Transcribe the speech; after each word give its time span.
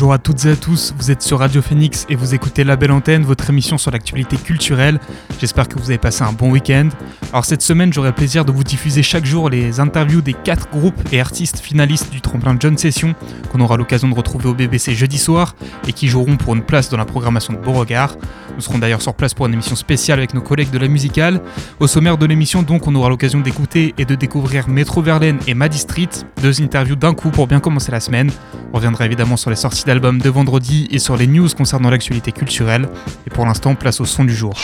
Bonjour 0.00 0.14
à 0.14 0.18
toutes 0.18 0.46
et 0.46 0.52
à 0.52 0.56
tous, 0.56 0.94
vous 0.96 1.10
êtes 1.10 1.20
sur 1.20 1.40
Radio 1.40 1.60
Phoenix 1.60 2.06
et 2.08 2.14
vous 2.14 2.34
écoutez 2.34 2.64
La 2.64 2.76
Belle 2.76 2.90
Antenne, 2.90 3.22
votre 3.22 3.50
émission 3.50 3.76
sur 3.76 3.90
l'actualité 3.90 4.38
culturelle. 4.38 4.98
J'espère 5.38 5.68
que 5.68 5.78
vous 5.78 5.90
avez 5.90 5.98
passé 5.98 6.22
un 6.22 6.32
bon 6.32 6.50
week-end. 6.50 6.88
Alors 7.34 7.44
cette 7.44 7.60
semaine, 7.60 7.92
j'aurai 7.92 8.08
le 8.08 8.14
plaisir 8.14 8.46
de 8.46 8.50
vous 8.50 8.64
diffuser 8.64 9.02
chaque 9.02 9.26
jour 9.26 9.50
les 9.50 9.78
interviews 9.78 10.22
des 10.22 10.32
quatre 10.32 10.70
groupes 10.70 10.98
et 11.12 11.20
artistes 11.20 11.58
finalistes 11.58 12.10
du 12.10 12.22
tremplin 12.22 12.56
John 12.58 12.78
Session 12.78 13.14
qu'on 13.52 13.60
aura 13.60 13.76
l'occasion 13.76 14.08
de 14.08 14.14
retrouver 14.14 14.48
au 14.48 14.54
BBC 14.54 14.94
jeudi 14.94 15.18
soir 15.18 15.54
et 15.86 15.92
qui 15.92 16.08
joueront 16.08 16.38
pour 16.38 16.54
une 16.54 16.62
place 16.62 16.88
dans 16.88 16.96
la 16.96 17.04
programmation 17.04 17.52
de 17.52 17.58
Beauregard. 17.58 18.16
Nous 18.56 18.62
serons 18.62 18.78
d'ailleurs 18.78 19.02
sur 19.02 19.14
place 19.14 19.34
pour 19.34 19.46
une 19.46 19.52
émission 19.52 19.76
spéciale 19.76 20.18
avec 20.18 20.34
nos 20.34 20.40
collègues 20.40 20.70
de 20.70 20.78
la 20.78 20.88
musicale. 20.88 21.40
Au 21.78 21.86
sommaire 21.86 22.18
de 22.18 22.26
l'émission, 22.26 22.62
donc, 22.62 22.86
on 22.86 22.94
aura 22.94 23.08
l'occasion 23.08 23.40
d'écouter 23.40 23.94
et 23.96 24.04
de 24.04 24.14
découvrir 24.14 24.68
Metro 24.68 25.02
Verlaine 25.02 25.38
et 25.46 25.54
Maddy 25.54 25.78
Street, 25.78 26.08
deux 26.42 26.60
interviews 26.60 26.96
d'un 26.96 27.14
coup 27.14 27.30
pour 27.30 27.46
bien 27.46 27.60
commencer 27.60 27.92
la 27.92 28.00
semaine. 28.00 28.30
On 28.72 28.76
reviendra 28.76 29.06
évidemment 29.06 29.36
sur 29.36 29.50
les 29.50 29.56
sorties 29.56 29.84
d'albums 29.90 30.20
de 30.20 30.30
vendredi 30.30 30.86
et 30.92 31.00
sur 31.00 31.16
les 31.16 31.26
news 31.26 31.48
concernant 31.48 31.90
l'actualité 31.90 32.30
culturelle. 32.30 32.88
Et 33.26 33.30
pour 33.30 33.44
l'instant, 33.44 33.74
place 33.74 34.00
au 34.00 34.04
son 34.04 34.22
du 34.22 34.32
jour. 34.32 34.54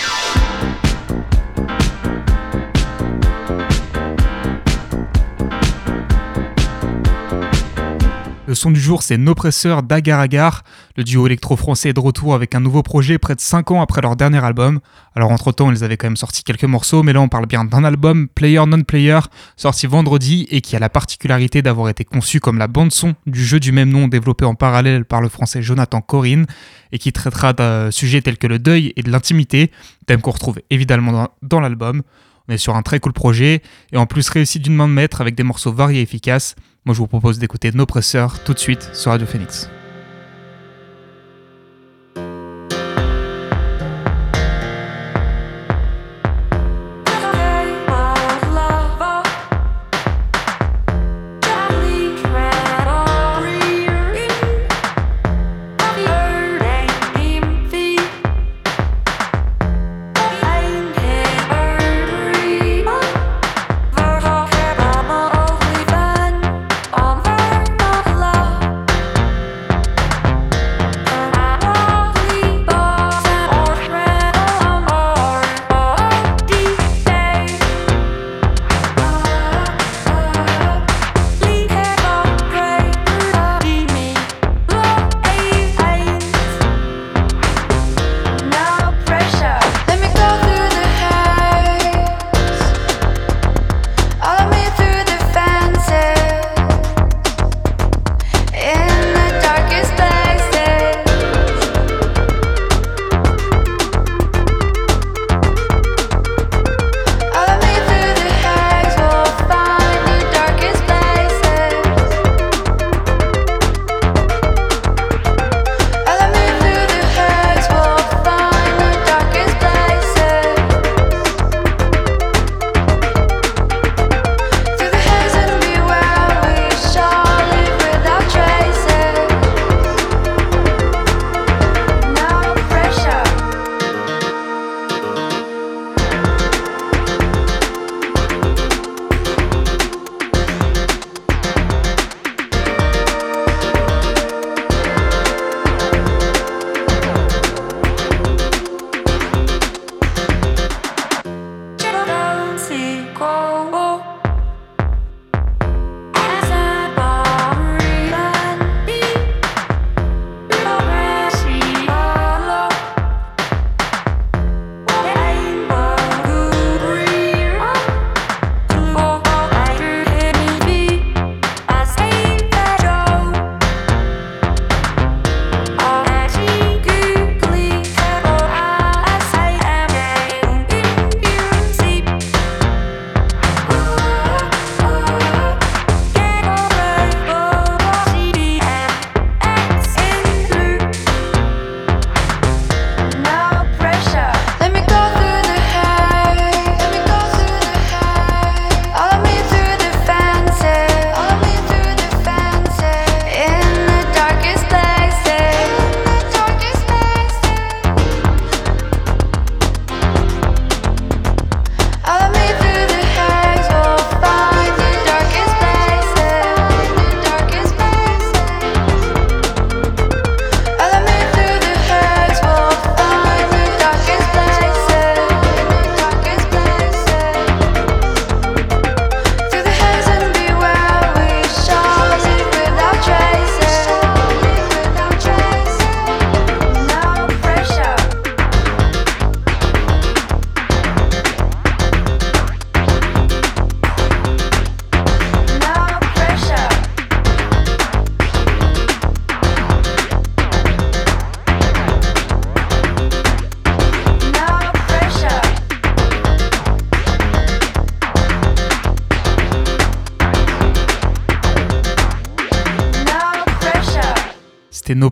Le 8.46 8.54
son 8.54 8.70
du 8.70 8.78
jour, 8.78 9.02
c'est 9.02 9.16
Nopresseur 9.16 9.82
d'Agar 9.82 10.20
Agar. 10.20 10.62
Le 10.96 11.02
duo 11.02 11.26
électro-français 11.26 11.88
est 11.88 11.92
de 11.92 11.98
retour 11.98 12.32
avec 12.32 12.54
un 12.54 12.60
nouveau 12.60 12.84
projet 12.84 13.18
près 13.18 13.34
de 13.34 13.40
5 13.40 13.72
ans 13.72 13.82
après 13.82 14.02
leur 14.02 14.14
dernier 14.14 14.44
album. 14.44 14.78
Alors 15.16 15.32
entre-temps, 15.32 15.72
ils 15.72 15.82
avaient 15.82 15.96
quand 15.96 16.06
même 16.06 16.16
sorti 16.16 16.44
quelques 16.44 16.62
morceaux, 16.62 17.02
mais 17.02 17.12
là 17.12 17.20
on 17.20 17.28
parle 17.28 17.46
bien 17.46 17.64
d'un 17.64 17.82
album, 17.82 18.28
Player 18.28 18.64
Non 18.64 18.84
Player, 18.84 19.18
sorti 19.56 19.88
vendredi 19.88 20.46
et 20.52 20.60
qui 20.60 20.76
a 20.76 20.78
la 20.78 20.88
particularité 20.88 21.60
d'avoir 21.60 21.88
été 21.88 22.04
conçu 22.04 22.38
comme 22.38 22.58
la 22.58 22.68
bande-son 22.68 23.16
du 23.26 23.44
jeu 23.44 23.58
du 23.58 23.72
même 23.72 23.90
nom 23.90 24.06
développé 24.06 24.44
en 24.44 24.54
parallèle 24.54 25.04
par 25.04 25.20
le 25.20 25.28
français 25.28 25.60
Jonathan 25.60 26.00
Corinne 26.00 26.46
et 26.92 26.98
qui 26.98 27.12
traitera 27.12 27.52
d'un 27.52 27.90
sujet 27.90 28.22
tel 28.22 28.38
que 28.38 28.46
le 28.46 28.60
deuil 28.60 28.92
et 28.94 29.02
de 29.02 29.10
l'intimité, 29.10 29.72
thème 30.06 30.20
qu'on 30.20 30.30
retrouve 30.30 30.60
évidemment 30.70 31.10
dans, 31.10 31.28
dans 31.42 31.58
l'album. 31.58 32.02
On 32.48 32.52
est 32.52 32.58
sur 32.58 32.76
un 32.76 32.82
très 32.82 33.00
cool 33.00 33.12
projet 33.12 33.60
et 33.90 33.96
en 33.96 34.06
plus 34.06 34.28
réussi 34.28 34.60
d'une 34.60 34.76
main 34.76 34.86
de 34.86 34.92
maître 34.92 35.20
avec 35.20 35.34
des 35.34 35.42
morceaux 35.42 35.72
variés 35.72 35.98
et 35.98 36.02
efficaces. 36.02 36.54
Moi 36.86 36.94
je 36.94 37.00
vous 37.00 37.08
propose 37.08 37.40
d'écouter 37.40 37.72
Nos 37.72 37.84
Presseurs 37.84 38.44
tout 38.44 38.54
de 38.54 38.60
suite 38.60 38.90
sur 38.94 39.10
Radio 39.10 39.26
Phoenix. 39.26 39.68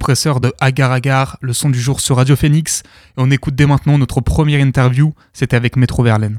De 0.07 0.53
Agar 0.61 0.93
Agar, 0.93 1.39
le 1.41 1.55
son 1.55 1.71
du 1.71 1.81
jour 1.81 2.01
sur 2.01 2.17
Radio 2.17 2.37
Phoenix. 2.37 2.83
Et 3.17 3.23
on 3.23 3.31
écoute 3.31 3.55
dès 3.55 3.65
maintenant 3.65 3.97
notre 3.97 4.21
première 4.21 4.61
interview, 4.61 5.15
c'était 5.33 5.57
avec 5.57 5.77
Métro 5.77 6.03
Verlaine. 6.03 6.39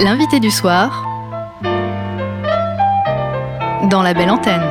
L'invité 0.00 0.40
du 0.40 0.50
soir 0.50 1.06
dans 3.90 4.02
la 4.02 4.14
belle 4.14 4.30
antenne. 4.30 4.62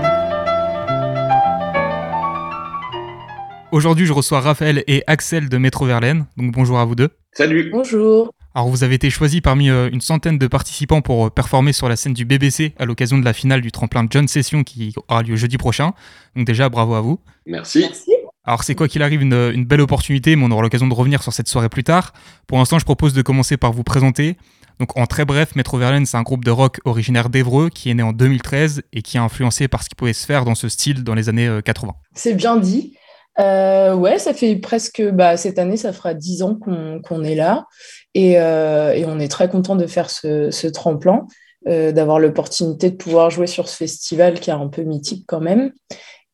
Aujourd'hui, 3.71 4.05
je 4.07 4.13
reçois 4.13 4.39
Raphaël 4.39 4.83
et 4.87 5.03
Axel 5.05 5.47
de 5.47 5.57
Métro 5.57 5.85
Verlaine. 5.85 6.25
Donc 6.37 6.53
bonjour 6.53 6.79
à 6.79 6.85
vous 6.85 6.95
deux. 6.95 7.09
Salut. 7.33 7.69
Bonjour. 7.71 8.33
Alors 8.53 8.67
vous 8.67 8.83
avez 8.83 8.95
été 8.95 9.09
choisi 9.09 9.39
parmi 9.39 9.69
euh, 9.69 9.89
une 9.91 10.01
centaine 10.01 10.37
de 10.37 10.47
participants 10.47 11.01
pour 11.01 11.27
euh, 11.27 11.29
performer 11.29 11.71
sur 11.71 11.87
la 11.87 11.95
scène 11.95 12.13
du 12.13 12.25
BBC 12.25 12.73
à 12.77 12.85
l'occasion 12.85 13.17
de 13.17 13.23
la 13.23 13.33
finale 13.33 13.61
du 13.61 13.71
tremplin 13.71 14.05
John 14.09 14.27
Session 14.27 14.63
qui 14.63 14.93
aura 15.07 15.23
lieu 15.23 15.37
jeudi 15.37 15.57
prochain. 15.57 15.93
Donc 16.35 16.45
déjà 16.45 16.67
bravo 16.67 16.95
à 16.95 17.01
vous. 17.01 17.19
Merci. 17.45 17.79
Merci. 17.79 18.11
Alors 18.43 18.63
c'est 18.63 18.75
quoi 18.75 18.87
qu'il 18.87 19.03
arrive 19.03 19.21
une, 19.21 19.51
une 19.53 19.65
belle 19.65 19.81
opportunité, 19.81 20.35
mais 20.35 20.43
on 20.43 20.51
aura 20.51 20.63
l'occasion 20.63 20.87
de 20.87 20.93
revenir 20.93 21.23
sur 21.23 21.31
cette 21.31 21.47
soirée 21.47 21.69
plus 21.69 21.83
tard. 21.83 22.11
Pour 22.47 22.57
l'instant, 22.57 22.79
je 22.79 22.85
propose 22.85 23.13
de 23.13 23.21
commencer 23.21 23.55
par 23.55 23.71
vous 23.71 23.83
présenter. 23.83 24.35
Donc 24.79 24.97
en 24.97 25.05
très 25.05 25.25
bref, 25.25 25.55
Metro 25.55 25.77
Verlaine, 25.77 26.05
c'est 26.07 26.17
un 26.17 26.23
groupe 26.23 26.43
de 26.43 26.51
rock 26.51 26.79
originaire 26.85 27.29
d'Evreux 27.29 27.69
qui 27.69 27.91
est 27.91 27.93
né 27.93 28.01
en 28.01 28.13
2013 28.13 28.81
et 28.91 29.01
qui 29.03 29.17
a 29.19 29.23
influencé 29.23 29.67
par 29.67 29.83
ce 29.83 29.89
qui 29.89 29.95
pouvait 29.95 30.11
se 30.11 30.25
faire 30.25 30.43
dans 30.43 30.55
ce 30.55 30.69
style 30.69 31.03
dans 31.03 31.13
les 31.13 31.29
années 31.29 31.47
euh, 31.47 31.61
80. 31.61 31.93
C'est 32.15 32.33
bien 32.33 32.57
dit. 32.57 32.95
Euh, 33.39 33.95
ouais, 33.95 34.19
ça 34.19 34.33
fait 34.33 34.55
presque, 34.57 35.01
bah, 35.01 35.37
cette 35.37 35.59
année, 35.59 35.77
ça 35.77 35.93
fera 35.93 36.13
dix 36.13 36.43
ans 36.43 36.55
qu'on 36.55 37.23
est 37.23 37.35
là. 37.35 37.65
Et, 38.13 38.39
euh, 38.39 38.93
et 38.93 39.05
on 39.05 39.19
est 39.19 39.29
très 39.29 39.49
content 39.49 39.75
de 39.75 39.87
faire 39.87 40.09
ce, 40.09 40.67
tremplin, 40.67 41.25
euh, 41.67 41.91
d'avoir 41.91 42.19
l'opportunité 42.19 42.89
de 42.89 42.95
pouvoir 42.95 43.29
jouer 43.29 43.47
sur 43.47 43.69
ce 43.69 43.75
festival 43.75 44.39
qui 44.39 44.49
est 44.49 44.53
un 44.53 44.67
peu 44.67 44.83
mythique 44.83 45.25
quand 45.27 45.39
même. 45.39 45.71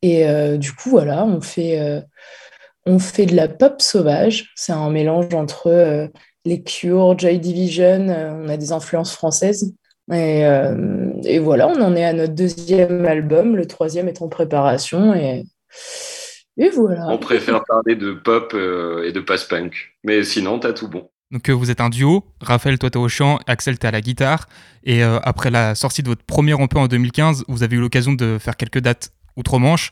Et 0.02 0.28
euh, 0.28 0.56
du 0.56 0.72
coup, 0.72 0.90
voilà, 0.90 1.24
on 1.24 1.40
fait, 1.40 2.02
on 2.86 2.98
fait 2.98 3.26
de 3.26 3.36
la 3.36 3.48
pop 3.48 3.80
sauvage. 3.80 4.52
C'est 4.56 4.72
un 4.72 4.90
mélange 4.90 5.34
entre 5.34 6.10
les 6.44 6.62
Cure, 6.62 7.18
Joy 7.18 7.38
Division, 7.38 8.06
on 8.08 8.48
a 8.48 8.56
des 8.56 8.72
influences 8.72 9.12
françaises. 9.12 9.74
Et, 10.12 10.42
et 11.24 11.38
voilà, 11.38 11.68
on 11.68 11.80
en 11.82 11.94
est 11.94 12.04
à 12.04 12.12
notre 12.12 12.34
deuxième 12.34 13.04
album, 13.04 13.56
le 13.56 13.66
troisième 13.66 14.08
est 14.08 14.22
en 14.22 14.28
préparation. 14.28 15.14
Et, 15.14 15.44
et 16.58 16.70
voilà. 16.70 17.06
On 17.08 17.18
préfère 17.18 17.62
parler 17.64 17.94
de 17.94 18.12
pop 18.12 18.52
euh, 18.54 19.04
et 19.04 19.12
de 19.12 19.20
post-punk. 19.20 19.94
Mais 20.04 20.22
sinon, 20.24 20.58
t'as 20.58 20.72
tout 20.72 20.88
bon. 20.88 21.08
Donc 21.30 21.48
euh, 21.48 21.52
vous 21.52 21.70
êtes 21.70 21.80
un 21.80 21.90
duo, 21.90 22.24
Raphaël 22.40 22.78
toi 22.78 22.90
t'es 22.90 22.96
au 22.96 23.08
chant, 23.08 23.38
Axel 23.46 23.78
t'es 23.78 23.86
à 23.86 23.90
la 23.90 24.00
guitare, 24.00 24.46
et 24.82 25.04
euh, 25.04 25.18
après 25.22 25.50
la 25.50 25.74
sortie 25.74 26.02
de 26.02 26.08
votre 26.08 26.24
premier 26.24 26.54
EP 26.54 26.78
en 26.78 26.86
2015, 26.86 27.44
vous 27.48 27.62
avez 27.62 27.76
eu 27.76 27.80
l'occasion 27.80 28.14
de 28.14 28.38
faire 28.40 28.56
quelques 28.56 28.78
dates 28.78 29.10
outre-Manche, 29.36 29.90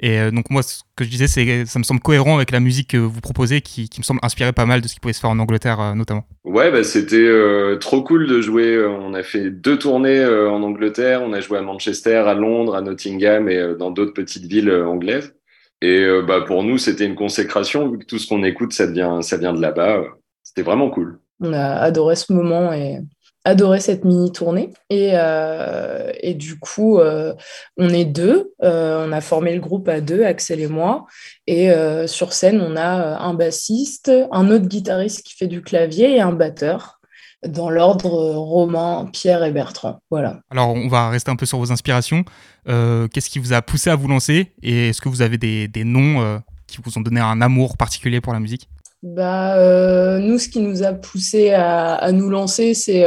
et 0.00 0.18
euh, 0.18 0.30
donc 0.30 0.50
moi 0.50 0.62
ce 0.62 0.82
que 0.96 1.04
je 1.04 1.10
disais 1.10 1.26
c'est 1.26 1.66
ça 1.66 1.78
me 1.78 1.84
semble 1.84 2.00
cohérent 2.00 2.36
avec 2.36 2.52
la 2.52 2.60
musique 2.60 2.90
que 2.90 2.96
vous 2.96 3.20
proposez 3.20 3.60
qui, 3.60 3.88
qui 3.88 4.00
me 4.00 4.04
semble 4.04 4.20
inspirer 4.22 4.52
pas 4.52 4.64
mal 4.64 4.80
de 4.80 4.88
ce 4.88 4.94
qui 4.94 5.00
pouvait 5.00 5.12
se 5.12 5.20
faire 5.20 5.30
en 5.30 5.38
Angleterre 5.38 5.80
euh, 5.80 5.94
notamment. 5.94 6.24
Ouais, 6.44 6.70
bah, 6.70 6.84
c'était 6.84 7.16
euh, 7.16 7.76
trop 7.76 8.02
cool 8.02 8.26
de 8.26 8.40
jouer. 8.40 8.84
On 8.86 9.12
a 9.14 9.22
fait 9.22 9.50
deux 9.50 9.78
tournées 9.78 10.18
euh, 10.18 10.50
en 10.50 10.62
Angleterre. 10.62 11.22
On 11.22 11.32
a 11.32 11.40
joué 11.40 11.58
à 11.58 11.62
Manchester, 11.62 12.16
à 12.26 12.34
Londres, 12.34 12.74
à 12.74 12.80
Nottingham 12.80 13.48
et 13.48 13.56
euh, 13.56 13.74
dans 13.74 13.90
d'autres 13.90 14.14
petites 14.14 14.44
villes 14.44 14.70
euh, 14.70 14.86
anglaises. 14.86 15.34
Et 15.80 16.00
euh, 16.00 16.22
bah, 16.22 16.40
pour 16.40 16.62
nous, 16.62 16.78
c'était 16.78 17.06
une 17.06 17.14
consécration 17.14 17.88
vu 17.88 17.98
que 17.98 18.04
tout 18.04 18.18
ce 18.18 18.26
qu'on 18.26 18.42
écoute, 18.42 18.72
ça 18.72 18.86
vient, 18.86 19.20
de 19.20 19.60
là-bas. 19.60 20.02
C'était 20.42 20.62
vraiment 20.62 20.90
cool. 20.90 21.20
On 21.40 21.52
a 21.52 21.74
adoré 21.76 22.16
ce 22.16 22.32
moment 22.32 22.72
et 22.72 22.98
adoré 23.44 23.78
cette 23.78 24.04
mini 24.04 24.32
tournée. 24.32 24.70
Et, 24.90 25.10
euh, 25.14 26.10
et 26.20 26.34
du 26.34 26.58
coup, 26.58 26.98
euh, 26.98 27.32
on 27.76 27.88
est 27.90 28.04
deux. 28.04 28.52
On 28.60 29.12
a 29.12 29.20
formé 29.20 29.54
le 29.54 29.60
groupe 29.60 29.88
à 29.88 30.00
deux, 30.00 30.24
Axel 30.24 30.60
et 30.60 30.66
moi. 30.66 31.06
Et 31.46 31.70
sur 32.06 32.32
scène, 32.32 32.60
on 32.60 32.76
a 32.76 33.18
un 33.18 33.34
bassiste, 33.34 34.10
un 34.32 34.50
autre 34.50 34.66
guitariste 34.66 35.22
qui 35.22 35.36
fait 35.36 35.46
du 35.46 35.62
clavier 35.62 36.16
et 36.16 36.20
un 36.20 36.32
batteur. 36.32 36.97
Dans 37.46 37.70
l'ordre 37.70 38.14
euh, 38.14 38.36
Romain, 38.36 39.08
Pierre 39.12 39.44
et 39.44 39.52
Bertrand. 39.52 40.00
Voilà. 40.10 40.40
Alors 40.50 40.74
on 40.74 40.88
va 40.88 41.08
rester 41.08 41.30
un 41.30 41.36
peu 41.36 41.46
sur 41.46 41.58
vos 41.58 41.70
inspirations. 41.70 42.24
Euh, 42.68 43.06
Qu'est-ce 43.06 43.30
qui 43.30 43.38
vous 43.38 43.52
a 43.52 43.62
poussé 43.62 43.90
à 43.90 43.94
vous 43.94 44.08
lancer, 44.08 44.54
et 44.62 44.88
est-ce 44.88 45.00
que 45.00 45.08
vous 45.08 45.22
avez 45.22 45.38
des, 45.38 45.68
des 45.68 45.84
noms 45.84 46.20
euh, 46.20 46.38
qui 46.66 46.78
vous 46.82 46.98
ont 46.98 47.00
donné 47.00 47.20
un 47.20 47.40
amour 47.40 47.76
particulier 47.76 48.20
pour 48.20 48.32
la 48.32 48.40
musique? 48.40 48.68
Bah, 49.04 49.56
euh, 49.56 50.18
nous, 50.18 50.40
ce 50.40 50.48
qui 50.48 50.58
nous 50.58 50.82
a 50.82 50.92
poussé 50.92 51.52
à, 51.52 51.94
à 51.94 52.10
nous 52.10 52.28
lancer, 52.28 52.74
c'est 52.74 53.06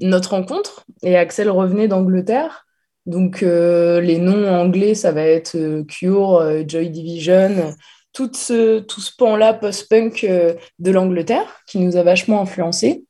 notre 0.00 0.30
rencontre. 0.30 0.86
Et 1.02 1.18
Axel 1.18 1.50
revenait 1.50 1.88
d'Angleterre. 1.88 2.64
Donc, 3.04 3.42
les 3.42 4.18
noms 4.18 4.48
anglais, 4.48 4.94
ça 4.94 5.12
va 5.12 5.22
être 5.22 5.82
Cure, 5.82 6.66
Joy 6.66 6.88
Division, 6.88 7.74
tout 8.14 8.30
ce, 8.34 8.78
tout 8.80 9.02
ce 9.02 9.12
pan-là 9.18 9.52
post-punk 9.52 10.26
de 10.78 10.90
l'Angleterre 10.90 11.60
qui 11.66 11.78
nous 11.78 11.98
a 11.98 12.02
vachement 12.02 12.40
influencés. 12.40 13.04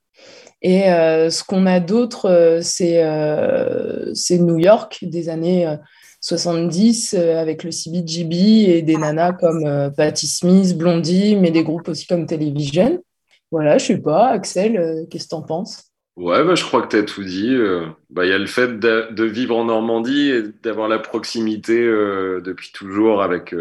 Et 0.62 0.90
euh, 0.90 1.30
ce 1.30 1.44
qu'on 1.44 1.66
a 1.66 1.78
d'autre, 1.80 2.26
euh, 2.26 2.60
c'est 2.62 3.04
euh, 3.04 4.12
c'est 4.14 4.38
New 4.38 4.58
York 4.58 4.98
des 5.02 5.28
années 5.28 5.66
euh, 5.66 5.76
70 6.20 7.14
euh, 7.16 7.38
avec 7.38 7.62
le 7.62 7.70
CBGB 7.70 8.34
et 8.34 8.82
des 8.82 8.96
nanas 8.96 9.34
comme 9.34 9.92
Patti 9.96 10.26
Smith, 10.26 10.76
Blondie, 10.76 11.36
mais 11.36 11.52
des 11.52 11.62
groupes 11.62 11.88
aussi 11.88 12.06
comme 12.06 12.26
Television. 12.26 13.02
Voilà, 13.52 13.78
je 13.78 13.86
sais 13.86 13.98
pas, 13.98 14.28
Axel, 14.28 15.06
qu'est-ce 15.10 15.24
que 15.24 15.30
t'en 15.30 15.42
penses? 15.42 15.84
Ouais, 16.16 16.44
bah, 16.44 16.56
je 16.56 16.64
crois 16.64 16.82
que 16.82 16.88
t'as 16.88 17.04
tout 17.04 17.22
dit. 17.22 17.56
Bah, 18.10 18.26
il 18.26 18.30
y 18.30 18.34
a 18.34 18.38
le 18.38 18.46
fait 18.46 18.78
de, 18.78 19.24
vivre 19.24 19.56
en 19.56 19.66
Normandie 19.66 20.30
et 20.30 20.42
d'avoir 20.62 20.88
la 20.88 20.98
proximité 20.98 21.78
depuis 21.78 22.72
toujours 22.72 23.22
avec, 23.22 23.54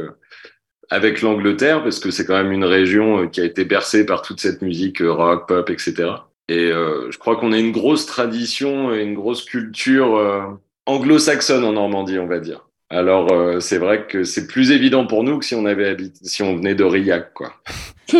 avec 0.89 1.21
l'Angleterre, 1.21 1.83
parce 1.83 1.99
que 1.99 2.11
c'est 2.11 2.25
quand 2.25 2.35
même 2.35 2.51
une 2.51 2.65
région 2.65 3.29
qui 3.29 3.39
a 3.39 3.45
été 3.45 3.63
bercée 3.63 4.05
par 4.05 4.23
toute 4.23 4.41
cette 4.41 4.61
musique 4.61 5.01
rock, 5.01 5.47
pop, 5.47 5.69
etc. 5.69 6.15
Et 6.49 6.71
euh, 6.71 7.11
je 7.11 7.17
crois 7.17 7.35
qu'on 7.35 7.51
a 7.51 7.59
une 7.59 7.71
grosse 7.71 8.05
tradition 8.05 8.93
et 8.93 9.01
une 9.01 9.13
grosse 9.13 9.43
culture 9.43 10.15
euh, 10.15 10.41
anglo-saxonne 10.85 11.63
en 11.63 11.73
Normandie, 11.73 12.19
on 12.19 12.27
va 12.27 12.39
dire. 12.39 12.67
Alors, 12.89 13.31
euh, 13.33 13.59
c'est 13.59 13.79
vrai 13.79 14.07
que 14.07 14.23
c'est 14.23 14.47
plus 14.47 14.71
évident 14.71 15.05
pour 15.05 15.23
nous 15.23 15.39
que 15.39 15.45
si 15.45 15.55
on 15.55 15.65
avait 15.65 15.89
habité, 15.89 16.19
si 16.23 16.41
on 16.43 16.55
venait 16.55 16.75
d'Aurillac, 16.75 17.33
quoi. 17.33 17.53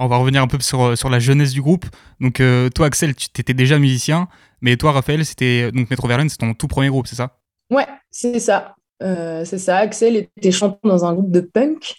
On 0.00 0.06
va 0.06 0.16
revenir 0.16 0.40
un 0.42 0.46
peu 0.46 0.58
sur, 0.60 0.96
sur 0.96 1.10
la 1.10 1.18
jeunesse 1.18 1.52
du 1.52 1.60
groupe. 1.60 1.84
Donc 2.20 2.38
euh, 2.38 2.68
toi 2.70 2.86
Axel, 2.86 3.16
tu 3.16 3.26
étais 3.36 3.52
déjà 3.52 3.80
musicien, 3.80 4.28
mais 4.60 4.76
toi 4.76 4.92
Raphaël, 4.92 5.26
c'était 5.26 5.72
donc 5.72 5.90
Metro 5.90 6.06
Verlaine, 6.06 6.28
c'est 6.28 6.36
ton 6.36 6.54
tout 6.54 6.68
premier 6.68 6.88
groupe, 6.88 7.08
c'est 7.08 7.16
ça? 7.16 7.40
Ouais, 7.68 7.86
c'est 8.12 8.38
ça. 8.38 8.76
Euh, 9.02 9.44
c'est 9.44 9.58
ça. 9.58 9.78
Axel 9.78 10.14
était 10.16 10.52
chanteur 10.52 10.78
dans 10.84 11.04
un 11.04 11.14
groupe 11.14 11.32
de 11.32 11.40
punk. 11.40 11.96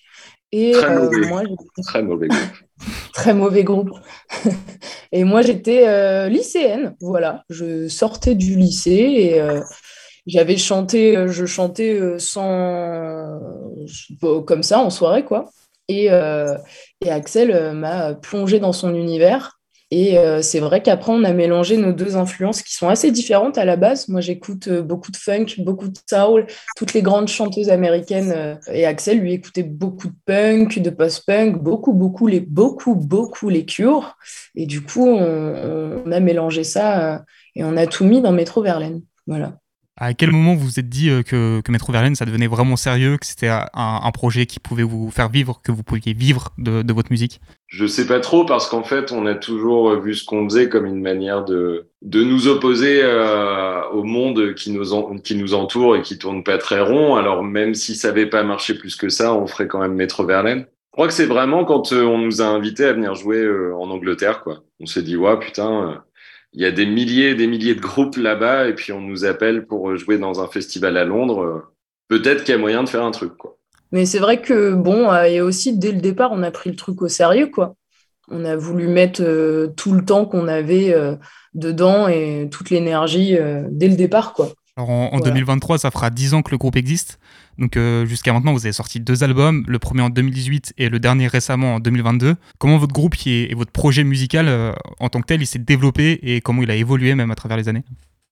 Et 0.52 0.72
Très 0.72 0.96
euh, 0.96 1.04
mauvais. 1.04 1.28
moi, 1.28 1.44
j'étais 1.44 1.82
Très 1.84 2.02
mauvais 2.04 2.28
groupe. 2.28 2.42
très 3.14 3.34
mauvais 3.34 3.64
groupe. 3.64 3.92
et 5.12 5.24
moi, 5.24 5.42
j'étais 5.42 5.88
euh, 5.88 6.28
lycéenne. 6.28 6.96
Voilà, 7.02 7.44
je 7.50 7.88
sortais 7.88 8.36
du 8.36 8.56
lycée 8.56 8.92
et 8.92 9.42
euh, 9.42 9.62
j'avais 10.26 10.58
chanté, 10.58 11.16
euh, 11.18 11.28
je 11.28 11.46
chantais 11.46 12.00
euh, 12.00 12.18
sans, 12.20 13.40
comme 14.46 14.64
ça 14.64 14.80
en 14.80 14.90
soirée, 14.90 15.24
quoi. 15.24 15.50
Et, 15.88 16.12
euh, 16.12 16.56
et 17.04 17.10
Axel 17.12 17.52
euh, 17.52 17.74
m'a 17.74 18.14
plongé 18.16 18.60
dans 18.60 18.74
son 18.74 18.94
univers. 18.94 19.59
Et 19.92 20.20
euh, 20.20 20.42
c'est 20.44 20.60
vrai 20.60 20.84
qu'après, 20.84 21.12
on 21.12 21.24
a 21.24 21.34
mélangé 21.34 21.76
nos 21.78 21.92
deux 21.94 22.16
influences 22.16 22.62
qui 22.62 22.76
sont 22.76 22.90
assez 22.90 23.12
différentes 23.12 23.58
à 23.58 23.66
la 23.66 23.76
base. 23.76 24.08
Moi, 24.08 24.22
j'écoute 24.22 24.68
euh, 24.68 24.84
beaucoup 24.84 25.12
de 25.12 25.18
funk, 25.18 25.46
beaucoup 25.60 25.88
de 25.88 25.98
soul, 26.08 26.46
toutes 26.78 26.94
les 26.94 27.02
grandes 27.02 27.28
chanteuses 27.28 27.70
américaines. 27.70 28.32
euh, 28.36 28.56
et 28.72 28.86
Axel, 28.86 29.20
lui, 29.20 29.34
écoutait 29.34 29.64
beaucoup 29.64 30.08
de 30.08 30.16
punk, 30.26 30.80
de 30.80 30.90
post-punk, 30.92 31.62
beaucoup, 31.62 31.94
beaucoup, 31.94 32.28
les, 32.28 32.40
beaucoup, 32.40 32.94
beaucoup 32.96 33.50
les 33.50 33.66
cures. 33.66 34.16
Et 34.56 34.66
du 34.68 34.82
coup, 34.82 35.08
on, 35.08 36.04
on 36.06 36.12
a 36.12 36.20
mélangé 36.20 36.64
ça 36.64 37.16
euh, 37.16 37.20
et 37.56 37.64
on 37.64 37.78
a 37.78 37.88
tout 37.88 38.06
mis 38.06 38.22
dans 38.22 38.32
Métro 38.32 38.62
Verlaine. 38.62 39.02
Voilà. 39.28 39.59
À 40.02 40.14
quel 40.14 40.32
moment 40.32 40.56
vous 40.56 40.66
vous 40.66 40.80
êtes 40.80 40.88
dit 40.88 41.10
euh, 41.10 41.24
que, 41.24 41.60
que 41.60 41.72
Metro 41.74 41.92
Verlaine, 41.92 42.16
ça 42.16 42.24
devenait 42.24 42.48
vraiment 42.48 42.78
sérieux, 42.78 43.18
que 43.18 43.26
c'était 43.26 43.50
un, 43.50 44.12
projet 44.14 44.46
qui 44.46 44.60
pouvait 44.60 44.84
vous 44.84 45.12
faire 45.12 45.30
vivre, 45.30 45.62
que 45.64 45.72
vous 45.72 45.84
pouviez 45.84 46.14
vivre 46.14 46.50
de, 46.58 46.94
votre 46.94 47.12
musique? 47.12 47.42
Je 47.68 47.86
sais 47.86 48.08
pas 48.08 48.20
trop 48.20 48.46
parce 48.46 48.68
qu'en 48.68 48.84
fait, 48.84 49.12
on 49.12 49.26
a 49.26 49.36
toujours 49.36 50.00
vu 50.00 50.16
ce 50.16 50.26
qu'on 50.26 50.48
faisait 50.50 50.70
comme 50.70 50.86
une 50.86 51.02
manière 51.02 51.44
de, 51.44 51.90
de 52.02 52.24
nous 52.24 52.48
opposer 52.48 53.02
euh, 53.04 53.82
au 53.92 54.04
monde 54.04 54.56
qui 54.56 54.72
nous, 54.72 55.20
qui 55.20 55.36
nous 55.36 55.54
entoure 55.54 55.98
et 55.98 56.02
qui 56.02 56.18
tourne 56.18 56.44
pas 56.44 56.58
très 56.58 56.80
rond. 56.80 57.16
Alors 57.16 57.44
même 57.44 57.76
si 57.76 57.96
ça 57.96 58.10
avait 58.10 58.26
pas 58.26 58.44
marché 58.44 58.76
plus 58.76 58.96
que 58.96 59.10
ça, 59.10 59.34
on 59.34 59.48
ferait 59.48 59.68
quand 59.68 59.80
même 59.80 59.94
Metro 59.94 60.26
Verlaine. 60.26 60.66
Je 60.92 60.96
crois 60.96 61.08
que 61.08 61.14
c'est 61.14 61.28
vraiment 61.28 61.66
quand 61.66 61.94
euh, 61.94 62.04
on 62.04 62.18
nous 62.18 62.42
a 62.42 62.46
invités 62.46 62.86
à 62.86 62.94
venir 62.94 63.14
jouer 63.14 63.38
euh, 63.38 63.76
en 63.76 63.90
Angleterre, 63.92 64.42
quoi. 64.44 64.64
On 64.80 64.88
s'est 64.88 65.04
dit, 65.04 65.16
ouais, 65.16 65.38
putain, 65.38 65.90
euh, 65.92 65.96
il 66.54 66.62
y 66.62 66.66
a 66.66 66.72
des 66.72 66.86
milliers 66.86 67.30
et 67.30 67.36
des 67.36 67.48
milliers 67.48 67.76
de 67.76 67.82
groupes 67.82 68.18
là-bas 68.18 68.68
et 68.68 68.74
puis 68.74 68.92
on 68.92 69.02
nous 69.02 69.26
appelle 69.26 69.66
pour 69.66 69.96
jouer 69.96 70.18
dans 70.18 70.42
un 70.42 70.48
festival 70.48 70.98
à 70.98 71.06
Londres. 71.06 71.72
Peut-être 72.08 72.44
qu'il 72.44 72.54
y 72.54 72.58
a 72.58 72.60
moyen 72.60 72.84
de 72.84 72.90
faire 72.90 73.04
un 73.04 73.12
truc, 73.12 73.38
quoi. 73.38 73.60
Mais 73.92 74.06
c'est 74.06 74.20
vrai 74.20 74.42
que, 74.42 74.74
bon, 74.74 75.12
euh, 75.12 75.24
et 75.24 75.42
aussi, 75.42 75.78
dès 75.78 75.92
le 75.92 76.02
départ, 76.02 76.32
on 76.32 76.44
a 76.44 76.52
pris 76.52 76.70
le 76.70 76.76
truc 76.76 77.02
au 77.02 77.08
sérieux, 77.08 77.48
quoi. 77.48 77.76
On 78.30 78.46
a 78.46 78.56
voulu 78.56 78.88
mettre 78.88 79.24
euh, 79.24 79.68
tout 79.76 79.94
le 79.94 80.06
temps 80.06 80.26
qu'on 80.26 80.48
avait 80.48 80.94
euh, 80.94 81.16
dedans 81.56 82.08
et 82.08 82.48
toute 82.52 82.70
l'énergie 82.70 83.38
dès 83.70 83.88
le 83.88 83.96
départ, 83.96 84.34
quoi. 84.34 84.52
Alors 84.80 84.92
en, 84.92 85.20
2023, 85.20 85.78
ça 85.78 85.92
fera 85.92 86.10
10 86.10 86.36
ans 86.36 86.42
que 86.42 86.52
le 86.52 86.58
groupe 86.58 86.78
existe. 86.78 87.20
Donc 87.58 87.76
euh, 87.76 88.06
jusqu'à 88.06 88.32
maintenant, 88.32 88.54
vous 88.54 88.66
avez 88.66 88.72
sorti 88.72 89.02
deux 89.02 89.26
albums, 89.26 89.66
le 89.68 89.78
premier 89.78 90.04
en 90.04 90.10
2018 90.10 90.76
et 90.78 90.88
le 90.88 91.00
dernier 91.00 91.28
récemment 91.28 91.76
en 91.76 91.80
2022. 91.82 92.36
Comment 92.60 92.78
votre 92.78 92.94
groupe 92.94 93.16
et, 93.26 93.54
votre 93.56 93.74
projet 93.74 94.06
musical 94.06 94.48
euh, 94.48 94.72
en 95.02 95.10
tant 95.10 95.20
que 95.20 95.26
tel, 95.26 95.42
il 95.42 95.46
s'est 95.46 95.60
développé 95.60 96.20
et 96.24 96.40
comment 96.40 96.62
il 96.64 96.72
a 96.72 96.76
évolué 96.76 97.14
même 97.14 97.30
à 97.30 97.36
travers 97.36 97.58
les 97.58 97.68
années? 97.68 97.84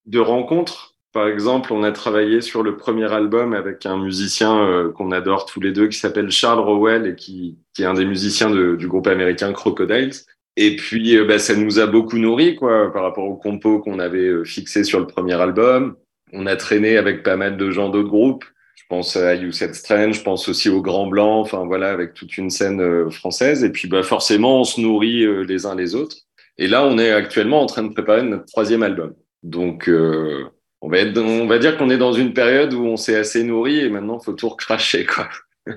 De 0.05 0.19
rencontres. 0.19 0.95
Par 1.11 1.27
exemple, 1.27 1.73
on 1.73 1.83
a 1.83 1.91
travaillé 1.91 2.39
sur 2.39 2.63
le 2.63 2.77
premier 2.77 3.11
album 3.11 3.53
avec 3.53 3.85
un 3.85 3.97
musicien 3.97 4.57
euh, 4.57 4.93
qu'on 4.93 5.11
adore 5.11 5.47
tous 5.47 5.59
les 5.59 5.73
deux 5.73 5.89
qui 5.89 5.97
s'appelle 5.97 6.31
Charles 6.31 6.59
Rowell 6.59 7.07
et 7.07 7.15
qui, 7.15 7.57
est 7.77 7.83
un 7.83 7.93
des 7.93 8.05
musiciens 8.05 8.49
du 8.51 8.87
groupe 8.87 9.07
américain 9.07 9.51
Crocodiles. 9.51 10.13
Et 10.55 10.77
puis, 10.77 11.17
bah, 11.25 11.39
ça 11.39 11.55
nous 11.55 11.79
a 11.79 11.87
beaucoup 11.87 12.17
nourri 12.17 12.55
quoi, 12.55 12.91
par 12.93 13.03
rapport 13.03 13.25
aux 13.25 13.35
compos 13.35 13.79
qu'on 13.79 13.99
avait 13.99 14.45
fixés 14.45 14.85
sur 14.85 15.01
le 15.01 15.07
premier 15.07 15.33
album. 15.33 15.97
On 16.33 16.45
a 16.45 16.55
traîné 16.55 16.97
avec 16.97 17.23
pas 17.23 17.37
mal 17.37 17.57
de 17.57 17.71
gens 17.71 17.89
d'autres 17.89 18.09
groupes. 18.09 18.45
Je 18.75 18.83
pense 18.95 19.17
à 19.17 19.35
You 19.35 19.51
Said 19.51 19.75
Strange, 19.75 20.17
je 20.17 20.21
pense 20.21 20.47
aussi 20.47 20.69
au 20.69 20.81
Grand 20.81 21.07
Blanc, 21.07 21.41
enfin 21.41 21.65
voilà, 21.65 21.89
avec 21.89 22.13
toute 22.13 22.37
une 22.37 22.49
scène 22.49 22.79
euh, 22.79 23.09
française. 23.09 23.63
Et 23.63 23.69
puis 23.69 23.87
bah, 23.87 24.03
forcément, 24.03 24.61
on 24.61 24.63
se 24.63 24.79
nourrit 24.79 25.23
euh, 25.23 25.41
les 25.41 25.65
uns 25.65 25.75
les 25.75 25.93
autres. 25.93 26.15
Et 26.57 26.67
là, 26.67 26.85
on 26.85 26.97
est 26.97 27.11
actuellement 27.11 27.61
en 27.61 27.65
train 27.65 27.83
de 27.83 27.93
préparer 27.93 28.23
notre 28.23 28.45
troisième 28.45 28.83
album. 28.83 29.13
Donc, 29.43 29.89
euh, 29.89 30.45
on, 30.81 30.87
va 30.89 31.59
dire 31.59 31.77
qu'on 31.77 31.89
est 31.89 31.97
dans 31.97 32.13
une 32.13 32.33
période 32.33 32.73
où 32.73 32.85
on 32.85 32.97
s'est 32.97 33.15
assez 33.15 33.43
nourri 33.43 33.79
et 33.79 33.89
maintenant, 33.89 34.19
il 34.21 34.23
faut 34.23 34.33
tout 34.33 34.49
recracher. 34.49 35.05
Quoi. 35.05 35.27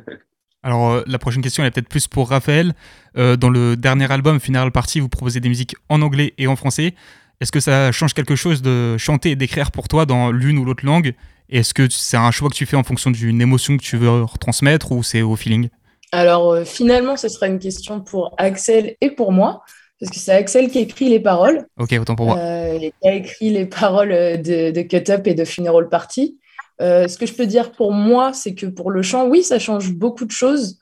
Alors, 0.62 1.02
la 1.06 1.18
prochaine 1.18 1.42
question 1.42 1.64
est 1.64 1.70
peut-être 1.70 1.88
plus 1.88 2.06
pour 2.06 2.28
Raphaël. 2.28 2.74
dans 3.14 3.48
le 3.48 3.76
dernier 3.76 4.12
album, 4.12 4.38
Final 4.40 4.70
Party, 4.70 5.00
vous 5.00 5.08
proposez 5.08 5.40
des 5.40 5.48
musiques 5.48 5.74
en 5.88 6.02
anglais 6.02 6.34
et 6.36 6.46
en 6.46 6.54
français. 6.54 6.94
Est-ce 7.40 7.52
que 7.52 7.60
ça 7.60 7.90
change 7.90 8.12
quelque 8.12 8.36
chose 8.36 8.60
de 8.60 8.98
chanter 8.98 9.30
et 9.30 9.36
d'écrire 9.36 9.70
pour 9.70 9.88
toi 9.88 10.04
dans 10.04 10.30
l'une 10.30 10.58
ou 10.58 10.64
l'autre 10.66 10.84
langue? 10.84 11.14
Est-ce 11.48 11.72
que 11.72 11.88
c'est 11.88 12.18
un 12.18 12.30
choix 12.30 12.50
que 12.50 12.54
tu 12.54 12.66
fais 12.66 12.76
en 12.76 12.84
fonction 12.84 13.10
d'une 13.10 13.40
émotion 13.40 13.78
que 13.78 13.82
tu 13.82 13.96
veux 13.96 14.22
retransmettre 14.24 14.92
ou 14.92 15.02
c'est 15.02 15.22
au 15.22 15.36
feeling? 15.36 15.70
Alors 16.12 16.52
euh, 16.52 16.64
finalement, 16.64 17.16
ce 17.16 17.28
sera 17.28 17.46
une 17.46 17.58
question 17.58 18.00
pour 18.02 18.34
Axel 18.36 18.96
et 19.00 19.10
pour 19.10 19.32
moi, 19.32 19.62
parce 19.98 20.12
que 20.12 20.18
c'est 20.18 20.32
Axel 20.32 20.68
qui 20.68 20.80
écrit 20.80 21.08
les 21.08 21.18
paroles. 21.18 21.66
Ok, 21.78 21.96
autant 21.98 22.14
pour 22.14 22.26
moi. 22.26 22.36
Euh, 22.36 22.78
qui 22.78 23.08
a 23.08 23.14
écrit 23.14 23.48
les 23.48 23.64
paroles 23.64 24.10
de, 24.10 24.82
Cut 24.82 25.10
Up 25.10 25.26
et 25.26 25.34
de 25.34 25.46
Funeral 25.46 25.88
Party. 25.88 26.38
Euh, 26.82 27.08
ce 27.08 27.16
que 27.16 27.24
je 27.24 27.32
peux 27.32 27.46
dire 27.46 27.72
pour 27.72 27.92
moi, 27.92 28.34
c'est 28.34 28.54
que 28.54 28.66
pour 28.66 28.90
le 28.90 29.00
chant, 29.00 29.26
oui, 29.26 29.42
ça 29.42 29.58
change 29.58 29.92
beaucoup 29.92 30.26
de 30.26 30.30
choses. 30.30 30.78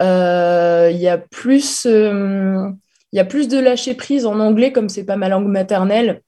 Il 0.00 0.98
y 0.98 1.08
a 1.08 1.16
plus 1.16 1.86
il 3.14 3.16
y 3.16 3.20
a 3.20 3.24
plus 3.24 3.46
de 3.46 3.60
lâcher 3.60 3.94
prise 3.94 4.26
en 4.26 4.40
anglais, 4.40 4.72
comme 4.72 4.88
c'est 4.88 5.04
pas 5.04 5.14
ma 5.14 5.28
langue 5.28 5.46
maternelle. 5.46 6.20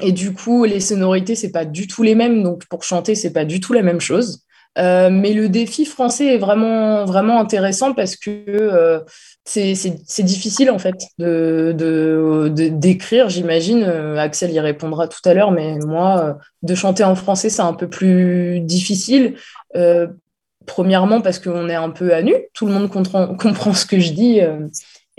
Et 0.00 0.10
du 0.10 0.32
coup, 0.32 0.64
les 0.64 0.80
sonorités, 0.80 1.34
c'est 1.34 1.52
pas 1.52 1.66
du 1.66 1.86
tout 1.86 2.02
les 2.02 2.14
mêmes. 2.14 2.42
Donc, 2.42 2.64
pour 2.64 2.82
chanter, 2.82 3.14
c'est 3.14 3.32
pas 3.32 3.44
du 3.44 3.60
tout 3.60 3.74
la 3.74 3.82
même 3.82 4.00
chose. 4.00 4.42
Euh, 4.78 5.10
mais 5.10 5.34
le 5.34 5.50
défi 5.50 5.84
français 5.84 6.34
est 6.34 6.38
vraiment, 6.38 7.04
vraiment 7.04 7.38
intéressant 7.38 7.92
parce 7.92 8.16
que 8.16 8.30
euh, 8.48 9.00
c'est 9.44 10.22
difficile 10.24 10.70
en 10.70 10.80
fait 10.80 10.96
de 11.18 12.48
d'écrire, 12.48 13.28
j'imagine. 13.28 13.84
Euh, 13.84 14.16
Axel 14.16 14.50
y 14.50 14.58
répondra 14.58 15.06
tout 15.06 15.20
à 15.26 15.34
l'heure, 15.34 15.52
mais 15.52 15.78
moi, 15.86 16.38
de 16.62 16.74
chanter 16.74 17.04
en 17.04 17.14
français, 17.14 17.50
c'est 17.50 17.62
un 17.62 17.74
peu 17.74 17.86
plus 17.86 18.60
difficile. 18.60 19.36
premièrement 20.66 21.20
parce 21.20 21.38
qu'on 21.38 21.68
est 21.68 21.74
un 21.74 21.90
peu 21.90 22.14
à 22.14 22.22
nu, 22.22 22.34
tout 22.54 22.64
le 22.66 22.72
monde 22.72 22.88
comprend, 22.88 23.34
comprend 23.36 23.74
ce 23.74 23.84
que 23.84 24.00
je 24.00 24.12
dis 24.12 24.40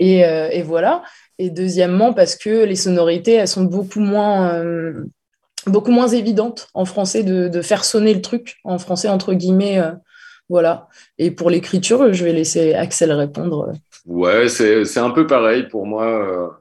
euh, 0.02 0.48
et, 0.50 0.62
voilà. 0.62 1.02
Et 1.38 1.50
deuxièmement, 1.50 2.12
parce 2.12 2.36
que 2.36 2.64
les 2.64 2.76
sonorités, 2.76 3.32
elles 3.32 3.48
sont 3.48 3.64
beaucoup 3.64 4.00
moins, 4.00 4.54
euh, 4.54 5.04
beaucoup 5.66 5.90
moins 5.90 6.08
évidentes 6.08 6.68
en 6.74 6.84
français 6.84 7.22
de, 7.22 7.62
faire 7.62 7.84
sonner 7.84 8.14
le 8.14 8.22
truc, 8.22 8.56
en 8.64 8.78
français 8.78 9.08
entre 9.08 9.34
guillemets. 9.34 9.80
Euh, 9.80 9.92
voilà. 10.48 10.88
Et 11.18 11.30
pour 11.30 11.50
l'écriture, 11.50 12.12
je 12.12 12.24
vais 12.24 12.32
laisser 12.32 12.74
Axel 12.74 13.12
répondre. 13.12 13.72
Ouais, 14.06 14.48
c'est 14.48 14.98
un 14.98 15.10
peu 15.10 15.26
pareil 15.26 15.64
pour 15.68 15.86
moi. 15.86 16.60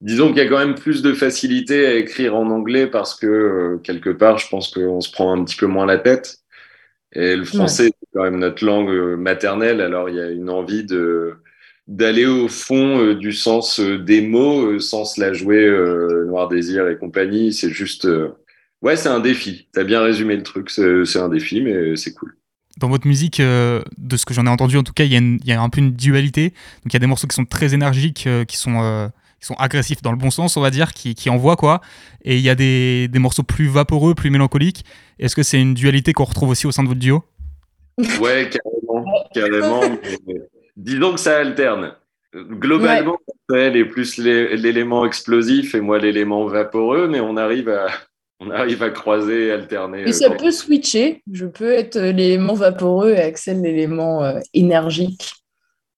Disons 0.00 0.28
qu'il 0.28 0.38
y 0.38 0.40
a 0.40 0.48
quand 0.48 0.58
même 0.58 0.76
plus 0.76 1.02
de 1.02 1.12
facilité 1.12 1.86
à 1.86 1.94
écrire 1.94 2.34
en 2.34 2.48
anglais 2.50 2.86
parce 2.86 3.14
que 3.14 3.78
quelque 3.82 4.10
part, 4.10 4.38
je 4.38 4.48
pense 4.48 4.70
qu'on 4.72 5.00
se 5.02 5.12
prend 5.12 5.32
un 5.32 5.44
petit 5.44 5.56
peu 5.56 5.66
moins 5.66 5.84
la 5.84 5.98
tête. 5.98 6.38
Et 7.12 7.36
le 7.36 7.44
français, 7.44 7.90
c'est 8.00 8.08
quand 8.14 8.22
même 8.22 8.38
notre 8.38 8.64
langue 8.64 9.18
maternelle, 9.18 9.80
alors 9.80 10.08
il 10.08 10.16
y 10.16 10.20
a 10.20 10.30
une 10.30 10.48
envie 10.48 10.84
de, 10.84 11.36
d'aller 11.88 12.26
au 12.26 12.48
fond 12.48 13.00
euh, 13.00 13.14
du 13.14 13.32
sens 13.32 13.80
euh, 13.80 13.98
des 13.98 14.20
mots 14.20 14.60
euh, 14.60 14.78
sans 14.78 15.06
se 15.06 15.20
la 15.20 15.32
jouer 15.32 15.66
Noir 16.26 16.48
Désir 16.48 16.86
et 16.88 16.96
compagnie. 16.96 17.52
C'est 17.52 17.70
juste. 17.70 18.06
Ouais, 18.82 18.96
c'est 18.96 19.08
un 19.08 19.20
défi. 19.20 19.68
Tu 19.74 19.80
as 19.80 19.84
bien 19.84 20.00
résumé 20.00 20.36
le 20.36 20.42
truc. 20.42 20.70
C'est 20.70 21.18
un 21.18 21.28
défi, 21.28 21.60
mais 21.60 21.96
c'est 21.96 22.12
cool. 22.12 22.36
Dans 22.78 22.88
votre 22.88 23.08
musique, 23.08 23.40
de 23.40 24.16
ce 24.16 24.24
que 24.24 24.34
j'en 24.34 24.46
ai 24.46 24.50
entendu, 24.50 24.76
en 24.76 24.84
tout 24.84 24.92
cas, 24.92 25.02
il 25.02 25.40
y, 25.44 25.52
a 25.52 25.60
un 25.60 25.68
peu 25.68 25.80
une 25.80 25.94
dualité. 25.94 26.50
Donc 26.50 26.92
il 26.92 26.92
y 26.92 26.96
a 26.96 27.00
des 27.00 27.08
morceaux 27.08 27.26
qui 27.26 27.34
sont 27.34 27.44
très 27.44 27.74
énergiques, 27.74 28.28
qui 28.46 28.56
sont 28.56 29.10
qui 29.40 29.46
sont 29.46 29.54
agressifs 29.54 30.02
dans 30.02 30.10
le 30.10 30.18
bon 30.18 30.30
sens, 30.30 30.56
on 30.56 30.60
va 30.60 30.70
dire, 30.70 30.92
qui, 30.92 31.14
qui 31.14 31.30
envoient 31.30 31.56
quoi. 31.56 31.80
Et 32.24 32.36
il 32.36 32.42
y 32.42 32.50
a 32.50 32.56
des, 32.56 33.06
des, 33.06 33.18
morceaux 33.20 33.44
plus 33.44 33.68
vaporeux, 33.68 34.16
plus 34.16 34.30
mélancoliques. 34.30 34.84
Est-ce 35.20 35.36
que 35.36 35.44
c'est 35.44 35.60
une 35.60 35.74
dualité 35.74 36.12
qu'on 36.12 36.24
retrouve 36.24 36.48
aussi 36.48 36.66
au 36.66 36.72
sein 36.72 36.82
de 36.82 36.88
votre 36.88 36.98
duo? 36.98 37.22
Ouais, 38.20 38.50
carrément. 38.50 39.04
carrément 39.34 39.80
disons 40.78 41.12
que 41.12 41.20
ça 41.20 41.38
alterne. 41.38 41.94
Globalement, 42.34 43.18
elle 43.54 43.76
est 43.76 43.84
plus 43.84 44.18
l'élément 44.18 45.04
explosif 45.04 45.74
et 45.74 45.80
moi 45.80 45.98
l'élément 45.98 46.46
vaporeux, 46.46 47.08
mais 47.08 47.20
on 47.20 47.36
arrive 47.36 47.68
à, 47.68 47.88
on 48.40 48.50
arrive 48.50 48.82
à 48.82 48.90
croiser, 48.90 49.50
alterner. 49.50 50.02
Et 50.06 50.12
ça 50.12 50.30
peut 50.30 50.50
switcher. 50.50 51.22
Je 51.32 51.46
peux 51.46 51.72
être 51.72 51.98
l'élément 51.98 52.54
vaporeux 52.54 53.10
et 53.10 53.20
Axel 53.20 53.62
l'élément 53.62 54.22
euh, 54.22 54.40
énergique. 54.54 55.32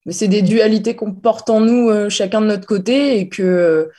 Mais 0.05 0.13
c'est 0.13 0.27
des 0.27 0.41
dualités 0.41 0.95
qu'on 0.95 1.13
porte 1.13 1.49
en 1.49 1.59
nous, 1.59 1.89
euh, 1.89 2.09
chacun 2.09 2.41
de 2.41 2.47
notre 2.47 2.65
côté, 2.65 3.19
et 3.19 3.29
que 3.29 3.89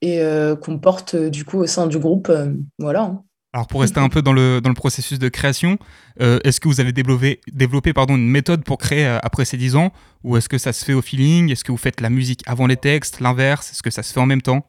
et 0.00 0.22
euh, 0.22 0.56
qu'on 0.56 0.78
porte 0.78 1.14
du 1.14 1.44
coup 1.44 1.58
au 1.58 1.66
sein 1.66 1.86
du 1.86 1.98
groupe. 1.98 2.32
voilà. 2.78 3.22
Alors 3.54 3.66
pour 3.66 3.82
rester 3.82 4.00
un 4.00 4.08
peu 4.08 4.22
dans 4.22 4.32
le, 4.32 4.60
dans 4.62 4.70
le 4.70 4.74
processus 4.74 5.18
de 5.18 5.28
création, 5.28 5.78
euh, 6.22 6.38
est-ce 6.42 6.58
que 6.58 6.68
vous 6.68 6.80
avez 6.80 6.92
développé, 6.92 7.40
développé 7.52 7.92
pardon, 7.92 8.16
une 8.16 8.28
méthode 8.28 8.64
pour 8.64 8.78
créer 8.78 9.06
euh, 9.06 9.18
après 9.22 9.44
ces 9.44 9.58
10 9.58 9.76
ans? 9.76 9.92
Ou 10.24 10.38
est-ce 10.38 10.48
que 10.48 10.56
ça 10.56 10.72
se 10.72 10.82
fait 10.84 10.94
au 10.94 11.02
feeling? 11.02 11.52
Est-ce 11.52 11.62
que 11.62 11.70
vous 11.70 11.78
faites 11.78 12.00
la 12.00 12.08
musique 12.08 12.42
avant 12.46 12.66
les 12.66 12.78
textes 12.78 13.20
L'inverse? 13.20 13.70
Est-ce 13.70 13.82
que 13.82 13.90
ça 13.90 14.02
se 14.02 14.14
fait 14.14 14.20
en 14.20 14.26
même 14.26 14.40
temps? 14.40 14.66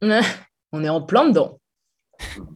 On 0.72 0.82
est 0.82 0.88
en 0.88 1.02
plein 1.02 1.28
dedans. 1.28 1.58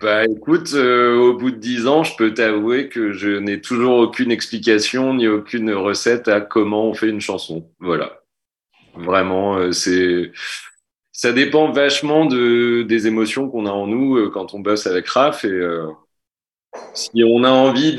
Bah 0.01 0.25
écoute, 0.25 0.73
euh, 0.73 1.17
au 1.17 1.37
bout 1.37 1.51
de 1.51 1.57
10 1.57 1.87
ans, 1.87 2.03
je 2.03 2.17
peux 2.17 2.33
t'avouer 2.33 2.89
que 2.89 3.13
je 3.13 3.29
n'ai 3.29 3.61
toujours 3.61 3.99
aucune 3.99 4.31
explication 4.31 5.13
ni 5.13 5.29
aucune 5.29 5.71
recette 5.73 6.29
à 6.29 6.41
comment 6.41 6.87
on 6.87 6.95
fait 6.95 7.09
une 7.09 7.21
chanson. 7.21 7.69
Voilà. 7.81 8.23
Vraiment, 8.95 9.71
c'est 9.73 10.33
ça 11.17 11.33
dépend 11.33 11.73
vachement 11.73 12.27
de, 12.27 12.83
des 12.83 13.07
émotions 13.07 13.49
qu'on 13.49 13.65
a 13.65 13.71
en 13.71 13.87
nous 13.87 14.17
euh, 14.17 14.29
quand 14.29 14.53
on 14.53 14.61
bosse 14.61 14.87
avec 14.87 15.09
Raph. 15.09 15.47
Et 15.47 15.49
euh, 15.49 15.87
si 16.93 17.25
on 17.25 17.43
a 17.43 17.49
envie, 17.49 17.97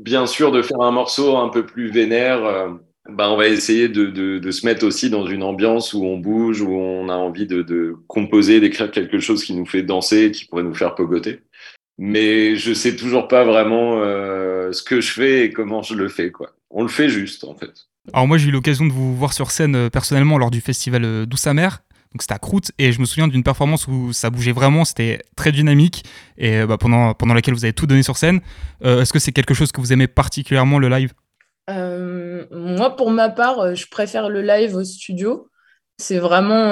bien 0.00 0.26
sûr, 0.26 0.50
de 0.50 0.62
faire 0.62 0.80
un 0.80 0.90
morceau 0.90 1.36
un 1.36 1.48
peu 1.48 1.64
plus 1.64 1.92
vénère, 1.92 2.44
euh, 2.44 2.70
ben 3.08 3.28
on 3.28 3.36
va 3.36 3.46
essayer 3.46 3.88
de, 3.88 4.50
se 4.50 4.66
mettre 4.66 4.84
aussi 4.84 5.10
dans 5.10 5.28
une 5.28 5.44
ambiance 5.44 5.94
où 5.94 6.02
on 6.02 6.18
bouge, 6.18 6.60
où 6.60 6.72
on 6.72 7.08
a 7.08 7.14
envie 7.14 7.46
de, 7.46 7.94
composer, 8.08 8.58
d'écrire 8.58 8.90
quelque 8.90 9.20
chose 9.20 9.44
qui 9.44 9.54
nous 9.54 9.64
fait 9.64 9.84
danser, 9.84 10.32
qui 10.32 10.44
pourrait 10.44 10.64
nous 10.64 10.74
faire 10.74 10.96
pogoter. 10.96 11.42
Mais 11.98 12.56
je 12.56 12.72
sais 12.74 12.96
toujours 12.96 13.28
pas 13.28 13.44
vraiment 13.44 14.00
ce 14.72 14.82
que 14.82 15.00
je 15.00 15.12
fais 15.12 15.44
et 15.44 15.52
comment 15.52 15.82
je 15.82 15.94
le 15.94 16.08
fais. 16.08 16.32
Quoi. 16.32 16.50
On 16.70 16.82
le 16.82 16.88
fait 16.88 17.08
juste, 17.08 17.44
en 17.44 17.54
fait. 17.54 17.86
Alors 18.12 18.26
moi 18.26 18.38
j'ai 18.38 18.48
eu 18.48 18.52
l'occasion 18.52 18.86
de 18.86 18.92
vous 18.92 19.14
voir 19.16 19.32
sur 19.32 19.52
scène 19.52 19.88
personnellement 19.90 20.38
lors 20.38 20.50
du 20.50 20.60
festival 20.60 21.26
Douce 21.26 21.46
Amère 21.46 21.85
donc 22.16 22.22
c'était 22.22 22.32
à 22.32 22.38
Croûte 22.38 22.72
et 22.78 22.92
je 22.92 23.00
me 23.00 23.04
souviens 23.04 23.28
d'une 23.28 23.42
performance 23.42 23.86
où 23.88 24.10
ça 24.14 24.30
bougeait 24.30 24.52
vraiment, 24.52 24.86
c'était 24.86 25.20
très 25.36 25.52
dynamique 25.52 26.02
et 26.38 26.60
euh, 26.60 26.66
bah, 26.66 26.78
pendant, 26.78 27.12
pendant 27.12 27.34
laquelle 27.34 27.52
vous 27.52 27.66
avez 27.66 27.74
tout 27.74 27.86
donné 27.86 28.02
sur 28.02 28.16
scène. 28.16 28.40
Euh, 28.86 29.02
est-ce 29.02 29.12
que 29.12 29.18
c'est 29.18 29.32
quelque 29.32 29.52
chose 29.52 29.70
que 29.70 29.82
vous 29.82 29.92
aimez 29.92 30.06
particulièrement 30.06 30.78
le 30.78 30.88
live? 30.88 31.12
Euh, 31.68 32.46
Moi 32.50 32.96
pour 32.96 33.10
ma 33.10 33.28
part, 33.28 33.74
je 33.74 33.86
préfère 33.90 34.30
le 34.30 34.40
live 34.40 34.74
au 34.76 34.82
studio. 34.82 35.50
C'est 35.98 36.18
vraiment, 36.18 36.70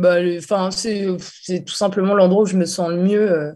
bah, 0.00 0.16
enfin 0.38 0.70
c'est 0.72 1.64
tout 1.64 1.74
simplement 1.74 2.14
l'endroit 2.14 2.42
où 2.42 2.46
je 2.46 2.56
me 2.56 2.64
sens 2.64 2.90
le 2.90 2.96
mieux 2.96 3.52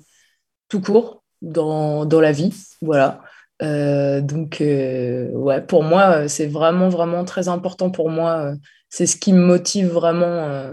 tout 0.68 0.80
court 0.80 1.24
dans, 1.42 2.04
dans 2.04 2.20
la 2.20 2.30
vie, 2.30 2.54
voilà. 2.80 3.22
donc 3.60 4.58
ouais, 4.60 5.60
pour 5.66 5.82
moi 5.82 6.28
c'est 6.28 6.46
vraiment 6.46 6.88
vraiment 6.88 7.24
très 7.24 7.48
important 7.48 7.90
pour 7.90 8.08
moi 8.08 8.54
c'est 8.90 9.06
ce 9.06 9.16
qui 9.16 9.32
me 9.32 9.40
motive 9.40 9.88
vraiment 9.88 10.26
euh, 10.26 10.72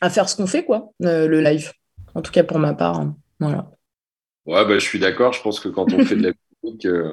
à 0.00 0.08
faire 0.08 0.28
ce 0.28 0.36
qu'on 0.36 0.46
fait, 0.46 0.64
quoi, 0.64 0.92
euh, 1.04 1.26
le 1.26 1.40
live. 1.40 1.72
En 2.14 2.22
tout 2.22 2.32
cas, 2.32 2.44
pour 2.44 2.58
ma 2.58 2.74
part. 2.74 3.00
Hein. 3.00 3.16
Voilà. 3.40 3.70
Ouais, 4.46 4.64
bah, 4.64 4.78
je 4.78 4.84
suis 4.84 5.00
d'accord. 5.00 5.32
Je 5.32 5.42
pense 5.42 5.60
que 5.60 5.68
quand 5.68 5.92
on 5.92 6.04
fait 6.04 6.16
de 6.16 6.28
la 6.28 6.32
musique, 6.62 6.86
euh, 6.86 7.12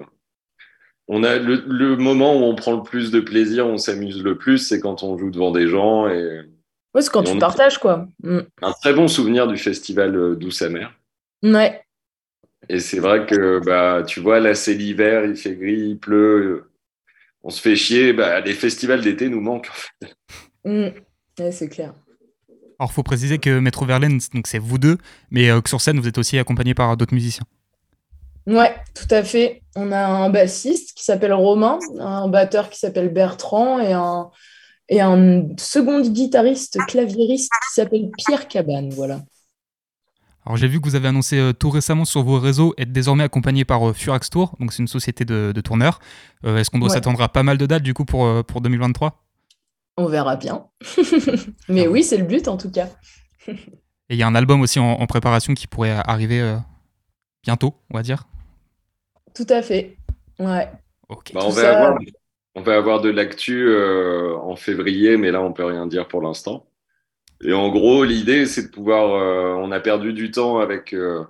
on 1.08 1.24
a 1.24 1.38
le, 1.38 1.96
moment 1.96 2.36
où 2.36 2.44
on 2.44 2.56
prend 2.56 2.76
le 2.76 2.84
plus 2.84 3.10
de 3.12 3.20
plaisir, 3.20 3.66
on 3.66 3.78
s'amuse 3.78 4.24
le 4.24 4.38
plus, 4.38 4.60
c'est 4.60 4.80
quand 4.80 5.04
on 5.04 5.18
joue 5.18 5.32
devant 5.32 5.52
des 5.52 5.68
gens. 5.68 6.08
Et, 6.08 6.42
ouais, 6.94 7.02
c'est 7.02 7.12
quand 7.12 7.24
tu 7.24 7.38
partages, 7.40 7.80
quoi. 7.80 8.08
Mm. 8.24 8.40
Un 8.62 8.72
très 8.74 8.94
bon 8.94 9.08
souvenir 9.08 9.48
du 9.48 9.58
festival 9.58 10.36
Douce 10.38 10.62
Amère. 10.62 10.94
Ouais. 11.42 11.82
Et 12.68 12.80
c'est 12.80 13.00
vrai 13.00 13.26
que 13.26 13.60
bah, 13.66 14.04
tu 14.06 14.20
vois, 14.20 14.40
là, 14.40 14.54
c'est 14.54 14.76
l'hiver, 14.76 15.26
il 15.26 15.36
fait 15.36 15.56
gris, 15.56 15.80
il 15.80 15.98
pleut, 15.98 16.69
on 17.44 17.50
se 17.50 17.62
fait 17.62 17.76
chier. 17.76 18.14
Bah, 18.14 18.40
les 18.42 18.54
festivals 18.54 19.02
d'été 19.02 19.30
nous 19.30 19.42
manquent. 19.42 19.70
En 19.70 20.06
fait. 20.06 20.16
Mmh. 20.66 21.52
c'est 21.52 21.70
clair. 21.70 21.94
Alors, 22.80 22.92
il 22.92 22.94
faut 22.94 23.04
préciser 23.04 23.40
que 23.40 23.60
Metro 23.60 23.86
Verlaine, 23.86 24.20
c'est 24.46 24.60
vous 24.60 24.78
deux, 24.78 24.98
mais 25.32 25.50
euh, 25.50 25.62
que 25.62 25.70
sur 25.70 25.82
scène, 25.82 26.00
vous 26.00 26.08
êtes 26.08 26.18
aussi 26.18 26.38
accompagné 26.38 26.74
par 26.74 26.96
d'autres 26.96 27.14
musiciens. 27.14 27.46
Ouais, 28.48 28.74
tout 28.96 29.14
à 29.14 29.24
fait. 29.24 29.62
On 29.76 29.92
a 29.92 30.06
un 30.06 30.30
bassiste 30.30 30.94
qui 30.94 31.04
s'appelle 31.04 31.34
Romain, 31.34 31.78
un 32.00 32.30
batteur 32.30 32.70
qui 32.70 32.80
s'appelle 32.80 33.10
Bertrand 33.10 33.80
et 33.80 33.92
un, 33.92 34.30
et 34.88 35.02
un 35.02 35.46
second 35.58 36.02
guitariste 36.02 36.80
claviériste 36.88 37.52
qui 37.52 37.74
s'appelle 37.76 38.10
Pierre 38.18 38.48
Cabane. 38.48 38.90
Voilà. 38.90 39.22
Alors 40.46 40.58
j'ai 40.58 40.68
vu 40.68 40.80
que 40.80 40.86
vous 40.86 40.96
avez 40.96 41.08
annoncé 41.08 41.38
euh, 41.38 41.54
tout 41.54 41.70
récemment 41.70 42.06
sur 42.06 42.24
vos 42.24 42.40
réseaux 42.40 42.74
être 42.78 42.92
désormais 42.92 43.24
accompagné 43.24 43.66
par 43.66 43.90
euh, 43.90 43.94
Furax 43.94 44.30
Tour, 44.30 44.56
donc 44.60 44.72
c'est 44.72 44.82
une 44.82 44.88
société 44.88 45.26
de, 45.26 45.62
tourneurs. 45.62 46.00
Euh, 46.46 46.58
est-ce 46.58 46.70
qu'on 46.70 46.80
doit 46.80 46.90
s'attendre 46.90 47.22
à 47.22 47.30
pas 47.30 47.44
mal 47.44 47.58
de 47.58 47.66
dates 47.66 47.84
du 47.84 47.94
coup 47.94 48.06
pour, 48.06 48.46
pour 48.46 48.62
2023 48.62 49.22
On 49.98 50.06
verra 50.06 50.38
bien. 50.38 50.66
Mais 51.70 51.88
oui, 51.88 52.04
c'est 52.04 52.18
le 52.18 52.26
but 52.26 52.48
en 52.48 52.58
tout 52.58 52.72
cas. 52.72 52.88
Et 53.48 54.16
il 54.16 54.18
y 54.18 54.24
a 54.24 54.28
un 54.28 54.36
album 54.36 54.62
aussi 54.62 54.80
en, 54.80 55.06
préparation 55.06 55.54
qui 55.54 55.68
pourrait 55.68 55.92
arriver 55.92 56.58
bientôt, 57.44 57.76
on 57.92 57.98
va 57.98 58.02
dire? 58.02 58.24
Tout 59.36 59.46
à 59.50 59.62
fait. 59.62 59.98
Ouais. 60.40 60.68
Bah, 61.10 61.42
on, 61.44 61.50
va 61.50 61.70
avoir, 61.70 62.00
on, 62.56 62.62
va 62.62 62.76
avoir, 62.76 63.02
de 63.02 63.10
l'actu 63.10 63.72
en 64.42 64.56
février, 64.56 65.18
mais 65.18 65.32
là 65.32 65.42
on 65.42 65.54
peut 65.54 65.66
rien 65.66 65.86
dire 65.86 66.08
pour 66.08 66.22
l'instant. 66.22 66.66
Et 67.44 67.54
en 67.54 67.70
gros, 67.70 68.04
l'idée, 68.04 68.46
c'est 68.46 68.64
de 68.64 68.68
pouvoir. 68.68 69.14
Euh, 69.14 69.54
on 69.56 69.72
a 69.72 69.80
perdu 69.80 70.14
du 70.14 70.30
temps 70.32 70.60
avec 70.60 70.94
euh, 70.94 71.24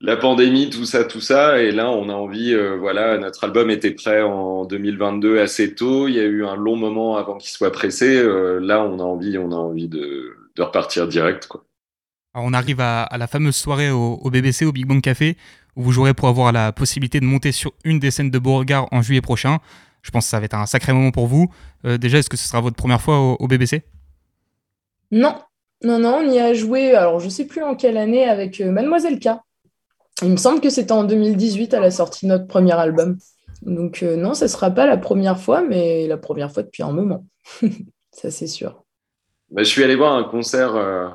la 0.00 0.16
pandémie, 0.16 0.70
tout 0.70 0.86
ça, 0.86 1.04
tout 1.04 1.20
ça. 1.20 1.60
Et 1.60 1.72
là, 1.72 1.90
on 1.90 2.08
a 2.08 2.14
envie. 2.14 2.54
Euh, 2.54 2.76
voilà, 2.76 3.18
notre 3.18 3.44
album 3.44 3.70
était 3.70 3.90
prêt 3.90 4.22
en 4.22 4.64
2022 4.64 5.40
assez 5.40 5.74
tôt. 5.74 6.08
Il 6.08 6.14
y 6.14 6.20
a 6.20 6.24
eu 6.24 6.46
un 6.46 6.56
long 6.56 6.76
moment 6.76 7.16
avant 7.16 7.36
qu'il 7.36 7.50
soit 7.50 7.70
pressé. 7.70 8.22
là, 8.60 8.82
on 8.82 8.98
a 8.98 9.02
envie, 9.02 9.36
on 9.36 9.52
a 9.52 9.56
envie 9.56 9.88
de, 9.88 10.34
repartir 10.58 11.06
direct. 11.06 11.48
On 12.34 12.54
arrive 12.54 12.80
à, 12.80 13.08
la 13.18 13.26
fameuse 13.26 13.56
soirée 13.56 13.90
au, 13.90 14.30
BBC, 14.30 14.64
au 14.64 14.72
Big 14.72 14.86
Bang 14.86 15.02
Café, 15.02 15.36
où 15.76 15.82
vous 15.82 15.92
jouerez 15.92 16.14
pour 16.14 16.28
avoir 16.28 16.50
la 16.50 16.72
possibilité 16.72 17.20
de 17.20 17.26
monter 17.26 17.52
sur 17.52 17.72
une 17.84 17.98
des 17.98 18.10
scènes 18.10 18.30
de 18.30 18.38
Beauregard 18.38 18.88
en 18.90 19.02
juillet 19.02 19.20
prochain. 19.20 19.58
Je 20.00 20.10
pense 20.10 20.24
que 20.24 20.30
ça 20.30 20.38
va 20.38 20.46
être 20.46 20.54
un 20.54 20.64
sacré 20.64 20.94
moment 20.94 21.10
pour 21.10 21.26
vous. 21.26 21.52
déjà, 21.84 22.18
est-ce 22.18 22.30
que 22.30 22.38
ce 22.38 22.48
sera 22.48 22.62
votre 22.62 22.76
première 22.76 23.02
fois 23.02 23.18
au 23.18 23.48
BBC 23.48 23.82
non, 25.12 25.34
non, 25.84 25.98
non, 25.98 26.22
on 26.22 26.30
y 26.30 26.38
a 26.38 26.54
joué, 26.54 26.94
alors 26.94 27.20
je 27.20 27.26
ne 27.26 27.30
sais 27.30 27.46
plus 27.46 27.62
en 27.62 27.76
quelle 27.76 27.98
année, 27.98 28.24
avec 28.24 28.60
euh, 28.60 28.70
Mademoiselle 28.70 29.20
K. 29.20 29.28
Il 30.22 30.30
me 30.30 30.36
semble 30.36 30.60
que 30.60 30.70
c'était 30.70 30.92
en 30.92 31.04
2018 31.04 31.74
à 31.74 31.80
la 31.80 31.90
sortie 31.90 32.26
de 32.26 32.30
notre 32.30 32.46
premier 32.46 32.72
album. 32.72 33.18
Donc 33.60 34.02
euh, 34.02 34.16
non, 34.16 34.34
ce 34.34 34.44
ne 34.44 34.48
sera 34.48 34.70
pas 34.70 34.86
la 34.86 34.96
première 34.96 35.38
fois, 35.38 35.62
mais 35.62 36.06
la 36.06 36.16
première 36.16 36.50
fois 36.50 36.62
depuis 36.62 36.82
un 36.82 36.92
moment. 36.92 37.26
Ça, 38.12 38.30
c'est 38.30 38.46
sûr. 38.46 38.84
Bah, 39.50 39.62
je 39.62 39.68
suis 39.68 39.84
allé 39.84 39.96
voir 39.96 40.14
un 40.14 40.24
concert 40.24 40.76
euh, 40.76 41.08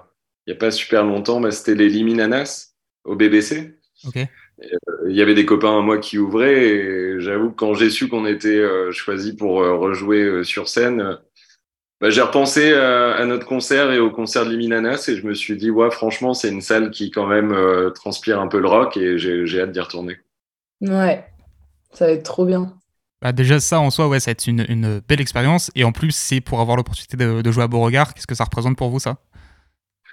il 0.46 0.52
n'y 0.52 0.58
a 0.58 0.60
pas 0.60 0.72
super 0.72 1.04
longtemps, 1.04 1.40
mais 1.40 1.52
c'était 1.52 1.76
les 1.76 1.90
Liminanas 1.90 2.74
au 3.04 3.16
BBC. 3.16 3.80
Il 4.14 5.16
y 5.16 5.22
avait 5.22 5.34
des 5.34 5.46
copains 5.46 5.78
à 5.78 5.82
moi 5.82 5.98
qui 5.98 6.18
ouvraient 6.18 6.68
et 6.68 7.20
j'avoue 7.20 7.50
que 7.50 7.56
quand 7.56 7.74
j'ai 7.74 7.90
su 7.90 8.08
qu'on 8.08 8.26
était 8.26 8.64
choisi 8.92 9.36
pour 9.36 9.56
rejouer 9.56 10.44
sur 10.44 10.70
scène, 10.70 11.20
bah, 12.00 12.10
j'ai 12.10 12.22
repensé 12.22 12.74
à, 12.74 13.26
notre 13.26 13.46
concert 13.46 13.92
et 13.92 14.00
au 14.00 14.12
concert 14.12 14.46
de 14.46 14.52
Liminanas 14.52 15.06
et 15.08 15.16
je 15.16 15.26
me 15.26 15.34
suis 15.34 15.58
dit, 15.58 15.72
ouais, 15.72 15.90
franchement, 15.90 16.34
c'est 16.34 16.50
une 16.50 16.62
salle 16.62 16.92
qui 16.92 17.10
quand 17.10 17.26
même 17.26 17.52
euh, 17.52 17.90
transpire 17.90 18.40
un 18.40 18.48
peu 18.48 18.60
le 18.60 18.68
rock 18.68 18.98
et 18.98 19.18
j'ai 19.18 19.62
hâte 19.62 19.72
d'y 19.72 19.80
retourner. 19.80 20.18
Ouais, 20.82 21.26
ça 21.94 22.06
va 22.06 22.12
être 22.12 22.24
trop 22.24 22.46
bien. 22.46 22.78
Bah 23.22 23.32
déjà, 23.32 23.60
ça 23.60 23.80
en 23.80 23.90
soi, 23.90 24.08
ouais, 24.08 24.20
ça 24.20 24.30
va 24.30 24.34
être 24.34 24.46
une, 24.46 24.64
une 24.70 25.02
belle 25.08 25.22
expérience. 25.22 25.72
Et 25.74 25.84
en 25.84 25.92
plus, 25.92 26.12
c'est 26.12 26.40
pour 26.40 26.60
avoir 26.60 26.78
l'opportunité 26.78 27.18
de, 27.18 27.42
de, 27.42 27.52
jouer 27.52 27.64
à 27.64 27.68
Beauregard. 27.68 28.14
Qu'est-ce 28.14 28.28
que 28.28 28.36
ça 28.36 28.44
représente 28.44 28.78
pour 28.78 28.90
vous, 28.90 29.00
ça? 29.00 29.18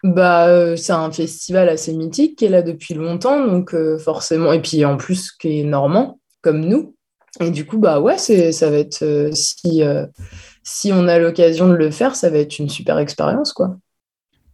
Bah, 0.03 0.49
euh, 0.49 0.77
C'est 0.77 0.93
un 0.93 1.13
festival 1.13 1.69
assez 1.69 1.93
mythique 1.93 2.39
qui 2.39 2.47
est 2.47 2.51
là 2.51 2.63
depuis 2.63 2.95
longtemps. 2.95 3.47
Donc, 3.47 3.75
euh, 3.75 3.99
forcément, 3.99 4.53
et 4.53 4.63
puis 4.63 4.85
en 4.87 4.97
plus, 4.97 5.33
qui 5.33 5.61
est 5.61 5.65
normand, 5.65 6.19
comme 6.41 6.61
nous. 6.61 6.97
Et 7.41 7.51
du 7.51 7.67
coup, 7.67 7.79
bah 7.79 8.01
ouais, 8.01 8.19
ça 8.19 8.71
va 8.71 8.77
être 8.77 9.31
si 9.33 9.83
si 10.65 10.93
on 10.93 11.07
a 11.07 11.19
l'occasion 11.19 11.69
de 11.69 11.75
le 11.75 11.91
faire, 11.91 12.17
ça 12.17 12.31
va 12.31 12.39
être 12.39 12.59
une 12.59 12.69
super 12.69 12.99
expérience, 12.99 13.53
quoi. 13.53 13.77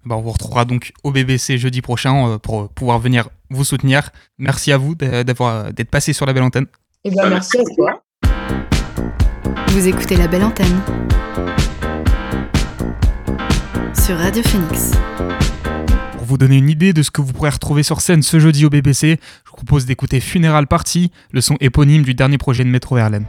Bah, 0.05 0.17
on 0.17 0.23
vous 0.23 0.33
retrouvera 0.33 0.65
donc 0.65 0.93
au 1.05 1.13
BBC 1.13 1.59
jeudi 1.59 1.83
prochain 1.83 2.27
euh, 2.27 2.39
pour 2.39 2.69
pouvoir 2.71 2.99
venir 2.99 3.29
vous 3.51 3.65
soutenir. 3.65 4.11
Merci 4.39 4.73
à 4.73 4.79
vous 4.79 4.95
d'avoir 4.95 5.73
d'être 5.73 5.91
passé 5.91 6.13
sur 6.13 6.27
la 6.27 6.33
belle 6.33 6.43
antenne. 6.43 6.67
Et 7.05 7.11
eh 7.11 7.15
ben, 7.15 7.29
merci 7.29 7.59
à 7.59 7.63
toi. 7.77 8.03
Vous 9.69 9.89
écoutez 9.89 10.17
la 10.17 10.27
belle 10.27 10.45
antenne 10.45 10.81
sur 13.95 14.17
Radio 14.17 14.43
Phoenix. 14.43 14.93
Vous 16.31 16.39
donner 16.39 16.59
une 16.59 16.71
idée 16.71 16.93
de 16.93 17.03
ce 17.03 17.11
que 17.11 17.21
vous 17.21 17.33
pourrez 17.33 17.51
retrouver 17.51 17.83
sur 17.83 18.01
scène 18.01 18.23
ce 18.23 18.39
jeudi 18.39 18.65
au 18.65 18.71
BBC, 18.71 19.19
je 19.45 19.51
vous 19.51 19.57
propose 19.57 19.85
d'écouter 19.85 20.21
Funeral 20.21 20.69
Party, 20.69 21.11
le 21.33 21.41
son 21.41 21.57
éponyme 21.59 22.05
du 22.05 22.15
dernier 22.15 22.39
projet 22.39 22.63
de 22.63 22.69
Metro 22.69 22.95
Verlaine. 22.95 23.27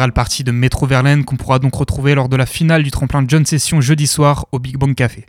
Funéral 0.00 0.12
partie 0.12 0.44
de 0.44 0.50
Metro 0.50 0.86
Verlaine 0.86 1.26
qu'on 1.26 1.36
pourra 1.36 1.58
donc 1.58 1.74
retrouver 1.74 2.14
lors 2.14 2.30
de 2.30 2.36
la 2.36 2.46
finale 2.46 2.82
du 2.82 2.90
tremplin 2.90 3.22
John 3.28 3.44
Session 3.44 3.82
jeudi 3.82 4.06
soir 4.06 4.46
au 4.50 4.58
Big 4.58 4.78
Bang 4.78 4.94
Café. 4.94 5.26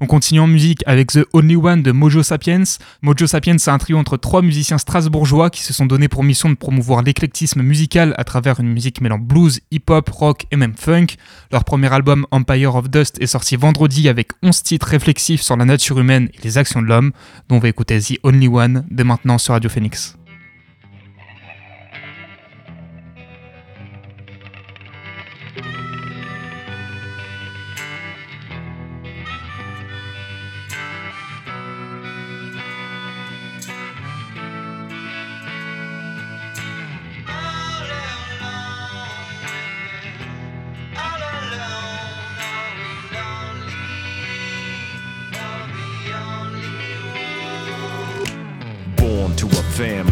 On 0.00 0.06
continue 0.06 0.38
en 0.38 0.46
musique 0.46 0.84
avec 0.86 1.10
The 1.10 1.24
Only 1.32 1.56
One 1.56 1.82
de 1.82 1.90
Mojo 1.90 2.22
Sapiens. 2.22 2.62
Mojo 3.02 3.26
Sapiens, 3.26 3.58
c'est 3.58 3.72
un 3.72 3.78
trio 3.78 3.98
entre 3.98 4.16
trois 4.16 4.40
musiciens 4.40 4.78
strasbourgeois 4.78 5.50
qui 5.50 5.62
se 5.62 5.72
sont 5.72 5.86
donnés 5.86 6.06
pour 6.06 6.22
mission 6.22 6.50
de 6.50 6.54
promouvoir 6.54 7.02
l'éclectisme 7.02 7.62
musical 7.62 8.14
à 8.16 8.22
travers 8.22 8.60
une 8.60 8.68
musique 8.68 9.00
mêlant 9.00 9.18
blues, 9.18 9.58
hip-hop, 9.72 10.08
rock 10.10 10.46
et 10.52 10.56
même 10.56 10.74
funk. 10.76 11.16
Leur 11.50 11.64
premier 11.64 11.92
album 11.92 12.24
Empire 12.30 12.76
of 12.76 12.90
Dust 12.90 13.20
est 13.20 13.26
sorti 13.26 13.56
vendredi 13.56 14.08
avec 14.08 14.30
11 14.44 14.62
titres 14.62 14.86
réflexifs 14.86 15.42
sur 15.42 15.56
la 15.56 15.64
nature 15.64 15.98
humaine 15.98 16.28
et 16.32 16.44
les 16.44 16.58
actions 16.58 16.80
de 16.80 16.86
l'homme, 16.86 17.10
dont 17.48 17.56
on 17.56 17.58
va 17.58 17.68
écouter 17.68 17.98
The 17.98 18.20
Only 18.22 18.46
One 18.46 18.84
dès 18.88 19.02
maintenant 19.02 19.38
sur 19.38 19.54
Radio 19.54 19.68
Phoenix. 19.68 20.16
Family, 49.82 50.11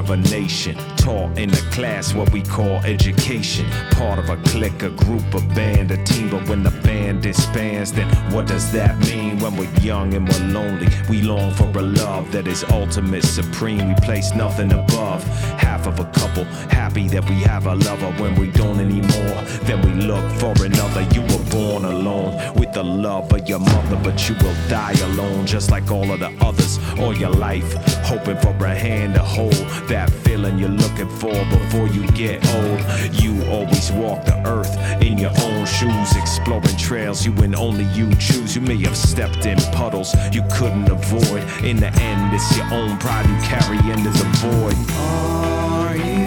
of 0.00 0.10
a 0.10 0.16
nation. 0.16 0.74
Taught 0.96 1.38
in 1.38 1.50
a 1.50 1.62
class 1.76 2.14
what 2.14 2.32
we 2.32 2.42
call 2.42 2.76
education. 2.94 3.66
Part 3.92 4.18
of 4.18 4.30
a 4.30 4.36
clique, 4.50 4.82
a 4.82 4.90
group, 4.90 5.34
a 5.34 5.40
band, 5.54 5.90
a 5.90 6.02
team. 6.04 6.30
But 6.30 6.48
when 6.48 6.62
the 6.62 6.70
band 6.70 7.22
disbands, 7.22 7.92
then 7.92 8.08
what 8.32 8.46
does 8.46 8.72
that 8.72 8.98
mean? 9.00 9.38
When 9.38 9.56
we're 9.56 9.72
young 9.80 10.14
and 10.14 10.26
we're 10.28 10.46
lonely, 10.60 10.88
we 11.08 11.22
long 11.22 11.52
for 11.52 11.68
a 11.78 11.82
love 11.82 12.32
that 12.32 12.46
is 12.46 12.64
ultimate, 12.64 13.24
supreme. 13.24 13.88
We 13.88 13.94
place 13.96 14.34
nothing 14.34 14.72
above. 14.72 15.22
Half 15.58 15.86
of 15.86 16.00
a 16.00 16.06
couple, 16.06 16.44
happy 16.80 17.06
that 17.08 17.28
we 17.28 17.36
have 17.42 17.66
a 17.66 17.74
lover. 17.74 18.10
When 18.22 18.34
we 18.36 18.50
don't 18.50 18.80
anymore, 18.80 19.42
then 19.68 19.82
we 19.82 19.92
look 20.06 20.26
for 20.40 20.54
another. 20.64 21.02
You 21.14 21.22
were 21.22 21.44
born 21.50 21.84
alone 21.84 22.54
with 22.54 22.72
the 22.72 22.82
love 22.82 23.32
of 23.32 23.46
your 23.48 23.60
mother, 23.60 23.98
but 24.02 24.28
you 24.28 24.34
will 24.36 24.56
die 24.68 24.96
alone, 25.10 25.46
just 25.46 25.70
like 25.70 25.90
all 25.90 26.10
of 26.10 26.20
the 26.20 26.32
others. 26.40 26.78
All 26.98 27.14
your 27.14 27.30
life, 27.30 27.70
hoping 28.04 28.38
for 28.38 28.54
a 28.64 28.74
hand 28.74 29.14
to 29.14 29.22
hold 29.22 29.54
that 29.90 30.08
feeling 30.22 30.56
you're 30.56 30.68
looking 30.68 31.08
for 31.08 31.34
before 31.50 31.88
you 31.88 32.06
get 32.12 32.38
old. 32.54 32.80
You 33.12 33.44
always 33.46 33.90
walk 33.90 34.24
the 34.24 34.40
earth 34.46 34.72
in 35.02 35.18
your 35.18 35.32
own 35.42 35.66
shoes, 35.66 36.16
exploring 36.16 36.76
trails 36.76 37.26
you 37.26 37.32
and 37.42 37.56
only 37.56 37.84
you 37.86 38.08
choose. 38.14 38.54
You 38.54 38.62
may 38.62 38.76
have 38.84 38.96
stepped 38.96 39.46
in 39.46 39.58
puddles 39.72 40.14
you 40.32 40.42
couldn't 40.52 40.88
avoid. 40.88 41.42
In 41.64 41.78
the 41.78 41.88
end, 41.88 42.32
it's 42.32 42.56
your 42.56 42.66
own 42.72 42.98
pride 42.98 43.28
you 43.28 43.36
carry 43.42 43.78
into 43.90 44.10
the 44.10 44.28
void. 44.38 44.76
Are 44.94 45.96
you 45.96 46.24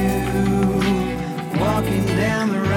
walking 1.58 2.06
down 2.18 2.50
the 2.50 2.60
right 2.60 2.73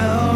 window 0.00 0.29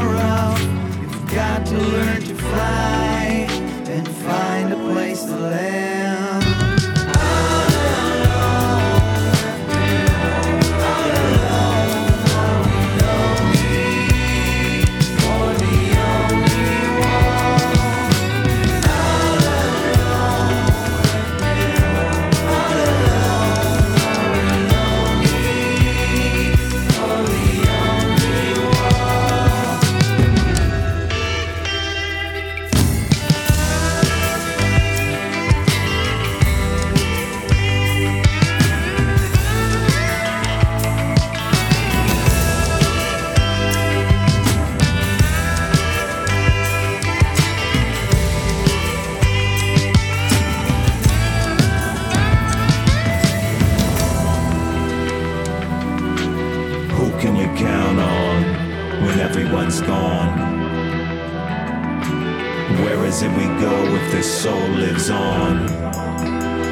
soul 64.24 64.68
lives 64.70 65.10
on? 65.10 65.68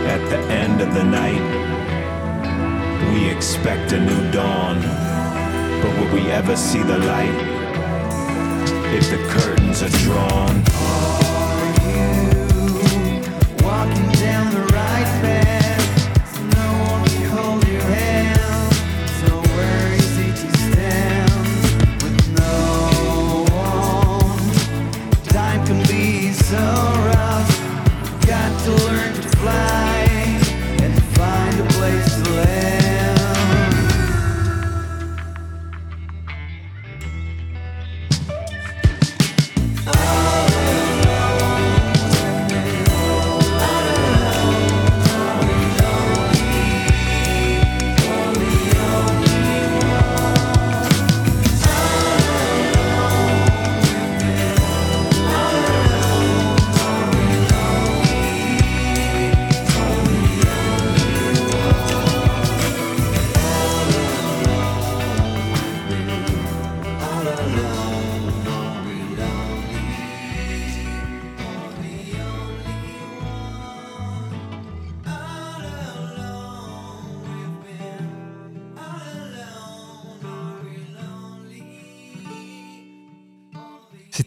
At 0.07 0.23
the 0.31 0.39
end 0.53 0.81
of 0.81 0.95
the 0.95 1.05
night, 1.05 1.43
we 3.13 3.29
expect 3.29 3.93
a 3.93 4.01
new 4.01 4.31
dawn. 4.31 4.81
But 5.83 5.91
will 5.99 6.15
we 6.15 6.31
ever 6.31 6.57
see 6.57 6.83
the 6.83 6.99
light 6.99 7.39
if 8.97 9.11
the 9.11 9.19
curtains 9.29 9.83
are 9.83 9.95
drawn? 10.05 10.55
Walking 13.63 14.11
down 14.27 14.55
the 14.55 14.67
right 14.73 15.11
path, 15.23 16.41
no 16.57 16.67
one 16.91 17.05
can 17.09 17.31
hold 17.37 17.69
your 17.69 17.83
hand. 17.83 18.12
Fly 29.43 29.72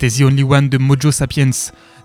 C'était 0.06 0.24
The 0.24 0.28
Only 0.28 0.44
One 0.44 0.70
de 0.70 0.78
Mojo 0.78 1.12
Sapiens. 1.12 1.50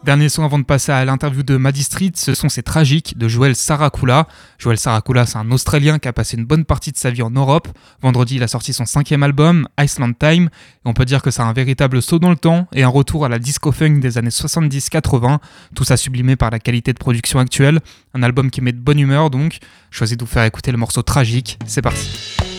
Dernier 0.04 0.30
son 0.30 0.42
avant 0.42 0.58
de 0.58 0.64
passer 0.64 0.90
à 0.90 1.04
l'interview 1.04 1.42
de 1.42 1.58
Maddy 1.58 1.82
Street, 1.82 2.12
ce 2.14 2.32
sont 2.32 2.48
C'est 2.48 2.62
Tragique 2.62 3.18
de 3.18 3.28
Joël 3.28 3.54
Saracula. 3.54 4.26
Joël 4.58 4.78
Saracula, 4.78 5.26
c'est 5.26 5.36
un 5.36 5.50
Australien 5.50 5.98
qui 5.98 6.08
a 6.08 6.14
passé 6.14 6.38
une 6.38 6.46
bonne 6.46 6.64
partie 6.64 6.92
de 6.92 6.96
sa 6.96 7.10
vie 7.10 7.20
en 7.20 7.30
Europe. 7.30 7.68
Vendredi, 8.00 8.36
il 8.36 8.42
a 8.42 8.48
sorti 8.48 8.72
son 8.72 8.86
cinquième 8.86 9.22
album, 9.22 9.68
Iceland 9.78 10.14
Time. 10.14 10.48
On 10.86 10.94
peut 10.94 11.04
dire 11.04 11.20
que 11.20 11.30
c'est 11.30 11.42
un 11.42 11.52
véritable 11.52 12.00
saut 12.00 12.18
dans 12.18 12.30
le 12.30 12.36
temps 12.36 12.68
et 12.72 12.84
un 12.84 12.88
retour 12.88 13.26
à 13.26 13.28
la 13.28 13.38
disco 13.38 13.70
funk 13.70 13.98
des 13.98 14.16
années 14.16 14.30
70-80, 14.30 15.38
tout 15.74 15.84
ça 15.84 15.98
sublimé 15.98 16.36
par 16.36 16.50
la 16.50 16.58
qualité 16.58 16.94
de 16.94 16.98
production 16.98 17.38
actuelle. 17.38 17.80
Un 18.14 18.22
album 18.22 18.50
qui 18.50 18.62
met 18.62 18.72
de 18.72 18.80
bonne 18.80 18.98
humeur 18.98 19.28
donc. 19.28 19.58
Choisis 19.90 20.16
de 20.16 20.24
vous 20.24 20.30
faire 20.30 20.44
écouter 20.44 20.72
le 20.72 20.78
morceau 20.78 21.02
Tragique. 21.02 21.58
C'est 21.66 21.82
parti. 21.82 22.49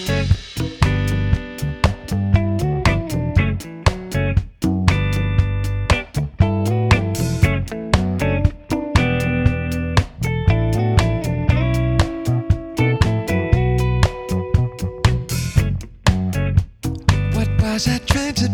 Was 17.82 17.88
I 17.88 17.98
trying 17.98 18.34
to 18.36 18.51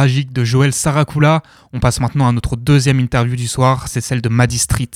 Tragique 0.00 0.32
de 0.32 0.44
Joël 0.44 0.72
Saracula. 0.72 1.42
On 1.74 1.78
passe 1.78 2.00
maintenant 2.00 2.26
à 2.26 2.32
notre 2.32 2.56
deuxième 2.56 2.98
interview 3.00 3.36
du 3.36 3.46
soir, 3.46 3.86
c'est 3.86 4.00
celle 4.00 4.22
de 4.22 4.30
Maddy 4.30 4.56
Street. 4.56 4.88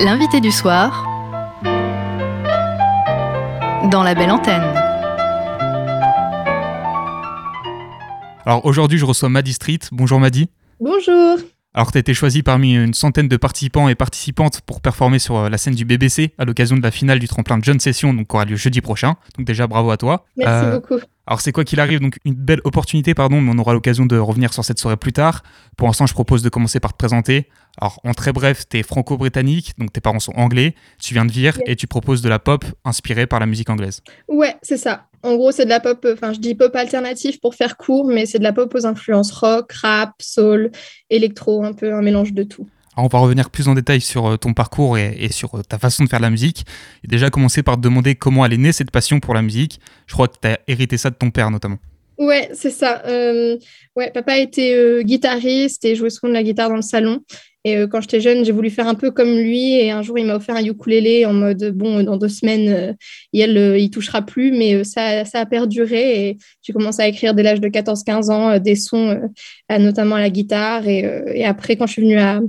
L'invité 0.00 0.40
du 0.40 0.50
soir 0.50 1.04
dans 3.90 4.02
la 4.02 4.14
belle 4.14 4.30
antenne. 4.30 4.62
Alors 8.46 8.64
aujourd'hui, 8.64 8.96
je 8.96 9.04
reçois 9.04 9.28
Maddy 9.28 9.52
Street. 9.52 9.80
Bonjour 9.92 10.18
Maddy. 10.18 10.48
Bonjour. 10.80 11.36
Alors 11.74 11.92
tu 11.92 11.98
as 11.98 12.00
été 12.00 12.14
choisi 12.14 12.42
parmi 12.42 12.74
une 12.74 12.94
centaine 12.94 13.28
de 13.28 13.36
participants 13.36 13.88
et 13.90 13.94
participantes 13.96 14.62
pour 14.62 14.80
performer 14.80 15.18
sur 15.18 15.36
euh, 15.36 15.48
la 15.50 15.58
scène 15.58 15.74
du 15.74 15.84
BBC 15.84 16.32
à 16.38 16.44
l'occasion 16.46 16.76
de 16.76 16.82
la 16.82 16.92
finale 16.92 17.18
du 17.18 17.26
tremplin 17.28 17.58
de 17.58 17.64
Jeune 17.64 17.80
Session, 17.80 18.14
donc 18.14 18.28
qui 18.28 18.34
aura 18.36 18.44
lieu 18.46 18.54
jeudi 18.56 18.80
prochain. 18.80 19.16
Donc 19.36 19.46
déjà 19.46 19.66
bravo 19.66 19.90
à 19.90 19.96
toi. 19.98 20.24
Merci 20.38 20.66
Euh, 20.66 20.78
beaucoup. 20.80 21.00
Alors 21.26 21.40
c'est 21.40 21.52
quoi 21.52 21.64
qu'il 21.64 21.80
arrive, 21.80 22.00
donc 22.00 22.18
une 22.24 22.34
belle 22.34 22.60
opportunité, 22.64 23.14
pardon, 23.14 23.40
mais 23.40 23.52
on 23.54 23.58
aura 23.58 23.72
l'occasion 23.72 24.04
de 24.04 24.18
revenir 24.18 24.52
sur 24.52 24.64
cette 24.64 24.78
soirée 24.78 24.96
plus 24.96 25.12
tard. 25.12 25.42
Pour 25.76 25.86
l'instant, 25.86 26.06
je 26.06 26.12
propose 26.12 26.42
de 26.42 26.48
commencer 26.50 26.80
par 26.80 26.92
te 26.92 26.98
présenter. 26.98 27.48
Alors 27.80 28.00
en 28.04 28.12
très 28.12 28.32
bref, 28.32 28.68
tu 28.68 28.78
es 28.78 28.82
franco-britannique, 28.82 29.72
donc 29.78 29.92
tes 29.92 30.00
parents 30.00 30.20
sont 30.20 30.34
anglais, 30.34 30.74
tu 31.00 31.14
viens 31.14 31.24
de 31.24 31.32
Vire 31.32 31.54
Yeah. 31.56 31.72
et 31.72 31.76
tu 31.76 31.86
proposes 31.86 32.22
de 32.22 32.28
la 32.28 32.38
pop 32.38 32.64
inspirée 32.84 33.26
par 33.26 33.38
la 33.38 33.46
musique 33.46 33.70
anglaise. 33.70 34.02
Ouais, 34.28 34.56
c'est 34.62 34.76
ça. 34.76 35.06
En 35.22 35.36
gros, 35.36 35.52
c'est 35.52 35.64
de 35.64 35.70
la 35.70 35.80
pop, 35.80 36.04
euh, 36.04 36.14
enfin, 36.14 36.32
je 36.32 36.38
dis 36.38 36.54
pop 36.54 36.74
alternative 36.76 37.38
pour 37.40 37.54
faire 37.54 37.76
court, 37.76 38.06
mais 38.06 38.26
c'est 38.26 38.38
de 38.38 38.44
la 38.44 38.52
pop 38.52 38.74
aux 38.74 38.86
influences 38.86 39.32
rock, 39.32 39.72
rap, 39.72 40.12
soul, 40.20 40.70
électro, 41.10 41.64
un 41.64 41.72
peu 41.72 41.94
un 41.94 42.02
mélange 42.02 42.32
de 42.32 42.42
tout. 42.42 42.68
Alors 42.96 43.06
on 43.06 43.08
va 43.08 43.18
revenir 43.18 43.50
plus 43.50 43.68
en 43.68 43.74
détail 43.74 44.00
sur 44.00 44.26
euh, 44.26 44.36
ton 44.36 44.54
parcours 44.54 44.96
et, 44.98 45.28
sur 45.30 45.54
euh, 45.56 45.62
ta 45.62 45.78
façon 45.78 46.04
de 46.04 46.08
faire 46.08 46.20
la 46.20 46.30
musique. 46.30 46.64
Et 47.02 47.08
déjà 47.08 47.30
commencer 47.30 47.62
par 47.62 47.76
te 47.76 47.80
demander 47.80 48.14
comment 48.14 48.44
elle 48.44 48.52
est 48.52 48.58
née 48.58 48.72
cette 48.72 48.90
passion 48.90 49.20
pour 49.20 49.34
la 49.34 49.42
musique. 49.42 49.80
Je 50.06 50.14
crois 50.14 50.28
que 50.28 50.36
tu 50.40 50.48
as 50.48 50.58
hérité 50.68 50.96
ça 50.96 51.10
de 51.10 51.16
ton 51.16 51.30
père 51.30 51.50
notamment. 51.50 51.78
Ouais, 52.18 52.48
c'est 52.54 52.70
ça. 52.70 53.02
Euh, 53.06 53.56
ouais, 53.96 54.12
papa 54.12 54.38
était 54.38 55.02
guitariste 55.02 55.84
et 55.84 55.96
jouait 55.96 56.10
souvent 56.10 56.28
de 56.28 56.34
la 56.34 56.44
guitare 56.44 56.68
dans 56.68 56.76
le 56.76 56.82
salon. 56.82 57.20
Et 57.64 57.76
quand 57.90 58.02
j'étais 58.02 58.20
jeune, 58.20 58.44
j'ai 58.44 58.52
voulu 58.52 58.68
faire 58.68 58.86
un 58.86 58.94
peu 58.94 59.10
comme 59.10 59.38
lui. 59.38 59.72
Et 59.72 59.90
un 59.90 60.02
jour, 60.02 60.18
il 60.18 60.26
m'a 60.26 60.36
offert 60.36 60.54
un 60.54 60.64
ukulélé 60.64 61.24
en 61.24 61.32
mode 61.32 61.72
bon, 61.74 62.02
dans 62.02 62.18
deux 62.18 62.28
semaines, 62.28 62.94
il, 63.32 63.56
il 63.78 63.90
touchera 63.90 64.20
plus. 64.20 64.52
Mais 64.52 64.84
ça, 64.84 65.24
ça 65.24 65.40
a 65.40 65.46
perduré. 65.46 66.28
Et 66.28 66.38
j'ai 66.62 66.74
commencé 66.74 67.00
à 67.00 67.08
écrire 67.08 67.32
dès 67.34 67.42
l'âge 67.42 67.60
de 67.60 67.68
14-15 67.68 68.30
ans 68.30 68.58
des 68.58 68.76
sons, 68.76 69.18
notamment 69.70 70.16
à 70.16 70.20
la 70.20 70.30
guitare. 70.30 70.86
Et, 70.86 71.44
après, 71.44 71.76
quand 71.76 71.86
je 71.86 71.92
suis 71.92 72.02
venue 72.02 72.18
à, 72.18 72.40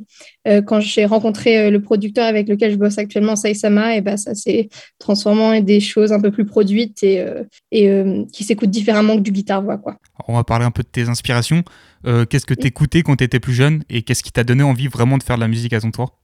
quand 0.65 0.81
j'ai 0.81 1.05
rencontré 1.05 1.71
le 1.71 1.81
producteur 1.81 2.25
avec 2.25 2.49
lequel 2.49 2.71
je 2.71 2.77
bosse 2.77 2.97
actuellement, 2.97 3.37
Saïsama, 3.37 3.95
et 3.95 4.01
ben 4.01 4.17
ça 4.17 4.35
s'est 4.35 4.69
transformé 4.99 5.41
en 5.41 5.61
des 5.61 5.79
choses 5.79 6.11
un 6.11 6.19
peu 6.19 6.31
plus 6.31 6.45
produites 6.45 7.03
et, 7.03 7.23
et 7.71 7.89
qui 8.33 8.43
s'écoutent 8.43 8.69
différemment 8.69 9.15
que 9.15 9.21
du 9.21 9.31
guitare-voix. 9.31 9.77
Quoi. 9.77 9.95
On 10.27 10.33
va 10.35 10.43
parler 10.43 10.65
un 10.65 10.71
peu 10.71 10.83
de 10.83 10.87
tes 10.87 11.07
inspirations. 11.09 11.63
Euh, 12.05 12.25
qu'est-ce 12.25 12.45
que 12.45 12.53
tu 12.53 12.67
écoutais 12.67 13.01
quand 13.01 13.15
tu 13.15 13.23
étais 13.23 13.39
plus 13.39 13.53
jeune 13.53 13.83
et 13.89 14.03
qu'est-ce 14.03 14.23
qui 14.23 14.31
t'a 14.31 14.43
donné 14.43 14.63
envie 14.63 14.87
vraiment 14.87 15.17
de 15.17 15.23
faire 15.23 15.37
de 15.37 15.41
la 15.41 15.47
musique 15.47 15.73
à 15.73 15.79
ton 15.79 15.91
tour? 15.91 16.19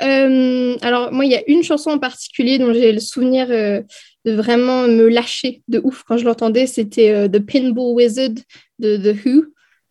Euh, 0.00 0.76
alors 0.80 1.12
moi, 1.12 1.24
il 1.24 1.32
y 1.32 1.36
a 1.36 1.42
une 1.48 1.62
chanson 1.62 1.90
en 1.90 1.98
particulier 1.98 2.58
dont 2.58 2.72
j'ai 2.72 2.92
le 2.92 3.00
souvenir 3.00 3.48
euh, 3.50 3.82
de 4.24 4.32
vraiment 4.32 4.84
me 4.84 5.08
lâcher 5.08 5.62
de 5.68 5.80
ouf 5.82 6.02
quand 6.04 6.16
je 6.16 6.24
l'entendais. 6.24 6.66
C'était 6.66 7.28
The 7.28 7.40
Pinball 7.40 7.94
Wizard 7.94 8.34
de 8.78 8.96
The 8.96 9.16
Who. 9.24 9.42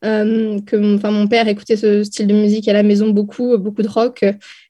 que 0.01 0.95
enfin, 0.95 1.11
mon 1.11 1.27
père 1.27 1.47
écoutait 1.47 1.75
ce 1.75 2.03
style 2.03 2.27
de 2.27 2.33
musique 2.33 2.67
à 2.67 2.73
la 2.73 2.83
maison 2.83 3.09
beaucoup, 3.09 3.57
beaucoup 3.57 3.83
de 3.83 3.89
rock. 3.89 4.23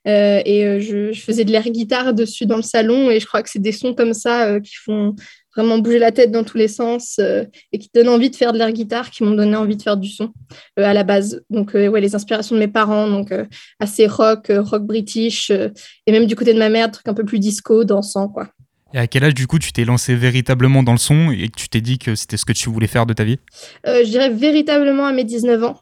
et 0.04 0.80
je, 0.80 1.12
je, 1.12 1.20
faisais 1.20 1.44
de 1.44 1.52
l'air 1.52 1.68
guitare 1.70 2.12
dessus 2.12 2.44
dans 2.44 2.56
le 2.56 2.62
salon. 2.62 3.10
Et 3.10 3.20
je 3.20 3.26
crois 3.26 3.42
que 3.42 3.48
c'est 3.48 3.58
des 3.58 3.72
sons 3.72 3.94
comme 3.94 4.14
ça 4.14 4.60
qui 4.60 4.74
font 4.74 5.14
vraiment 5.58 5.78
bouger 5.78 5.98
la 5.98 6.12
tête 6.12 6.30
dans 6.30 6.44
tous 6.44 6.56
les 6.56 6.68
sens 6.68 7.16
euh, 7.18 7.44
et 7.72 7.78
qui 7.78 7.90
donnent 7.92 8.08
envie 8.08 8.30
de 8.30 8.36
faire 8.36 8.52
de 8.52 8.58
l'air 8.58 8.70
guitare, 8.70 9.10
qui 9.10 9.24
m'ont 9.24 9.34
donné 9.34 9.56
envie 9.56 9.76
de 9.76 9.82
faire 9.82 9.96
du 9.96 10.08
son 10.08 10.32
euh, 10.78 10.84
à 10.84 10.94
la 10.94 11.02
base. 11.02 11.42
Donc, 11.50 11.74
euh, 11.74 11.88
ouais, 11.88 12.00
les 12.00 12.14
inspirations 12.14 12.54
de 12.54 12.60
mes 12.60 12.68
parents, 12.68 13.08
donc 13.08 13.32
assez 13.80 14.06
rock, 14.06 14.52
rock 14.56 14.84
british, 14.84 15.50
et 15.50 16.12
même 16.12 16.26
du 16.26 16.36
côté 16.36 16.54
de 16.54 16.58
ma 16.58 16.68
mère, 16.68 16.90
truc 16.90 17.08
un 17.08 17.14
peu 17.14 17.24
plus 17.24 17.40
disco, 17.40 17.84
dansant, 17.84 18.28
quoi. 18.28 18.48
Et 18.94 18.98
à 18.98 19.06
quel 19.06 19.24
âge, 19.24 19.34
du 19.34 19.46
coup, 19.46 19.58
tu 19.58 19.72
t'es 19.72 19.84
lancé 19.84 20.14
véritablement 20.14 20.82
dans 20.82 20.92
le 20.92 20.98
son 20.98 21.30
et 21.30 21.48
que 21.48 21.56
tu 21.56 21.68
t'es 21.68 21.82
dit 21.82 21.98
que 21.98 22.14
c'était 22.14 22.38
ce 22.38 22.46
que 22.46 22.52
tu 22.52 22.70
voulais 22.70 22.86
faire 22.86 23.04
de 23.04 23.12
ta 23.12 23.24
vie? 23.24 23.38
Je 23.84 24.08
dirais 24.08 24.30
véritablement 24.30 25.04
à 25.06 25.12
mes 25.12 25.24
19 25.24 25.64
ans, 25.64 25.80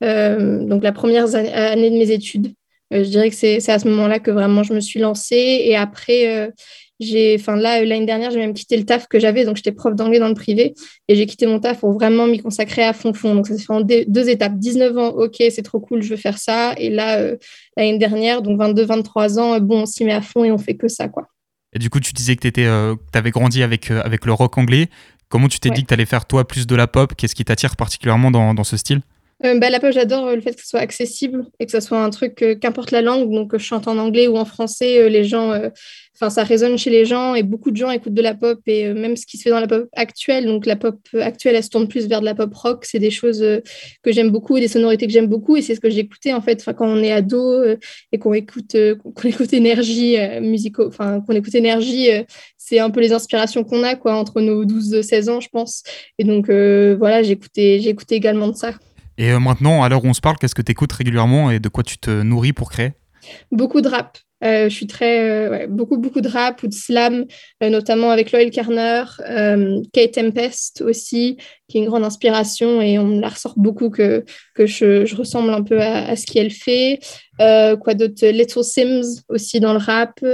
donc 0.00 0.82
la 0.82 0.92
première 0.92 1.34
année 1.34 1.90
de 1.90 1.96
mes 1.96 2.10
études. 2.10 2.54
je 2.90 3.02
dirais 3.02 3.28
que 3.28 3.36
c'est 3.36 3.68
à 3.68 3.78
ce 3.78 3.88
moment-là 3.88 4.18
que 4.18 4.30
vraiment 4.30 4.62
je 4.62 4.72
me 4.72 4.80
suis 4.80 5.00
lancée. 5.00 5.60
Et 5.64 5.76
après, 5.76 6.50
j'ai, 7.00 7.36
enfin 7.38 7.56
là, 7.56 7.84
l'année 7.84 8.06
dernière, 8.06 8.30
j'ai 8.30 8.38
même 8.38 8.54
quitté 8.54 8.76
le 8.76 8.84
taf 8.84 9.06
que 9.06 9.18
j'avais, 9.18 9.44
donc 9.44 9.56
j'étais 9.56 9.72
prof 9.72 9.94
d'anglais 9.94 10.18
dans 10.18 10.28
le 10.28 10.34
privé, 10.34 10.74
et 11.08 11.14
j'ai 11.14 11.26
quitté 11.26 11.46
mon 11.46 11.60
taf 11.60 11.80
pour 11.80 11.92
vraiment 11.92 12.26
m'y 12.26 12.38
consacrer 12.38 12.82
à 12.82 12.92
fond 12.92 13.12
fond. 13.12 13.34
Donc 13.34 13.46
ça 13.46 13.56
s'est 13.56 13.64
fait 13.64 13.72
en 13.72 13.80
deux 13.82 14.28
étapes. 14.28 14.58
19 14.58 14.98
ans, 14.98 15.08
ok, 15.08 15.36
c'est 15.50 15.62
trop 15.62 15.80
cool, 15.80 16.02
je 16.02 16.10
veux 16.10 16.16
faire 16.16 16.38
ça. 16.38 16.74
Et 16.76 16.90
là, 16.90 17.18
euh, 17.18 17.36
l'année 17.76 17.98
dernière, 17.98 18.42
donc 18.42 18.58
22, 18.58 18.84
23 18.84 19.38
ans, 19.38 19.60
bon, 19.60 19.82
on 19.82 19.86
s'y 19.86 20.04
met 20.04 20.12
à 20.12 20.22
fond 20.22 20.44
et 20.44 20.50
on 20.50 20.58
fait 20.58 20.76
que 20.76 20.88
ça, 20.88 21.08
quoi. 21.08 21.28
Et 21.74 21.78
du 21.78 21.90
coup, 21.90 22.00
tu 22.00 22.12
disais 22.12 22.36
que 22.36 22.48
tu 22.48 22.60
euh, 22.62 22.94
avais 23.12 23.30
grandi 23.30 23.62
avec, 23.62 23.90
euh, 23.90 24.00
avec 24.02 24.24
le 24.24 24.32
rock 24.32 24.56
anglais. 24.58 24.88
Comment 25.28 25.48
tu 25.48 25.60
t'es 25.60 25.70
dit 25.70 25.82
que 25.82 25.88
tu 25.88 25.94
allais 25.94 26.06
faire 26.06 26.24
toi 26.24 26.48
plus 26.48 26.66
de 26.66 26.74
la 26.74 26.86
pop? 26.86 27.14
Qu'est-ce 27.14 27.34
qui 27.34 27.44
t'attire 27.44 27.76
particulièrement 27.76 28.30
dans, 28.30 28.54
dans 28.54 28.64
ce 28.64 28.78
style? 28.78 29.02
Bah, 29.42 29.70
la 29.70 29.80
pop, 29.80 29.92
j'adore 29.92 30.34
le 30.34 30.40
fait 30.40 30.54
que 30.54 30.60
ce 30.60 30.68
soit 30.68 30.80
accessible 30.80 31.46
et 31.60 31.66
que 31.66 31.72
ce 31.72 31.80
soit 31.80 32.02
un 32.02 32.10
truc, 32.10 32.44
qu'importe 32.60 32.90
la 32.90 33.02
langue, 33.02 33.30
donc 33.30 33.52
que 33.52 33.58
je 33.58 33.64
chante 33.64 33.86
en 33.86 33.98
anglais 33.98 34.26
ou 34.26 34.36
en 34.36 34.44
français, 34.44 35.08
les 35.08 35.24
gens 35.24 35.52
enfin, 36.20 36.30
ça 36.30 36.42
résonne 36.42 36.76
chez 36.78 36.90
les 36.90 37.04
gens 37.04 37.34
et 37.34 37.42
beaucoup 37.42 37.70
de 37.70 37.76
gens 37.76 37.90
écoutent 37.90 38.14
de 38.14 38.22
la 38.22 38.34
pop 38.34 38.58
et 38.66 38.86
euh, 38.86 38.94
même 38.94 39.16
ce 39.16 39.24
qui 39.24 39.38
se 39.38 39.42
fait 39.42 39.50
dans 39.50 39.60
la 39.60 39.68
pop 39.68 39.88
actuelle, 39.94 40.46
donc 40.46 40.66
la 40.66 40.76
pop 40.76 40.98
actuelle, 41.14 41.54
elle 41.54 41.62
se 41.62 41.70
tourne 41.70 41.86
plus 41.86 42.08
vers 42.08 42.20
de 42.20 42.24
la 42.24 42.34
pop 42.34 42.52
rock, 42.54 42.84
c'est 42.84 42.98
des 42.98 43.10
choses 43.10 43.42
euh, 43.42 43.60
que 44.02 44.10
j'aime 44.10 44.30
beaucoup, 44.30 44.58
des 44.58 44.68
sonorités 44.68 45.06
que 45.06 45.12
j'aime 45.12 45.28
beaucoup 45.28 45.56
et 45.56 45.62
c'est 45.62 45.74
ce 45.74 45.80
que 45.80 45.90
j'écoutais 45.90 46.32
en 46.32 46.40
fait 46.40 46.64
quand 46.64 46.88
on 46.88 47.02
est 47.02 47.12
ado 47.12 47.52
euh, 47.52 47.76
et 48.12 48.18
qu'on 48.18 48.34
écoute, 48.34 48.76
qu'on 49.14 49.28
écoute 49.28 49.52
énergie 49.52 50.16
musicaux, 50.40 50.88
enfin 50.88 51.20
qu'on 51.20 51.34
écoute 51.34 51.54
énergie, 51.54 52.08
c'est 52.56 52.78
un 52.78 52.90
peu 52.90 53.00
les 53.00 53.12
inspirations 53.12 53.64
qu'on 53.64 53.82
a 53.84 53.94
quoi 53.94 54.14
entre 54.14 54.40
nos 54.40 54.64
12-16 54.64 55.30
ans, 55.30 55.40
je 55.40 55.48
pense. 55.48 55.82
Et 56.18 56.24
donc 56.24 56.46
voilà, 56.46 57.22
j'écoutais, 57.22 57.80
j'écoutais 57.80 58.16
également 58.16 58.48
de 58.48 58.56
ça. 58.56 58.72
Et 59.18 59.32
maintenant, 59.32 59.82
à 59.82 59.88
l'heure 59.88 60.04
où 60.04 60.08
on 60.08 60.14
se 60.14 60.20
parle, 60.20 60.38
qu'est-ce 60.38 60.54
que 60.54 60.62
tu 60.62 60.72
écoutes 60.72 60.92
régulièrement 60.92 61.50
et 61.50 61.58
de 61.58 61.68
quoi 61.68 61.82
tu 61.82 61.98
te 61.98 62.22
nourris 62.22 62.52
pour 62.52 62.70
créer? 62.70 62.92
Beaucoup 63.50 63.80
de 63.80 63.88
rap. 63.88 64.18
Euh, 64.44 64.68
je 64.68 64.74
suis 64.74 64.86
très 64.86 65.18
euh, 65.28 65.66
beaucoup 65.68 65.96
beaucoup 65.96 66.20
de 66.20 66.28
rap 66.28 66.62
ou 66.62 66.68
de 66.68 66.72
slam, 66.72 67.24
euh, 67.60 67.70
notamment 67.70 68.12
avec 68.12 68.30
Loyal 68.30 68.50
Carner, 68.50 69.02
Kate 69.92 70.12
Tempest 70.12 70.82
aussi, 70.82 71.38
qui 71.66 71.78
est 71.78 71.80
une 71.80 71.88
grande 71.88 72.04
inspiration 72.04 72.80
et 72.80 73.00
on 73.00 73.18
la 73.18 73.30
ressort 73.30 73.54
beaucoup 73.56 73.90
que 73.90 74.24
que 74.54 74.66
je, 74.66 75.12
ressemble 75.16 75.50
un 75.50 75.62
peu 75.62 75.80
à, 75.80 76.14
ce 76.14 76.24
qu'elle 76.24 76.52
fait. 76.52 77.00
quoi 77.38 77.94
d'autre? 77.94 78.24
Little 78.26 78.62
Sims 78.62 79.22
aussi 79.28 79.58
dans 79.58 79.72
le 79.72 79.80
rap 79.80 80.24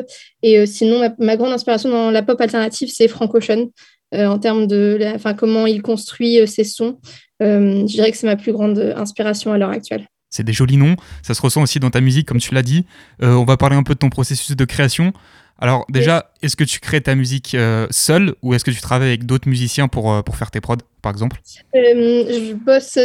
et 0.42 0.66
sinon 0.66 1.10
ma, 1.18 1.36
grande 1.36 1.52
inspiration 1.52 1.88
dans 1.88 2.10
la 2.10 2.22
pop 2.22 2.40
alternative 2.40 2.90
c'est 2.92 3.08
Frank 3.08 3.34
Ocean 3.34 3.70
en 4.12 4.38
termes 4.38 4.66
de 4.66 4.98
enfin 5.14 5.32
comment 5.32 5.66
il 5.66 5.80
construit 5.80 6.46
ses 6.46 6.64
sons. 6.64 6.98
Je 7.40 7.84
dirais 7.86 8.10
que 8.10 8.16
c'est 8.16 8.26
ma 8.26 8.36
plus 8.36 8.52
grande 8.52 8.78
inspiration 8.96 9.52
à 9.52 9.58
l'heure 9.58 9.70
actuelle 9.70 10.06
c'est 10.34 10.42
des 10.42 10.52
jolis 10.52 10.76
noms. 10.76 10.96
Ça 11.22 11.34
se 11.34 11.40
ressent 11.40 11.62
aussi 11.62 11.78
dans 11.78 11.90
ta 11.90 12.00
musique, 12.00 12.26
comme 12.26 12.40
tu 12.40 12.54
l'as 12.54 12.62
dit. 12.62 12.84
Euh, 13.22 13.34
on 13.34 13.44
va 13.44 13.56
parler 13.56 13.76
un 13.76 13.82
peu 13.82 13.94
de 13.94 13.98
ton 13.98 14.10
processus 14.10 14.56
de 14.56 14.64
création. 14.64 15.12
Alors 15.58 15.86
déjà, 15.88 16.32
est-ce 16.42 16.56
que 16.56 16.64
tu 16.64 16.80
crées 16.80 17.00
ta 17.00 17.14
musique 17.14 17.54
euh, 17.54 17.86
seule 17.90 18.34
ou 18.42 18.54
est-ce 18.54 18.64
que 18.64 18.72
tu 18.72 18.80
travailles 18.80 19.08
avec 19.08 19.24
d'autres 19.24 19.48
musiciens 19.48 19.86
pour, 19.86 20.12
euh, 20.12 20.22
pour 20.22 20.36
faire 20.36 20.50
tes 20.50 20.60
prods, 20.60 20.78
par 21.00 21.12
exemple? 21.12 21.40
Je 21.72 22.52
bosse 22.54 22.98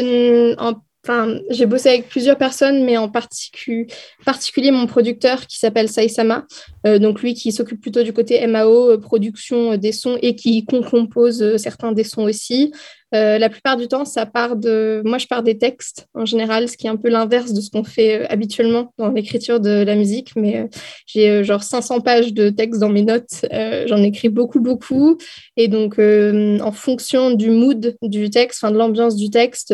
en 0.59 0.81
Enfin, 1.07 1.39
j'ai 1.49 1.65
bossé 1.65 1.87
avec 1.87 2.09
plusieurs 2.09 2.37
personnes, 2.37 2.83
mais 2.83 2.97
en 2.97 3.07
particulier 3.07 4.71
mon 4.71 4.85
producteur 4.85 5.47
qui 5.47 5.57
s'appelle 5.57 5.87
Saïsama, 5.87 6.45
donc 6.83 7.21
lui 7.21 7.35
qui 7.35 7.53
s'occupe 7.53 7.79
plutôt 7.79 8.03
du 8.03 8.11
côté 8.11 8.45
MAO, 8.45 8.97
production 8.97 9.77
des 9.77 9.93
sons 9.93 10.19
et 10.21 10.35
qui 10.35 10.65
compose 10.65 11.55
certains 11.55 11.93
des 11.93 12.03
sons 12.03 12.23
aussi. 12.23 12.73
Euh, 13.15 13.39
la 13.39 13.49
plupart 13.49 13.75
du 13.75 13.87
temps, 13.87 14.05
ça 14.05 14.25
part 14.25 14.55
de. 14.55 15.01
Moi, 15.03 15.17
je 15.17 15.25
pars 15.25 15.41
des 15.41 15.57
textes 15.57 16.07
en 16.13 16.25
général, 16.25 16.69
ce 16.69 16.77
qui 16.77 16.85
est 16.85 16.89
un 16.89 16.95
peu 16.95 17.09
l'inverse 17.09 17.53
de 17.53 17.61
ce 17.61 17.71
qu'on 17.71 17.83
fait 17.83 18.21
euh, 18.21 18.25
habituellement 18.29 18.93
dans 18.97 19.09
l'écriture 19.09 19.59
de 19.59 19.83
la 19.83 19.95
musique. 19.95 20.35
Mais 20.35 20.57
euh, 20.57 20.67
j'ai 21.07 21.43
genre 21.43 21.63
500 21.63 22.01
pages 22.01 22.33
de 22.33 22.49
textes 22.49 22.79
dans 22.79 22.89
mes 22.89 23.01
notes. 23.01 23.45
J'en 23.87 24.03
écris 24.03 24.29
beaucoup, 24.29 24.59
beaucoup. 24.59 25.17
Et 25.57 25.67
donc, 25.67 25.97
en 25.99 26.71
fonction 26.71 27.31
du 27.31 27.49
mood 27.49 27.95
du 28.01 28.29
texte, 28.29 28.59
enfin 28.63 28.71
de 28.71 28.77
l'ambiance 28.77 29.15
du 29.15 29.29
texte, 29.29 29.73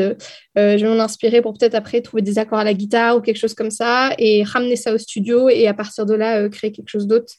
je 0.56 0.78
vais 0.78 0.88
m'en 0.88 1.04
inspirer 1.04 1.42
pour 1.42 1.54
peut-être 1.54 1.76
après 1.76 2.02
trouver 2.02 2.22
des 2.22 2.40
accords 2.40 2.60
à 2.60 2.64
la 2.64 2.74
guitare 2.74 3.18
ou 3.18 3.22
quelque 3.22 3.38
chose 3.38 3.54
comme 3.54 3.72
ça 3.72 4.12
et 4.18 4.44
ramener 4.44 4.76
ça 4.76 4.94
au 4.94 4.98
studio 4.98 5.50
et 5.50 5.68
à 5.68 5.74
partir 5.74 6.06
de 6.06 6.14
là, 6.14 6.48
créer 6.50 6.72
quelque 6.72 6.90
chose 6.90 7.08
d'autre. 7.08 7.34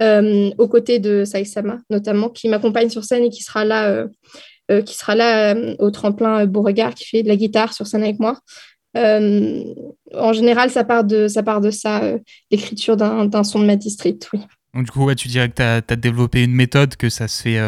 aux 0.00 0.68
côtés 0.68 0.98
de 0.98 1.24
Saïsama, 1.24 1.78
notamment, 1.90 2.28
qui 2.28 2.48
m'accompagne 2.48 2.88
sur 2.88 3.04
scène 3.04 3.24
et 3.24 3.30
qui 3.30 3.42
sera 3.42 3.64
là 3.64 4.06
qui 4.80 4.96
sera 4.96 5.14
là 5.14 5.54
euh, 5.54 5.74
au 5.78 5.90
tremplin 5.90 6.46
Beauregard, 6.46 6.94
qui 6.94 7.04
fait 7.04 7.22
de 7.22 7.28
la 7.28 7.36
guitare 7.36 7.72
sur 7.72 7.86
scène 7.86 8.02
avec 8.02 8.18
moi. 8.18 8.38
Euh, 8.96 9.62
en 10.14 10.32
général, 10.32 10.70
ça 10.70 10.84
part 10.84 11.04
de 11.04 11.28
ça, 11.70 12.02
l'écriture 12.50 12.96
d'un 12.96 13.44
son 13.44 13.60
de 13.60 13.66
ma 13.66 13.76
district, 13.76 14.30
oui. 14.32 14.40
Du 14.74 14.90
coup, 14.90 15.14
tu 15.14 15.28
dirais 15.28 15.50
que 15.50 15.54
tu 15.54 15.62
as, 15.62 15.96
développé 15.96 16.44
une 16.44 16.54
méthode, 16.54 16.96
que 16.96 17.10
ça 17.10 17.28
se 17.28 17.42
fait 17.42 17.60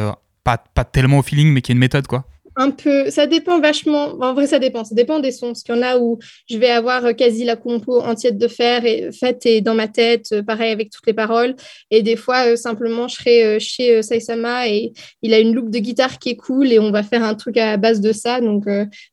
pas, 0.42 0.58
pas 0.58 0.84
tellement 0.84 1.18
au 1.18 1.22
feeling, 1.22 1.52
mais 1.52 1.60
qu'il 1.60 1.72
y 1.72 1.74
a 1.74 1.76
une 1.76 1.80
méthode, 1.80 2.06
quoi 2.06 2.24
un 2.56 2.70
peu, 2.70 3.10
ça 3.10 3.26
dépend 3.26 3.60
vachement. 3.60 4.16
En 4.20 4.34
vrai, 4.34 4.46
ça 4.46 4.58
dépend. 4.58 4.84
Ça 4.84 4.94
dépend 4.94 5.18
des 5.18 5.32
sons. 5.32 5.48
Parce 5.48 5.62
qu'il 5.62 5.74
y 5.74 5.78
en 5.78 5.82
a 5.82 5.98
où 5.98 6.18
je 6.48 6.56
vais 6.58 6.70
avoir 6.70 7.04
euh, 7.04 7.12
quasi 7.12 7.44
la 7.44 7.56
compo 7.56 8.00
entière 8.00 8.32
de 8.32 8.48
faire 8.48 8.84
et 8.84 9.10
faite 9.12 9.44
et 9.46 9.60
dans 9.60 9.74
ma 9.74 9.88
tête, 9.88 10.28
euh, 10.32 10.42
pareil 10.42 10.70
avec 10.72 10.90
toutes 10.90 11.06
les 11.06 11.14
paroles. 11.14 11.56
Et 11.90 12.02
des 12.02 12.16
fois, 12.16 12.46
euh, 12.48 12.56
simplement, 12.56 13.08
je 13.08 13.16
serai 13.16 13.60
chez 13.60 14.02
Saisama 14.02 14.68
et 14.68 14.92
il 15.22 15.34
a 15.34 15.40
une 15.40 15.54
look 15.54 15.70
de 15.70 15.78
guitare 15.78 16.18
qui 16.18 16.30
est 16.30 16.36
cool 16.36 16.72
et 16.72 16.78
on 16.78 16.90
va 16.90 17.02
faire 17.02 17.24
un 17.24 17.34
truc 17.34 17.56
à 17.56 17.76
base 17.76 18.00
de 18.00 18.12
ça. 18.12 18.40
Donc, 18.40 18.64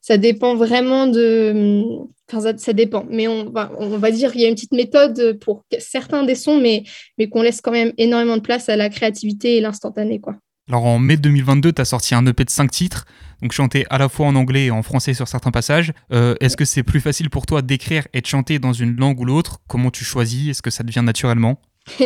ça 0.01 0.17
dépend 0.17 0.55
vraiment 0.55 1.07
de. 1.07 1.83
Enfin, 2.31 2.55
ça, 2.57 2.73
dépend. 2.73 3.05
Mais 3.09 3.27
on 3.27 3.49
va, 3.49 4.11
dire 4.11 4.31
qu'il 4.31 4.41
y 4.41 4.45
a 4.45 4.47
une 4.47 4.55
petite 4.55 4.73
méthode 4.73 5.37
pour 5.39 5.65
certains 5.79 6.23
des 6.23 6.35
sons, 6.35 6.59
mais 6.59 6.83
qu'on 7.29 7.41
laisse 7.41 7.61
quand 7.61 7.71
même 7.71 7.93
énormément 7.97 8.37
de 8.37 8.41
place 8.41 8.69
à 8.69 8.75
la 8.75 8.89
créativité 8.89 9.57
et 9.57 9.61
l'instantané, 9.61 10.19
quoi. 10.19 10.35
Alors 10.71 10.85
en 10.85 10.99
mai 10.99 11.17
2022, 11.17 11.73
tu 11.73 11.81
as 11.81 11.85
sorti 11.85 12.15
un 12.15 12.25
EP 12.25 12.45
de 12.45 12.49
5 12.49 12.71
titres, 12.71 13.05
donc 13.41 13.51
chanté 13.51 13.85
à 13.89 13.97
la 13.97 14.07
fois 14.07 14.27
en 14.27 14.37
anglais 14.37 14.67
et 14.67 14.71
en 14.71 14.83
français 14.83 15.13
sur 15.13 15.27
certains 15.27 15.51
passages. 15.51 15.91
Euh, 16.13 16.35
est-ce 16.39 16.55
que 16.55 16.63
c'est 16.63 16.81
plus 16.81 17.01
facile 17.01 17.29
pour 17.29 17.45
toi 17.45 17.61
d'écrire 17.61 18.07
et 18.13 18.21
de 18.21 18.25
chanter 18.25 18.57
dans 18.57 18.71
une 18.71 18.95
langue 18.95 19.19
ou 19.19 19.25
l'autre? 19.25 19.59
Comment 19.67 19.91
tu 19.91 20.05
choisis? 20.05 20.49
Est-ce 20.49 20.61
que 20.61 20.69
ça 20.69 20.85
devient 20.85 21.03
naturellement? 21.03 21.59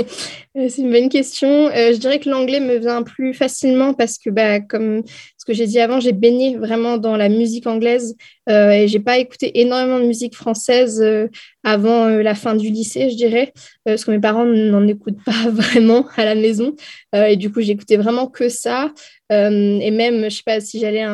Euh, 0.57 0.69
c'est 0.69 0.83
une 0.83 0.91
bonne 0.91 1.09
question. 1.09 1.67
Euh, 1.67 1.91
je 1.91 1.97
dirais 1.97 2.17
que 2.21 2.29
l'anglais 2.29 2.61
me 2.61 2.77
vient 2.77 3.03
plus 3.03 3.33
facilement 3.33 3.93
parce 3.93 4.17
que, 4.17 4.29
bah, 4.29 4.61
comme 4.61 5.03
que 5.45 5.53
j'ai 5.53 5.67
dit 5.67 5.79
avant, 5.79 5.99
j'ai 5.99 6.11
baigné 6.11 6.57
vraiment 6.57 6.97
dans 6.97 7.15
la 7.15 7.29
musique 7.29 7.67
anglaise 7.67 8.15
euh, 8.49 8.71
et 8.71 8.87
j'ai 8.87 8.99
pas 8.99 9.17
écouté 9.17 9.59
énormément 9.61 9.99
de 9.99 10.05
musique 10.05 10.35
française 10.35 11.01
euh, 11.01 11.27
avant 11.63 12.05
euh, 12.05 12.21
la 12.21 12.35
fin 12.35 12.55
du 12.55 12.69
lycée, 12.69 13.09
je 13.09 13.15
dirais, 13.15 13.53
parce 13.85 14.05
que 14.05 14.11
mes 14.11 14.19
parents 14.19 14.45
n'en 14.45 14.87
écoutent 14.87 15.23
pas 15.25 15.31
vraiment 15.49 16.05
à 16.15 16.25
la 16.25 16.35
maison. 16.35 16.75
et 17.13 17.37
du 17.37 17.51
coup, 17.51 17.61
j'écoutais 17.61 17.97
vraiment 17.97 18.27
que 18.27 18.49
ça. 18.49 18.91
et 19.31 19.91
même, 19.91 20.25
je 20.25 20.35
sais 20.35 20.43
pas 20.45 20.59
si 20.59 20.79
j'allais 20.79 21.05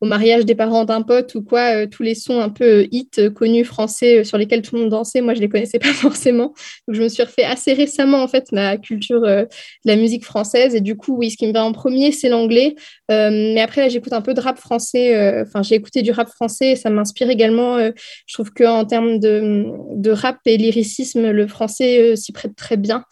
au 0.00 0.06
mariage 0.06 0.44
des 0.44 0.54
parents 0.54 0.84
d'un 0.84 1.02
pote 1.02 1.34
ou 1.34 1.42
quoi, 1.42 1.86
tous 1.86 2.02
les 2.02 2.14
sons 2.14 2.40
un 2.40 2.50
peu 2.50 2.88
hit 2.90 3.30
connus 3.32 3.64
français 3.64 4.24
sur 4.24 4.36
lesquels 4.38 4.62
tout 4.62 4.74
le 4.74 4.82
monde 4.82 4.90
dansait, 4.90 5.20
moi, 5.20 5.34
je 5.34 5.40
les 5.40 5.48
connaissais 5.48 5.78
pas 5.88 5.92
forcément. 5.92 6.52
Donc, 6.86 6.96
je 6.96 7.02
me 7.02 7.08
suis 7.08 7.22
refait 7.22 7.44
assez 7.44 7.72
récemment, 7.72 8.22
en 8.22 8.28
fait, 8.28 8.52
ma 8.52 8.76
culture 8.76 9.20
de 9.20 9.48
la 9.84 9.96
musique 9.96 10.24
française. 10.24 10.74
Et 10.74 10.80
du 10.80 10.96
coup, 10.96 11.16
oui, 11.16 11.30
ce 11.30 11.36
qui 11.36 11.46
me 11.46 11.52
va 11.52 11.64
en 11.64 11.72
premier, 11.72 12.12
c'est 12.12 12.28
l'anglais. 12.28 12.74
mais 13.08 13.60
après, 13.66 13.90
j'écoute 13.90 14.12
un 14.12 14.20
peu 14.20 14.32
de 14.32 14.40
rap 14.40 14.58
français. 14.58 15.42
Enfin, 15.42 15.62
j'ai 15.62 15.74
écouté 15.74 16.02
du 16.02 16.12
rap 16.12 16.28
français 16.28 16.72
et 16.72 16.76
ça 16.76 16.88
m'inspire 16.88 17.30
également. 17.30 17.76
Euh, 17.76 17.90
je 18.26 18.34
trouve 18.34 18.52
qu'en 18.52 18.84
termes 18.84 19.18
de, 19.18 19.64
de, 19.96 20.10
rap 20.10 20.38
et 20.46 20.56
lyricisme, 20.56 21.30
le 21.30 21.46
français 21.48 21.98
euh, 22.00 22.16
s'y 22.16 22.30
prête 22.30 22.54
très 22.54 22.76
bien. 22.76 23.04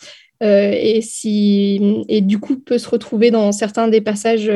Euh, 0.43 0.71
et, 0.73 1.01
si, 1.01 2.05
et 2.09 2.21
du 2.21 2.39
coup 2.39 2.57
peut 2.57 2.79
se 2.79 2.89
retrouver 2.89 3.31
dans 3.33 3.51
certains 3.51 3.89
des 3.89 4.01
passages 4.01 4.51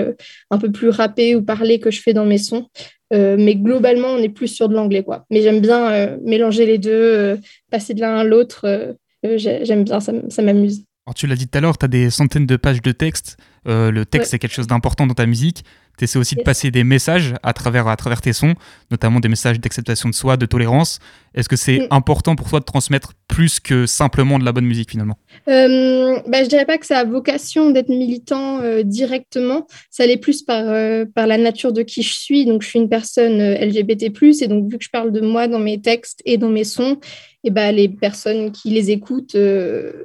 un 0.50 0.58
peu 0.58 0.70
plus 0.70 0.88
rappés 0.88 1.34
ou 1.34 1.42
parlés 1.42 1.80
que 1.80 1.90
je 1.90 2.00
fais 2.00 2.12
dans 2.12 2.26
mes 2.26 2.38
sons. 2.38 2.68
mais 3.10 3.56
globalement, 3.56 4.08
on 4.08 4.18
est 4.18 4.28
plus 4.28 4.48
sur 4.48 4.68
de 4.68 4.74
l'anglais. 4.74 5.02
quoi. 5.02 5.24
Mais 5.30 5.42
j'aime 5.42 5.60
bien 5.60 6.16
mélanger 6.24 6.64
les 6.64 6.78
deux, 6.78 7.38
passer 7.70 7.94
de 7.94 8.00
l'un 8.00 8.18
à 8.18 8.24
l'autre. 8.24 8.96
j'aime 9.24 9.82
bien, 9.82 9.98
ça, 9.98 10.12
ça 10.28 10.42
m'amuse. 10.42 10.84
Alors, 11.08 11.14
tu 11.14 11.26
l'as 11.26 11.36
dit 11.36 11.48
tout 11.48 11.56
à 11.56 11.62
l'heure, 11.62 11.78
tu 11.78 11.86
as 11.86 11.88
des 11.88 12.10
centaines 12.10 12.44
de 12.44 12.56
pages 12.56 12.82
de 12.82 12.92
texte. 12.92 13.38
Le 13.66 14.04
texte, 14.04 14.30
c'est 14.30 14.38
quelque 14.38 14.54
chose 14.54 14.66
d'important 14.66 15.06
dans 15.06 15.14
ta 15.14 15.26
musique 15.26 15.64
tu 15.98 16.04
essaies 16.04 16.18
aussi 16.18 16.36
de 16.36 16.42
passer 16.42 16.70
des 16.70 16.84
messages 16.84 17.34
à 17.42 17.52
travers, 17.52 17.88
à 17.88 17.96
travers 17.96 18.20
tes 18.20 18.32
sons, 18.32 18.54
notamment 18.90 19.20
des 19.20 19.28
messages 19.28 19.60
d'acceptation 19.60 20.08
de 20.08 20.14
soi, 20.14 20.36
de 20.36 20.46
tolérance. 20.46 21.00
Est-ce 21.34 21.48
que 21.48 21.56
c'est 21.56 21.80
mm. 21.80 21.88
important 21.90 22.36
pour 22.36 22.48
toi 22.48 22.60
de 22.60 22.64
transmettre 22.64 23.12
plus 23.26 23.60
que 23.60 23.84
simplement 23.84 24.38
de 24.38 24.44
la 24.44 24.52
bonne 24.52 24.64
musique 24.64 24.90
finalement? 24.90 25.18
Euh, 25.48 26.20
bah, 26.26 26.44
Je 26.44 26.48
dirais 26.48 26.64
pas 26.64 26.78
que 26.78 26.86
ça 26.86 26.98
a 26.98 27.04
vocation 27.04 27.70
d'être 27.70 27.88
militant 27.88 28.60
euh, 28.62 28.82
directement. 28.82 29.66
Ça 29.90 30.06
l'est 30.06 30.16
plus 30.16 30.42
par, 30.42 30.62
euh, 30.66 31.04
par 31.04 31.26
la 31.26 31.36
nature 31.36 31.72
de 31.72 31.82
qui 31.82 32.02
je 32.02 32.14
suis. 32.14 32.46
Donc, 32.46 32.62
je 32.62 32.68
suis 32.68 32.78
une 32.78 32.88
personne 32.88 33.40
euh, 33.40 33.58
LGBT, 33.58 34.04
et 34.42 34.48
donc, 34.48 34.70
vu 34.70 34.78
que 34.78 34.84
je 34.84 34.90
parle 34.90 35.12
de 35.12 35.20
moi 35.20 35.48
dans 35.48 35.58
mes 35.58 35.80
textes 35.80 36.22
et 36.24 36.38
dans 36.38 36.48
mes 36.48 36.64
sons, 36.64 36.98
et 37.44 37.50
bah, 37.50 37.72
les 37.72 37.88
personnes 37.88 38.50
qui 38.52 38.70
les 38.70 38.90
écoutent 38.90 39.36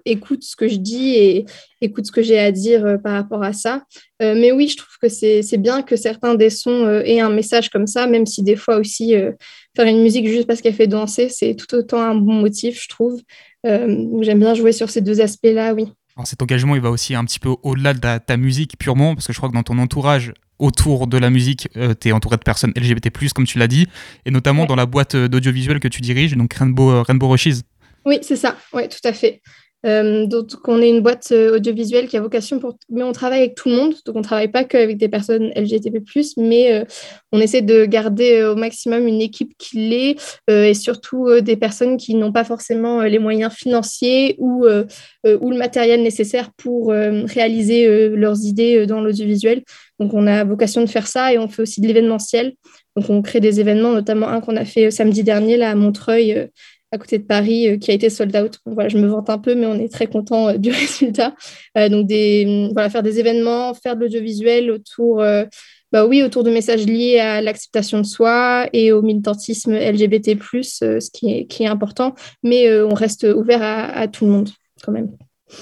écoutent 0.06 0.43
ce 0.43 0.56
que 0.56 0.68
je 0.68 0.76
dis 0.76 1.16
et 1.16 1.45
écoutent 1.84 2.05
ce 2.05 2.11
que 2.11 2.21
j'ai 2.21 2.39
à 2.39 2.51
dire 2.51 2.97
par 3.03 3.13
rapport 3.13 3.43
à 3.43 3.53
ça. 3.53 3.84
mais 4.19 4.51
oui, 4.51 4.67
je 4.67 4.77
trouve 4.77 4.95
que 5.01 5.09
c'est 5.09 5.57
bien 5.57 5.81
que 5.81 5.95
certains 5.95 6.36
des 6.36 6.49
sons 6.49 6.88
aient 7.05 7.19
un 7.19 7.29
message 7.29 7.69
comme 7.69 7.88
ça, 7.88 8.07
même 8.07 8.25
si 8.25 8.43
des 8.43 8.55
fois 8.55 8.77
aussi 8.77 9.13
faire 9.75 9.88
une 9.88 10.01
musique 10.01 10.27
juste 10.27 10.47
parce 10.47 10.61
qu'elle 10.61 10.73
fait 10.73 10.88
danser, 10.88 11.29
c'est 11.29 11.55
tout 11.55 11.73
autant 11.75 12.01
un 12.01 12.15
bon 12.15 12.34
motif, 12.34 12.81
je 12.81 12.89
trouve. 12.89 13.19
Euh, 13.65 14.05
J'aime 14.21 14.39
bien 14.39 14.53
jouer 14.53 14.71
sur 14.71 14.89
ces 14.89 15.01
deux 15.01 15.21
aspects-là, 15.21 15.73
oui. 15.73 15.88
Alors 16.15 16.27
cet 16.27 16.41
engagement, 16.41 16.75
il 16.75 16.81
va 16.81 16.91
aussi 16.91 17.15
un 17.15 17.25
petit 17.25 17.39
peu 17.39 17.55
au-delà 17.63 17.93
de 17.93 17.99
ta, 17.99 18.38
musique 18.38 18.77
purement, 18.77 19.15
parce 19.15 19.27
que 19.27 19.34
je 19.34 19.38
crois 19.38 19.49
que 19.49 19.55
dans 19.55 19.63
ton 19.63 19.79
entourage, 19.79 20.34
autour 20.59 21.07
de 21.07 21.17
la 21.17 21.29
musique, 21.29 21.67
euh, 21.75 21.95
tu 21.99 22.09
es 22.09 22.11
entouré 22.11 22.38
de 22.38 22.43
personnes 22.43 22.71
LGBT+, 22.75 23.09
comme 23.34 23.45
tu 23.45 23.57
l'as 23.57 23.67
dit, 23.67 23.88
et 24.25 24.31
notamment 24.31 24.65
dans 24.65 24.75
la 24.75 24.86
boîte 24.86 25.15
d'audiovisuel 25.15 25.79
que 25.79 25.88
tu 25.88 26.01
diriges, 26.01 26.38
donc 26.38 26.53
Rainbow, 26.53 26.91
euh, 26.91 27.01
Rainbow 27.01 27.29
Rushes. 27.29 27.61
Oui, 28.05 28.19
c'est 28.21 28.36
ça, 28.36 28.55
oui, 28.73 28.84
tout 28.89 29.05
à 29.07 29.13
fait. 29.13 29.41
Euh, 29.86 30.25
donc, 30.27 30.49
on 30.67 30.81
est 30.81 30.89
une 30.89 31.01
boîte 31.01 31.29
euh, 31.31 31.55
audiovisuelle 31.55 32.07
qui 32.07 32.15
a 32.15 32.21
vocation 32.21 32.59
pour. 32.59 32.77
Mais 32.89 33.03
on 33.03 33.11
travaille 33.11 33.39
avec 33.39 33.55
tout 33.55 33.69
le 33.69 33.75
monde. 33.75 33.93
Donc, 34.05 34.15
on 34.15 34.19
ne 34.19 34.23
travaille 34.23 34.47
pas 34.47 34.63
qu'avec 34.63 34.97
des 34.97 35.09
personnes 35.09 35.51
LGTB, 35.55 35.97
mais 36.38 36.73
euh, 36.73 36.86
on 37.31 37.39
essaie 37.39 37.61
de 37.61 37.86
garder 37.86 38.43
au 38.43 38.55
maximum 38.55 39.07
une 39.07 39.21
équipe 39.21 39.53
qui 39.57 39.77
l'est 39.77 40.15
et 40.47 40.73
surtout 40.73 41.41
des 41.41 41.57
personnes 41.57 41.97
qui 41.97 42.15
n'ont 42.15 42.31
pas 42.31 42.43
forcément 42.43 43.01
les 43.01 43.19
moyens 43.19 43.51
financiers 43.53 44.36
ou, 44.38 44.65
ou 44.65 45.49
le 45.51 45.57
matériel 45.57 46.03
nécessaire 46.03 46.51
pour 46.55 46.89
réaliser 46.89 48.09
leurs 48.09 48.45
idées 48.45 48.86
dans 48.86 49.01
l'audiovisuel. 49.01 49.63
Donc, 49.99 50.13
on 50.13 50.27
a 50.27 50.43
vocation 50.43 50.81
de 50.81 50.89
faire 50.89 51.07
ça 51.07 51.34
et 51.34 51.39
on 51.39 51.47
fait 51.47 51.63
aussi 51.63 51.81
de 51.81 51.88
l'événementiel. 51.88 52.53
Donc, 52.95 53.09
on 53.09 53.21
crée 53.23 53.39
des 53.39 53.59
événements, 53.59 53.91
notamment 53.91 54.27
un 54.27 54.39
qu'on 54.39 54.55
a 54.55 54.65
fait 54.65 54.91
samedi 54.91 55.23
dernier 55.23 55.57
là, 55.57 55.71
à 55.71 55.75
Montreuil 55.75 56.49
à 56.94 57.00
côté 57.00 57.18
de 57.18 57.24
Paris 57.24 57.68
euh, 57.68 57.78
qui 57.78 57.89
a 57.89 57.94
été 57.96 58.10
sold 58.10 58.36
out. 58.38 58.60
voilà, 58.68 58.88
je 58.88 58.98
me 58.98 59.08
vante 59.08 59.30
un 59.30 59.39
peu, 59.39 59.56
mais 59.56 59.66
on 59.66 59.76
est 59.76 59.91
très 59.91 60.06
content 60.06 60.50
euh, 60.50 60.58
du 60.58 60.72
résultat. 60.72 61.34
Euh, 61.78 61.89
donc, 61.89 62.08
des, 62.08 62.70
voilà, 62.74 62.89
faire 62.89 63.02
des 63.04 63.20
événements, 63.20 63.74
faire 63.74 63.96
de 63.96 64.02
l'audiovisuel 64.02 64.70
autour, 64.70 65.24
bah 65.91 66.06
oui, 66.06 66.24
autour 66.24 66.44
de 66.44 66.52
messages 66.52 66.86
liés 66.86 67.20
à 67.20 67.41
l'acceptation 67.41 68.00
de 68.00 68.06
soi 68.06 68.68
et 68.74 68.91
au 68.91 69.02
militantisme 69.02 69.74
LGBT, 69.74 70.38
ce 70.41 71.10
qui 71.12 71.32
est, 71.32 71.46
qui 71.46 71.64
est 71.64 71.68
important. 71.68 72.14
Mais 72.44 72.72
on 72.82 72.94
reste 72.94 73.24
ouvert 73.24 73.62
à, 73.62 74.08
tout 74.08 74.26
le 74.26 74.32
monde 74.32 74.50
quand 74.84 74.91
même. 74.91 75.12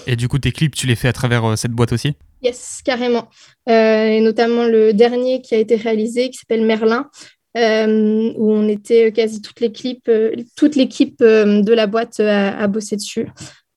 Et 0.08 0.16
du 0.16 0.28
coup, 0.28 0.40
tes 0.40 0.52
clips, 0.52 0.76
tu 0.76 0.88
les 0.88 0.96
fais 0.96 1.10
à 1.10 1.14
travers 1.14 1.58
cette 1.58 1.72
boîte 1.72 1.92
aussi? 1.92 2.14
Yes, 2.42 2.82
carrément. 2.84 3.28
et 3.68 4.22
notamment 4.22 4.66
le 4.66 4.94
dernier 4.94 5.42
qui 5.42 5.54
a 5.54 5.58
été 5.58 5.76
réalisé, 5.76 6.30
qui 6.30 6.38
s'appelle 6.38 6.66
Merlin, 6.66 7.10
euh, 7.58 8.32
où 8.38 8.54
on 8.54 8.68
était 8.70 9.12
quasi 9.12 9.42
toute 9.42 9.60
l'équipe, 9.60 10.08
euh, 10.08 10.34
toute 10.56 10.78
l'équipe 10.78 11.18
euh, 11.22 11.62
de 11.62 11.74
la 11.74 11.86
boîte 11.86 12.22
à, 12.22 12.66
bosser 12.68 12.96
dessus. 12.96 13.28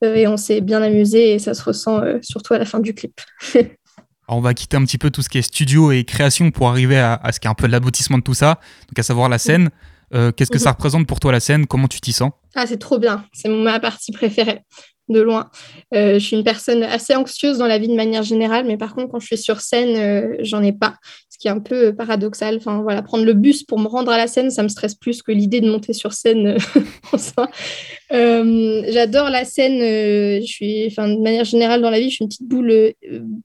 et 0.03 0.29
on 0.29 0.37
s'est 0.37 0.61
bien 0.61 0.81
amusé 0.81 1.33
et 1.33 1.39
ça 1.41 1.55
se 1.55 1.62
ressent 1.62 2.01
surtout 2.22 2.55
à 2.55 2.59
la 2.59 2.66
fin 2.66 2.79
du 2.79 2.95
clip. 2.95 3.20
on 4.29 4.41
va 4.41 4.55
quitter 4.55 4.77
un 4.77 4.85
petit 4.85 4.99
peu 4.99 5.11
tout 5.11 5.22
ce 5.22 5.29
qui 5.29 5.39
est 5.39 5.43
studio 5.43 5.91
et 5.91 6.05
création 6.05 6.53
pour 6.53 6.68
arriver 6.68 6.99
à, 6.99 7.20
ce 7.33 7.41
qui 7.41 7.49
est 7.49 7.51
un 7.51 7.55
peu 7.55 7.66
l'aboutissement 7.66 8.18
de 8.18 8.22
tout 8.22 8.35
ça, 8.35 8.61
donc 8.89 8.99
à 8.99 9.03
savoir 9.03 9.29
la 9.29 9.39
scène. 9.39 9.70
Qu'est-ce 10.37 10.51
que 10.51 10.59
ça 10.59 10.70
mhm. 10.70 10.75
représente 10.75 11.07
pour 11.09 11.18
toi 11.18 11.33
la 11.33 11.41
scène? 11.41 11.66
Comment 11.66 11.89
tu 11.89 12.01
t'y 12.01 12.12
sens? 12.12 12.31
Ah, 12.55 12.68
c'est 12.68 12.79
trop 12.79 13.01
bien. 13.01 13.25
C'est 13.33 13.49
ma 13.49 13.81
partie 13.81 14.12
préférée 14.12 14.61
de 15.09 15.20
loin. 15.20 15.51
je 15.93 16.18
suis 16.20 16.37
une 16.37 16.45
personne 16.45 16.85
assez 16.85 17.16
anxieuse 17.16 17.59
dans 17.59 17.66
la 17.66 17.79
vie 17.79 17.89
de 17.89 17.97
manière 17.97 18.22
générale, 18.22 18.64
mais 18.66 18.77
par 18.77 18.95
contre, 18.95 19.11
quand 19.11 19.18
je 19.18 19.27
suis 19.27 19.39
sur 19.39 19.61
scène, 19.61 20.37
j'en 20.41 20.62
ai 20.62 20.72
pas 20.72 20.95
un 21.49 21.61
peu 21.61 21.95
paradoxal. 21.95 22.57
Enfin, 22.57 22.82
voilà, 22.82 23.03
prendre 23.03 23.24
le 23.24 23.34
bus 23.34 23.62
pour 23.62 23.78
me 23.78 23.86
rendre 23.86 24.11
à 24.11 24.16
la 24.16 24.26
scène, 24.26 24.51
ça 24.51 24.62
me 24.62 24.68
stresse 24.68 24.95
plus 24.95 25.22
que 25.22 25.32
l'idée 25.32 25.61
de 25.61 25.70
monter 25.70 25.92
sur 25.92 26.12
scène 26.12 26.57
soi. 27.18 27.49
Euh, 28.12 28.82
j'adore 28.88 29.30
la 29.30 29.45
scène. 29.45 29.80
Euh, 29.80 30.40
je 30.40 30.47
suis, 30.47 30.86
enfin, 30.86 31.09
de 31.09 31.20
manière 31.20 31.45
générale 31.45 31.80
dans 31.80 31.90
la 31.90 31.99
vie, 31.99 32.11
je 32.11 32.16
suis 32.16 32.22
une 32.22 32.28
petite 32.28 32.49
boule 32.49 32.70
euh, 32.70 32.92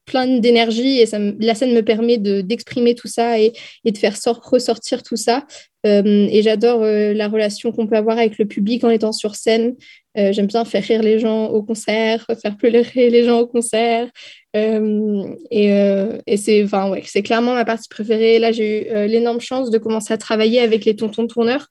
pleine 0.05 0.41
d'énergie 0.41 0.99
et 0.99 1.05
ça 1.05 1.19
la 1.39 1.55
scène 1.55 1.73
me 1.73 1.81
permet 1.81 2.17
d'exprimer 2.17 2.95
tout 2.95 3.07
ça 3.07 3.39
et, 3.39 3.53
et 3.85 3.91
de 3.91 3.97
faire 3.97 4.15
ressortir 4.43 5.03
tout 5.03 5.17
ça. 5.17 5.45
et 5.85 6.41
j'adore 6.43 6.81
la 6.81 7.27
relation 7.27 7.71
qu'on 7.71 7.87
peut 7.87 7.95
avoir 7.95 8.17
avec 8.17 8.37
le 8.37 8.45
public 8.45 8.83
en 8.83 8.89
étant 8.89 9.11
sur 9.11 9.35
scène. 9.35 9.75
J'aime 10.16 10.47
bien 10.47 10.66
faire 10.66 10.84
rire 10.84 11.01
les 11.01 11.20
gens 11.20 11.47
au 11.47 11.64
concert, 11.64 12.26
faire 12.41 12.57
pleurer 12.57 13.10
les 13.10 13.24
gens 13.24 13.39
au 13.39 13.47
concert. 13.47 14.07
et, 14.53 15.68
et 16.28 16.38
c'est 16.38 16.64
enfin, 16.64 16.89
ouais, 16.89 17.01
clairement 17.01 17.53
ma 17.53 17.64
partie 17.64 17.88
préférée. 17.88 18.39
Là, 18.39 18.51
j'ai 18.51 18.89
eu 18.89 19.07
l'énorme 19.07 19.39
chance 19.39 19.70
de 19.70 19.78
commencer 19.78 20.14
à 20.14 20.18
travailler 20.18 20.60
avec 20.60 20.84
les 20.84 20.95
tontons 20.95 21.28
tourneurs. 21.28 21.68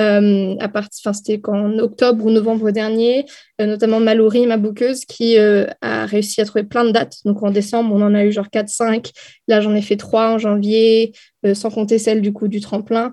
Euh, 0.00 0.56
à 0.60 0.68
partir, 0.68 1.14
c'était 1.14 1.40
en 1.46 1.78
octobre 1.78 2.24
ou 2.24 2.30
novembre 2.30 2.70
dernier, 2.70 3.26
euh, 3.60 3.66
notamment 3.66 4.00
Mallory, 4.00 4.46
ma 4.46 4.56
bouqueuse, 4.56 5.04
qui 5.04 5.36
euh, 5.38 5.66
a 5.82 6.06
réussi 6.06 6.40
à 6.40 6.44
trouver 6.44 6.64
plein 6.64 6.84
de 6.84 6.90
dates. 6.90 7.16
Donc 7.24 7.42
en 7.42 7.50
décembre, 7.50 7.94
on 7.94 8.00
en 8.00 8.14
a 8.14 8.24
eu 8.24 8.32
genre 8.32 8.48
4-5. 8.50 9.10
Là, 9.46 9.60
j'en 9.60 9.74
ai 9.74 9.82
fait 9.82 9.96
3 9.96 10.30
en 10.30 10.38
janvier, 10.38 11.12
sans 11.54 11.70
compter 11.70 11.98
celle 11.98 12.22
du 12.22 12.32
coup 12.32 12.48
du 12.48 12.60
tremplin. 12.60 13.12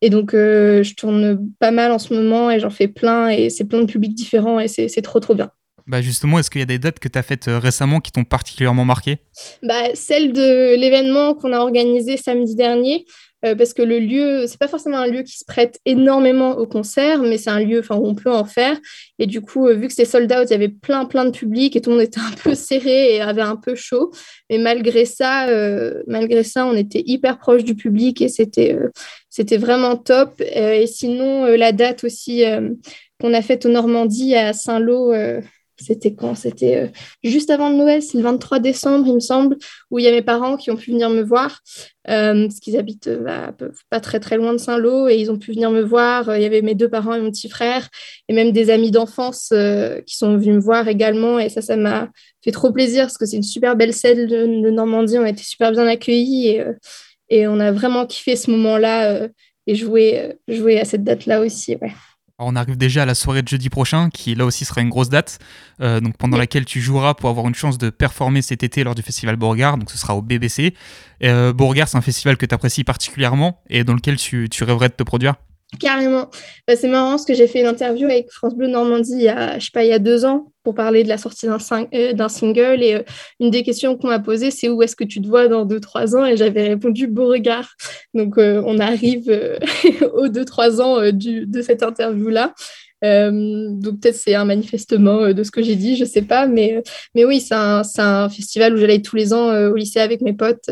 Et 0.00 0.10
donc, 0.10 0.30
je 0.32 0.94
tourne 0.94 1.50
pas 1.58 1.70
mal 1.70 1.90
en 1.90 1.98
ce 1.98 2.14
moment 2.14 2.50
et 2.50 2.60
j'en 2.60 2.70
fais 2.70 2.88
plein 2.88 3.28
et 3.28 3.50
c'est 3.50 3.64
plein 3.64 3.80
de 3.80 3.86
publics 3.86 4.14
différents 4.14 4.60
et 4.60 4.68
c'est 4.68 5.02
trop, 5.02 5.20
trop 5.20 5.34
bien. 5.34 5.50
Bah 5.88 6.02
justement, 6.02 6.38
est-ce 6.38 6.50
qu'il 6.50 6.60
y 6.60 6.62
a 6.62 6.66
des 6.66 6.78
dates 6.78 6.98
que 6.98 7.08
tu 7.08 7.18
as 7.18 7.22
faites 7.22 7.46
récemment 7.48 8.00
qui 8.00 8.12
t'ont 8.12 8.24
particulièrement 8.24 8.84
marqué? 8.84 9.18
Bah, 9.62 9.94
Celle 9.94 10.32
de 10.32 10.76
l'événement 10.76 11.34
qu'on 11.34 11.52
a 11.52 11.58
organisé 11.58 12.16
samedi 12.16 12.54
dernier. 12.54 13.06
Euh, 13.44 13.54
parce 13.54 13.72
que 13.72 13.82
le 13.82 14.00
lieu, 14.00 14.46
c'est 14.48 14.58
pas 14.58 14.66
forcément 14.66 14.98
un 14.98 15.06
lieu 15.06 15.22
qui 15.22 15.38
se 15.38 15.44
prête 15.44 15.78
énormément 15.84 16.58
au 16.58 16.66
concert, 16.66 17.22
mais 17.22 17.38
c'est 17.38 17.50
un 17.50 17.60
lieu 17.60 17.80
où 17.88 17.94
on 17.94 18.14
peut 18.16 18.32
en 18.32 18.44
faire. 18.44 18.76
Et 19.20 19.26
du 19.26 19.40
coup, 19.40 19.68
euh, 19.68 19.74
vu 19.74 19.86
que 19.86 19.92
c'était 19.92 20.10
sold 20.10 20.32
out, 20.32 20.46
il 20.46 20.50
y 20.50 20.54
avait 20.54 20.68
plein, 20.68 21.04
plein 21.04 21.24
de 21.24 21.30
public 21.30 21.76
et 21.76 21.80
tout 21.80 21.90
le 21.90 21.96
monde 21.96 22.04
était 22.04 22.20
un 22.20 22.32
peu 22.42 22.54
serré 22.56 23.14
et 23.14 23.20
avait 23.20 23.42
un 23.42 23.54
peu 23.54 23.76
chaud. 23.76 24.10
Mais 24.50 24.58
malgré 24.58 25.04
ça, 25.04 25.48
euh, 25.48 26.02
malgré 26.08 26.42
ça, 26.42 26.66
on 26.66 26.74
était 26.74 27.02
hyper 27.06 27.38
proche 27.38 27.62
du 27.62 27.76
public 27.76 28.20
et 28.22 28.28
c'était 28.28 28.76
c'était 29.30 29.58
vraiment 29.58 29.96
top. 29.96 30.40
et 30.40 30.86
sinon, 30.86 31.44
la 31.44 31.72
date 31.72 32.04
aussi 32.04 32.44
qu'on 33.20 33.34
a 33.34 33.42
faite 33.42 33.66
au 33.66 33.68
Normandie 33.68 34.34
à 34.34 34.52
Saint-Lô 34.52 35.12
c'était 35.80 36.14
quand? 36.14 36.34
C'était 36.34 36.76
euh, 36.76 36.88
juste 37.22 37.50
avant 37.50 37.70
Noël, 37.70 38.02
c'est 38.02 38.18
le 38.18 38.24
23 38.24 38.58
décembre, 38.58 39.06
il 39.06 39.14
me 39.14 39.20
semble, 39.20 39.56
où 39.90 39.98
il 39.98 40.04
y 40.04 40.08
a 40.08 40.10
mes 40.10 40.22
parents 40.22 40.56
qui 40.56 40.70
ont 40.70 40.76
pu 40.76 40.90
venir 40.90 41.08
me 41.10 41.22
voir, 41.22 41.60
euh, 42.08 42.46
parce 42.46 42.60
qu'ils 42.60 42.76
habitent 42.76 43.08
euh, 43.08 43.52
pas 43.90 44.00
très 44.00 44.20
très 44.20 44.36
loin 44.36 44.52
de 44.52 44.58
Saint-Lô, 44.58 45.08
et 45.08 45.16
ils 45.16 45.30
ont 45.30 45.38
pu 45.38 45.52
venir 45.52 45.70
me 45.70 45.82
voir. 45.82 46.36
Il 46.36 46.42
y 46.42 46.46
avait 46.46 46.62
mes 46.62 46.74
deux 46.74 46.88
parents 46.88 47.14
et 47.14 47.20
mon 47.20 47.30
petit 47.30 47.48
frère, 47.48 47.88
et 48.28 48.34
même 48.34 48.52
des 48.52 48.70
amis 48.70 48.90
d'enfance 48.90 49.52
qui 50.06 50.16
sont 50.16 50.36
venus 50.36 50.56
me 50.56 50.60
voir 50.60 50.88
également, 50.88 51.38
et 51.38 51.48
ça, 51.48 51.62
ça 51.62 51.76
m'a 51.76 52.08
fait 52.42 52.52
trop 52.52 52.72
plaisir, 52.72 53.04
parce 53.04 53.18
que 53.18 53.26
c'est 53.26 53.36
une 53.36 53.42
super 53.42 53.76
belle 53.76 53.92
scène 53.92 54.26
de, 54.26 54.70
Normandie, 54.70 55.18
on 55.18 55.24
a 55.24 55.30
été 55.30 55.42
super 55.42 55.72
bien 55.72 55.86
accueillis, 55.86 56.60
Et 57.30 57.46
on 57.46 57.60
a 57.60 57.72
vraiment 57.72 58.06
kiffé 58.06 58.36
ce 58.36 58.50
moment-là 58.50 59.28
et 59.66 59.74
jouer, 59.74 60.34
jouer 60.48 60.80
à 60.80 60.84
cette 60.84 61.04
date-là 61.04 61.40
aussi. 61.40 61.76
Ouais. 61.82 61.92
on 62.38 62.56
arrive 62.56 62.76
déjà 62.76 63.02
à 63.02 63.06
la 63.06 63.14
soirée 63.14 63.42
de 63.42 63.48
jeudi 63.48 63.68
prochain, 63.68 64.10
qui 64.10 64.34
là 64.34 64.44
aussi 64.44 64.64
sera 64.64 64.80
une 64.80 64.88
grosse 64.88 65.08
date, 65.08 65.38
donc 65.80 66.16
pendant 66.16 66.36
laquelle 66.36 66.64
tu 66.64 66.80
joueras 66.80 67.14
pour 67.14 67.28
avoir 67.28 67.46
une 67.48 67.54
chance 67.54 67.78
de 67.78 67.90
performer 67.90 68.42
cet 68.42 68.62
été 68.62 68.84
lors 68.84 68.94
du 68.94 69.02
festival 69.02 69.36
Beauregard, 69.36 69.76
donc 69.76 69.90
ce 69.90 69.98
sera 69.98 70.14
au 70.14 70.22
BBC. 70.22 70.74
Beauregard, 71.20 71.88
c'est 71.88 71.98
un 71.98 72.02
festival 72.02 72.36
que 72.36 72.46
tu 72.46 72.54
apprécies 72.54 72.84
particulièrement 72.84 73.60
et 73.68 73.84
dans 73.84 73.94
lequel 73.94 74.16
tu, 74.16 74.48
tu 74.48 74.64
rêverais 74.64 74.88
de 74.88 74.94
te 74.94 75.02
produire? 75.02 75.34
Carrément. 75.78 76.30
Bah, 76.66 76.76
c'est 76.76 76.88
marrant 76.88 77.10
parce 77.10 77.26
que 77.26 77.34
j'ai 77.34 77.46
fait 77.46 77.60
une 77.60 77.66
interview 77.66 78.06
avec 78.06 78.30
France 78.30 78.54
Bleu 78.54 78.68
Normandie 78.68 79.12
il 79.12 79.22
y 79.22 79.28
a, 79.28 79.58
je 79.58 79.66
sais 79.66 79.70
pas, 79.72 79.84
il 79.84 79.90
y 79.90 79.92
a 79.92 79.98
deux 79.98 80.24
ans 80.24 80.50
pour 80.64 80.74
parler 80.74 81.04
de 81.04 81.08
la 81.08 81.18
sortie 81.18 81.46
d'un, 81.46 81.58
euh, 81.94 82.28
single. 82.28 82.82
Et 82.82 82.94
euh, 82.94 83.02
une 83.38 83.50
des 83.50 83.62
questions 83.62 83.96
qu'on 83.96 84.08
m'a 84.08 84.18
posées, 84.18 84.50
c'est 84.50 84.70
où 84.70 84.82
est-ce 84.82 84.96
que 84.96 85.04
tu 85.04 85.20
te 85.20 85.28
vois 85.28 85.46
dans 85.46 85.66
deux, 85.66 85.78
trois 85.78 86.16
ans? 86.16 86.24
Et 86.24 86.38
j'avais 86.38 86.68
répondu 86.68 87.06
Beauregard. 87.06 87.68
Donc, 88.14 88.38
euh, 88.38 88.62
on 88.64 88.78
arrive 88.78 89.30
aux 90.14 90.28
deux, 90.28 90.46
trois 90.46 90.80
ans 90.80 91.00
de 91.12 91.62
cette 91.62 91.82
interview-là. 91.82 92.54
donc 93.02 94.00
peut-être 94.00 94.16
c'est 94.16 94.34
un 94.34 94.46
manifestement 94.46 95.32
de 95.32 95.42
ce 95.42 95.50
que 95.50 95.62
j'ai 95.62 95.76
dit, 95.76 95.96
je 95.96 96.06
sais 96.06 96.22
pas, 96.22 96.46
mais, 96.46 96.82
mais 97.14 97.26
oui, 97.26 97.40
c'est 97.40 97.54
un, 97.54 97.82
un, 97.98 98.28
festival 98.30 98.74
où 98.74 98.78
j'allais 98.78 99.02
tous 99.02 99.16
les 99.16 99.34
ans 99.34 99.54
au 99.68 99.76
lycée 99.76 100.00
avec 100.00 100.22
mes 100.22 100.32
potes 100.32 100.70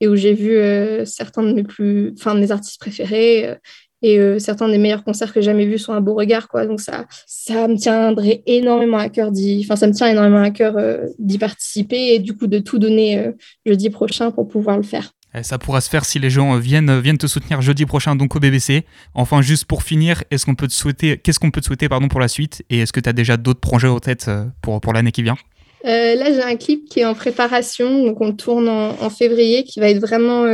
et 0.00 0.08
où 0.08 0.16
j'ai 0.16 0.34
vu 0.34 0.58
certains 1.06 1.44
de 1.44 1.52
mes 1.52 1.62
plus, 1.62 2.12
enfin, 2.18 2.34
mes 2.34 2.50
artistes 2.50 2.80
préférés 2.80 3.56
et 4.04 4.18
euh, 4.18 4.38
certains 4.38 4.68
des 4.68 4.78
meilleurs 4.78 5.02
concerts 5.02 5.32
que 5.32 5.40
j'ai 5.40 5.46
jamais 5.46 5.66
vus 5.66 5.78
sont 5.78 5.92
à 5.92 6.00
Beauregard 6.00 6.48
quoi. 6.48 6.66
Donc 6.66 6.80
ça 6.80 7.06
ça 7.26 7.66
me 7.66 7.76
tiendrait 7.76 8.42
énormément 8.46 8.98
à 8.98 9.08
cœur 9.08 9.32
d'y 9.32 9.62
enfin 9.64 9.76
ça 9.76 9.86
me 9.86 9.92
tient 9.92 10.06
énormément 10.06 10.42
à 10.42 10.50
cœur 10.50 10.76
euh, 10.76 11.06
d'y 11.18 11.38
participer 11.38 12.14
et 12.14 12.18
du 12.18 12.36
coup 12.36 12.46
de 12.46 12.58
tout 12.58 12.78
donner 12.78 13.18
euh, 13.18 13.32
jeudi 13.64 13.90
prochain 13.90 14.30
pour 14.30 14.46
pouvoir 14.46 14.76
le 14.76 14.82
faire. 14.82 15.12
Eh, 15.36 15.42
ça 15.42 15.58
pourra 15.58 15.80
se 15.80 15.90
faire 15.90 16.04
si 16.04 16.18
les 16.18 16.30
gens 16.30 16.56
viennent, 16.58 17.00
viennent 17.00 17.18
te 17.18 17.26
soutenir 17.26 17.60
jeudi 17.60 17.86
prochain 17.86 18.14
donc 18.14 18.36
au 18.36 18.40
BBC. 18.40 18.84
Enfin, 19.14 19.42
juste 19.42 19.64
pour 19.64 19.82
finir, 19.82 20.22
est-ce 20.30 20.46
qu'on 20.46 20.54
peut 20.54 20.68
te 20.68 20.72
souhaiter, 20.72 21.18
qu'est-ce 21.18 21.40
qu'on 21.40 21.50
peut 21.50 21.60
te 21.60 21.66
souhaiter 21.66 21.88
pardon, 21.88 22.06
pour 22.06 22.20
la 22.20 22.28
suite? 22.28 22.62
Et 22.70 22.78
est-ce 22.78 22.92
que 22.92 23.00
tu 23.00 23.08
as 23.08 23.12
déjà 23.12 23.36
d'autres 23.36 23.58
projets 23.58 23.88
en 23.88 23.98
tête 23.98 24.30
pour, 24.62 24.80
pour 24.80 24.92
l'année 24.92 25.10
qui 25.10 25.24
vient? 25.24 25.36
Là, 25.82 26.32
j'ai 26.32 26.40
un 26.40 26.54
clip 26.54 26.88
qui 26.88 27.00
est 27.00 27.04
en 27.04 27.14
préparation, 27.14 28.06
donc 28.06 28.20
on 28.20 28.32
tourne 28.32 28.68
en, 28.68 29.10
février, 29.10 29.64
qui 29.64 29.80
va 29.80 29.90
être 29.90 29.98
vraiment 29.98 30.46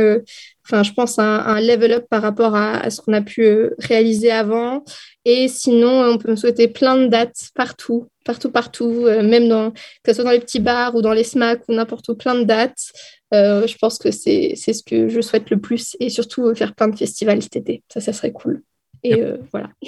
enfin, 0.71 0.83
je 0.83 0.93
pense, 0.93 1.19
un, 1.19 1.39
un 1.39 1.59
level 1.59 1.91
up 1.93 2.05
par 2.09 2.21
rapport 2.21 2.55
à, 2.55 2.89
ce 2.89 3.01
qu'on 3.01 3.13
a 3.13 3.21
pu 3.21 3.43
euh, 3.43 3.75
réaliser 3.79 4.31
avant. 4.31 4.83
Et 5.25 5.47
sinon, 5.47 6.03
on 6.05 6.17
peut 6.17 6.31
me 6.31 6.35
souhaiter 6.35 6.67
plein 6.67 6.95
de 6.95 7.07
dates 7.07 7.49
partout, 7.55 8.07
partout, 8.23 8.49
partout, 8.49 9.05
euh, 9.05 9.21
même 9.21 9.49
dans, 9.49 9.71
que 9.71 9.77
ce 10.07 10.13
soit 10.13 10.23
dans 10.23 10.31
les 10.31 10.39
petits 10.39 10.59
bars 10.59 10.95
ou 10.95 11.01
dans 11.01 11.13
les 11.13 11.23
smacks 11.23 11.61
ou 11.67 11.73
n'importe 11.73 12.07
où, 12.09 12.15
plein 12.15 12.35
de 12.35 12.43
dates. 12.43 12.91
Euh, 13.33 13.67
je 13.67 13.77
pense 13.77 13.97
que 13.97 14.11
c'est 14.11 14.55
ce 14.55 14.83
que 14.83 15.09
je 15.09 15.21
souhaite 15.21 15.49
le 15.49 15.59
plus 15.59 15.95
et 15.99 16.09
surtout 16.09 16.53
faire 16.55 16.73
plein 16.73 16.87
de 16.87 16.97
festivals 16.97 17.41
cet 17.41 17.57
été. 17.57 17.83
Ça, 17.91 18.01
ça 18.01 18.13
serait 18.13 18.31
cool. 18.31 18.63
Et 19.03 19.23
voilà. 19.51 19.69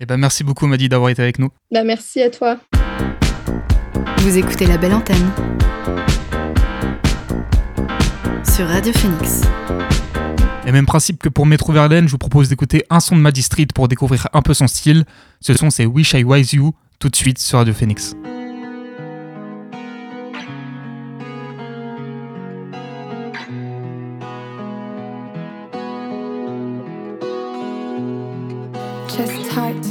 et 0.00 0.06
ben, 0.06 0.16
merci 0.16 0.44
beaucoup, 0.44 0.66
Madi, 0.66 0.88
d'avoir 0.88 1.10
été 1.10 1.22
avec 1.22 1.38
nous. 1.38 1.48
Bah, 1.72 1.82
merci 1.82 2.22
à 2.22 2.30
toi. 2.30 2.58
Vous 4.18 4.38
écoutez 4.38 4.66
la 4.66 4.78
belle 4.78 4.94
antenne 4.94 5.32
sur 8.44 8.66
Radio 8.68 8.92
Phoenix. 8.92 9.42
Et 10.66 10.72
même 10.72 10.86
principe 10.86 11.22
que 11.22 11.28
pour 11.28 11.46
Metro 11.46 11.72
Verlaine, 11.72 12.06
je 12.06 12.12
vous 12.12 12.18
propose 12.18 12.48
d'écouter 12.48 12.84
un 12.90 13.00
son 13.00 13.16
de 13.16 13.20
Maddie 13.20 13.42
Street 13.42 13.68
pour 13.74 13.88
découvrir 13.88 14.28
un 14.32 14.42
peu 14.42 14.54
son 14.54 14.66
style. 14.66 15.04
Ce 15.40 15.54
son, 15.54 15.70
c'est 15.70 15.86
Wish 15.86 16.14
I 16.14 16.24
Was 16.24 16.52
You, 16.52 16.74
tout 16.98 17.08
de 17.08 17.16
suite 17.16 17.38
sur 17.38 17.58
Radio 17.58 17.72
Phoenix. 17.72 18.14
Chest 29.08 29.32
tight, 29.50 29.86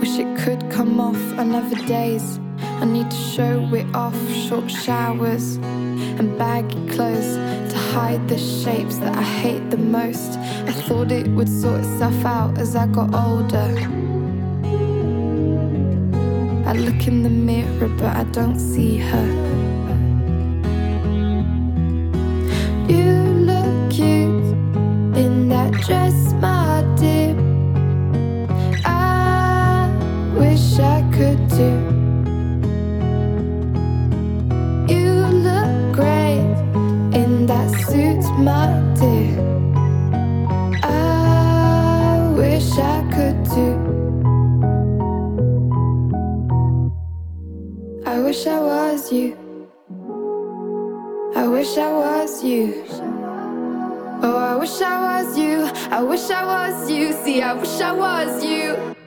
wish 0.00 0.18
it 0.18 0.26
could 0.42 0.64
come 0.70 0.98
off 1.00 1.18
another 1.38 1.76
days. 1.86 2.40
I 2.80 2.84
need 2.86 3.10
to 3.10 3.16
show 3.16 3.74
it 3.74 3.86
off, 3.94 4.14
short 4.32 4.70
showers 4.70 5.58
and 6.18 6.38
baggy 6.38 6.78
clothes 6.88 7.36
hide 7.92 8.28
the 8.28 8.38
shapes 8.38 8.98
that 8.98 9.16
I 9.16 9.22
hate 9.22 9.70
the 9.70 9.76
most. 9.76 10.38
I 10.70 10.72
thought 10.72 11.10
it 11.12 11.28
would 11.28 11.48
sort 11.48 11.80
itself 11.80 12.24
out 12.24 12.58
as 12.58 12.76
I 12.76 12.86
got 12.86 13.14
older. 13.14 13.70
I 16.66 16.72
look 16.72 17.06
in 17.06 17.22
the 17.22 17.30
mirror, 17.30 17.88
but 17.88 18.16
I 18.16 18.24
don't 18.24 18.58
see 18.58 18.98
her. 18.98 19.28
You 22.88 23.12
look 23.50 23.90
cute 23.90 24.52
in 25.22 25.48
that 25.48 25.72
dress, 25.86 26.32
my 26.34 26.84
dear. 26.98 27.34
I 28.84 29.90
wish 30.36 30.78
I 30.78 31.02
could 31.12 31.48
do. 31.48 31.97
You. 49.12 49.36
I 51.34 51.46
wish 51.46 51.76
I 51.78 51.92
was 51.92 52.44
you. 52.44 52.84
Oh, 54.22 54.36
I 54.36 54.56
wish 54.56 54.80
I 54.80 55.22
was 55.22 55.38
you. 55.38 55.64
I 55.90 56.02
wish 56.02 56.30
I 56.30 56.44
was 56.44 56.90
you. 56.90 57.12
See, 57.12 57.40
I 57.40 57.52
wish 57.54 57.80
I 57.80 57.92
was 57.92 58.44
you. 58.44 58.97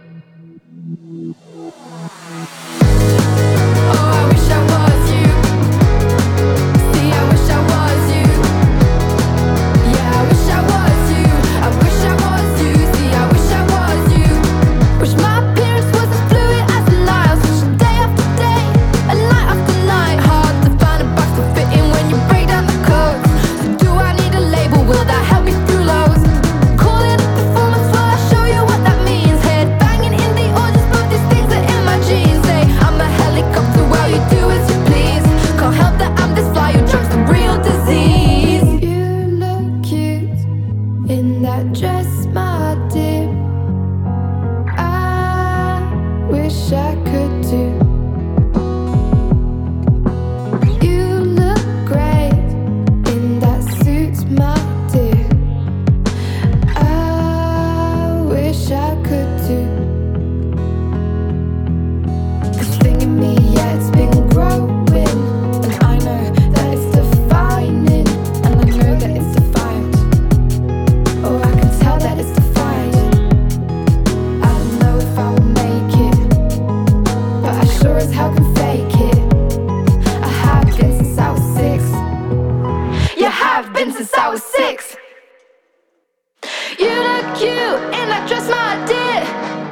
You 86.81 86.89
look 86.89 87.37
cute 87.37 87.79
in 87.93 88.09
that 88.09 88.25
dress, 88.27 88.49
my 88.49 88.73
dear. 88.89 89.21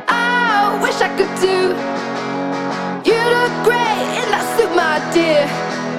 I 0.08 0.78
wish 0.80 1.02
I 1.02 1.10
could 1.18 1.34
do. 1.42 1.74
You 3.10 3.18
look 3.34 3.54
great 3.66 4.06
in 4.22 4.30
that 4.30 4.46
suit, 4.54 4.70
my 4.76 5.02
dear. 5.12 5.50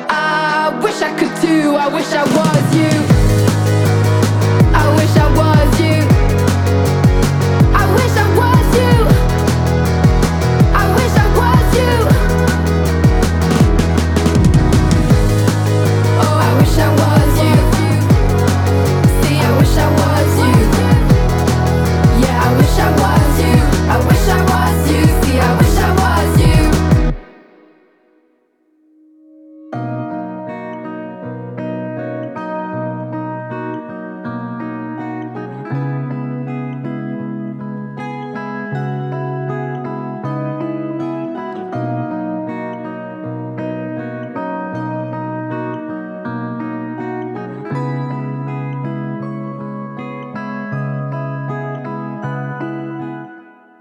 I 0.08 0.70
wish 0.84 1.02
I 1.02 1.10
could 1.18 1.34
do. 1.42 1.74
I 1.74 1.88
wish 1.88 2.12
I 2.12 2.22
was 2.22 2.76
you. 2.76 3.09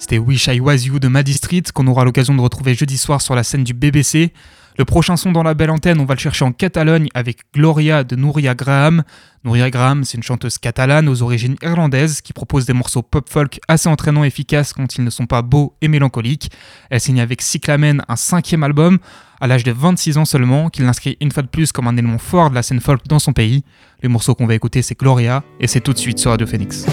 C'était 0.09 0.25
Wish 0.25 0.47
I 0.47 0.59
Was 0.59 0.77
You 0.87 0.97
de 0.97 1.07
Maddie 1.07 1.35
Street, 1.35 1.61
qu'on 1.71 1.85
aura 1.85 2.03
l'occasion 2.03 2.33
de 2.33 2.41
retrouver 2.41 2.73
jeudi 2.73 2.97
soir 2.97 3.21
sur 3.21 3.35
la 3.35 3.43
scène 3.43 3.63
du 3.63 3.75
BBC. 3.75 4.33
Le 4.79 4.83
prochain 4.83 5.15
son 5.17 5.31
dans 5.31 5.43
la 5.43 5.53
belle 5.53 5.69
antenne, 5.69 5.99
on 5.99 6.05
va 6.05 6.15
le 6.15 6.19
chercher 6.19 6.45
en 6.45 6.51
Catalogne 6.51 7.09
avec 7.13 7.41
Gloria 7.53 8.03
de 8.03 8.15
Nouria 8.15 8.55
Graham. 8.55 9.03
Nouria 9.43 9.69
Graham, 9.69 10.03
c'est 10.03 10.17
une 10.17 10.23
chanteuse 10.23 10.57
catalane 10.57 11.07
aux 11.09 11.21
origines 11.21 11.57
irlandaises 11.61 12.21
qui 12.21 12.33
propose 12.33 12.65
des 12.65 12.73
morceaux 12.73 13.03
pop-folk 13.03 13.59
assez 13.67 13.87
entraînants 13.87 14.23
et 14.23 14.27
efficaces 14.27 14.73
quand 14.73 14.95
ils 14.95 15.03
ne 15.03 15.11
sont 15.11 15.27
pas 15.27 15.43
beaux 15.43 15.75
et 15.79 15.87
mélancoliques. 15.87 16.49
Elle 16.89 17.01
signe 17.01 17.21
avec 17.21 17.43
Cyclamen 17.43 18.01
un 18.07 18.15
cinquième 18.15 18.63
album 18.63 18.97
à 19.39 19.45
l'âge 19.45 19.63
de 19.63 19.71
26 19.71 20.17
ans 20.17 20.25
seulement, 20.25 20.71
qu'il 20.71 20.85
inscrit 20.85 21.17
une 21.21 21.31
fois 21.31 21.43
de 21.43 21.49
plus 21.49 21.71
comme 21.71 21.85
un 21.85 21.97
élément 21.97 22.17
fort 22.17 22.49
de 22.49 22.55
la 22.55 22.63
scène 22.63 22.81
folk 22.81 23.05
dans 23.07 23.19
son 23.19 23.33
pays. 23.33 23.63
Le 24.01 24.09
morceau 24.09 24.33
qu'on 24.33 24.47
va 24.47 24.55
écouter, 24.55 24.81
c'est 24.81 24.97
Gloria, 24.97 25.43
et 25.59 25.67
c'est 25.67 25.81
tout 25.81 25.93
de 25.93 25.99
suite 25.99 26.17
sur 26.17 26.31
Radio 26.31 26.47
Phoenix. 26.47 26.87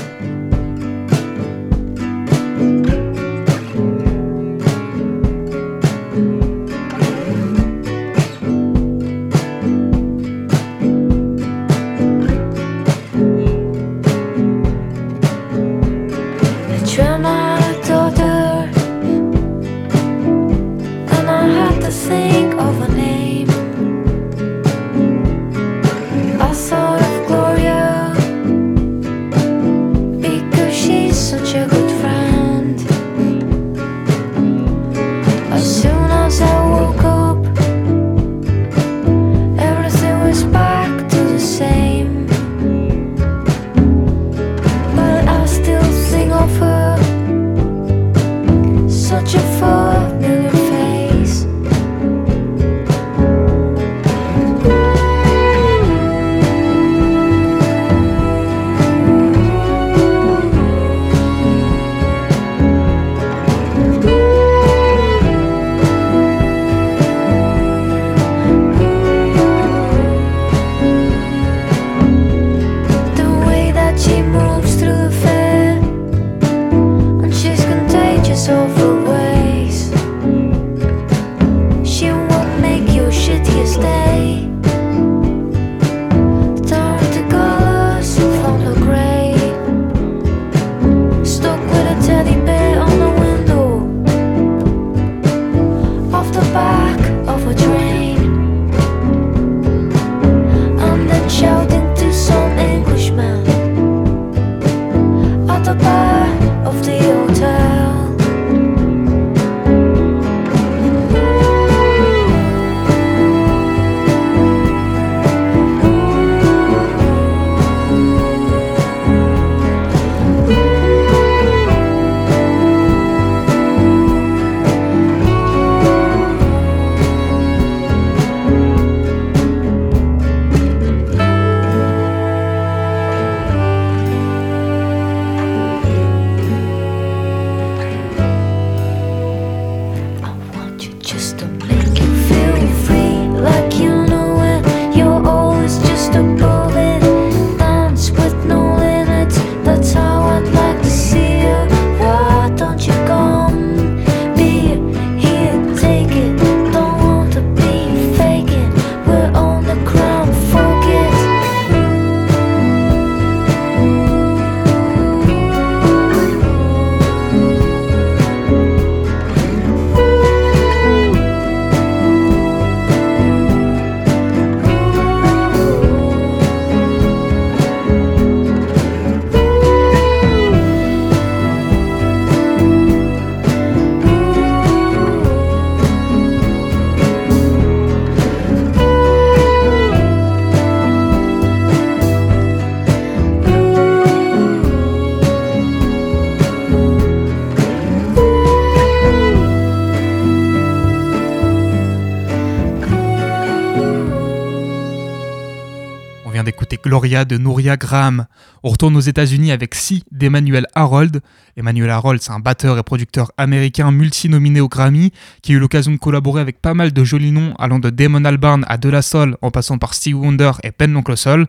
De 207.00 207.36
Nouria 207.36 207.76
Graham. 207.76 208.26
On 208.62 208.70
retourne 208.70 208.96
aux 208.96 209.00
États-Unis 209.00 209.52
avec 209.52 209.74
Si 209.74 210.02
d'Emmanuel 210.10 210.66
Harold. 210.74 211.20
Emmanuel 211.56 211.90
Harold, 211.90 212.22
c'est 212.22 212.32
un 212.32 212.40
batteur 212.40 212.78
et 212.78 212.82
producteur 212.82 213.32
américain 213.36 213.90
multi-nominé 213.90 214.60
au 214.60 214.68
Grammy 214.68 215.12
qui 215.42 215.52
a 215.52 215.56
eu 215.56 215.58
l'occasion 215.58 215.92
de 215.92 215.98
collaborer 215.98 216.40
avec 216.40 216.62
pas 216.62 216.72
mal 216.72 216.92
de 216.92 217.04
jolis 217.04 217.32
noms 217.32 217.54
allant 217.58 217.78
de 217.78 217.90
Damon 217.90 218.24
Albarn 218.24 218.64
à 218.66 218.78
De 218.78 218.88
La 218.88 219.02
Soul 219.02 219.36
en 219.42 219.50
passant 219.50 219.76
par 219.76 219.92
Steve 219.92 220.16
Wonder 220.16 220.52
et 220.62 220.72
Pen 220.72 220.98
Soul. 221.16 221.46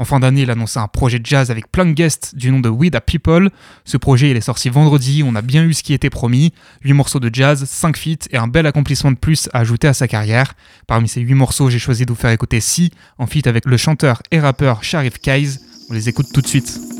En 0.00 0.06
fin 0.06 0.18
d'année, 0.18 0.42
il 0.42 0.50
annonçait 0.50 0.78
un 0.78 0.88
projet 0.88 1.18
de 1.18 1.26
jazz 1.26 1.50
avec 1.50 1.70
plein 1.70 1.84
de 1.84 1.92
guests 1.92 2.34
du 2.34 2.50
nom 2.50 2.60
de 2.60 2.70
We 2.70 2.90
the 2.90 3.00
People. 3.00 3.50
Ce 3.84 3.98
projet, 3.98 4.30
est 4.30 4.40
sorti 4.40 4.70
vendredi, 4.70 5.22
on 5.22 5.34
a 5.34 5.42
bien 5.42 5.62
eu 5.62 5.74
ce 5.74 5.82
qui 5.82 5.92
était 5.92 6.08
promis. 6.08 6.54
8 6.84 6.94
morceaux 6.94 7.20
de 7.20 7.28
jazz, 7.30 7.66
5 7.66 7.98
feats 7.98 8.26
et 8.30 8.38
un 8.38 8.48
bel 8.48 8.64
accomplissement 8.64 9.12
de 9.12 9.18
plus 9.18 9.50
à 9.52 9.58
ajouter 9.58 9.88
à 9.88 9.92
sa 9.92 10.08
carrière. 10.08 10.54
Parmi 10.86 11.06
ces 11.06 11.20
8 11.20 11.34
morceaux, 11.34 11.68
j'ai 11.68 11.78
choisi 11.78 12.06
de 12.06 12.12
vous 12.12 12.18
faire 12.18 12.30
écouter 12.30 12.60
Si, 12.60 12.92
en 13.18 13.26
feat 13.26 13.46
avec 13.46 13.66
le 13.66 13.76
chanteur 13.76 14.22
et 14.30 14.40
rappeur 14.40 14.82
Sharif 14.82 15.18
Kaiz. 15.18 15.60
On 15.90 15.92
les 15.92 16.08
écoute 16.08 16.28
tout 16.32 16.40
de 16.40 16.46
suite. 16.46 16.99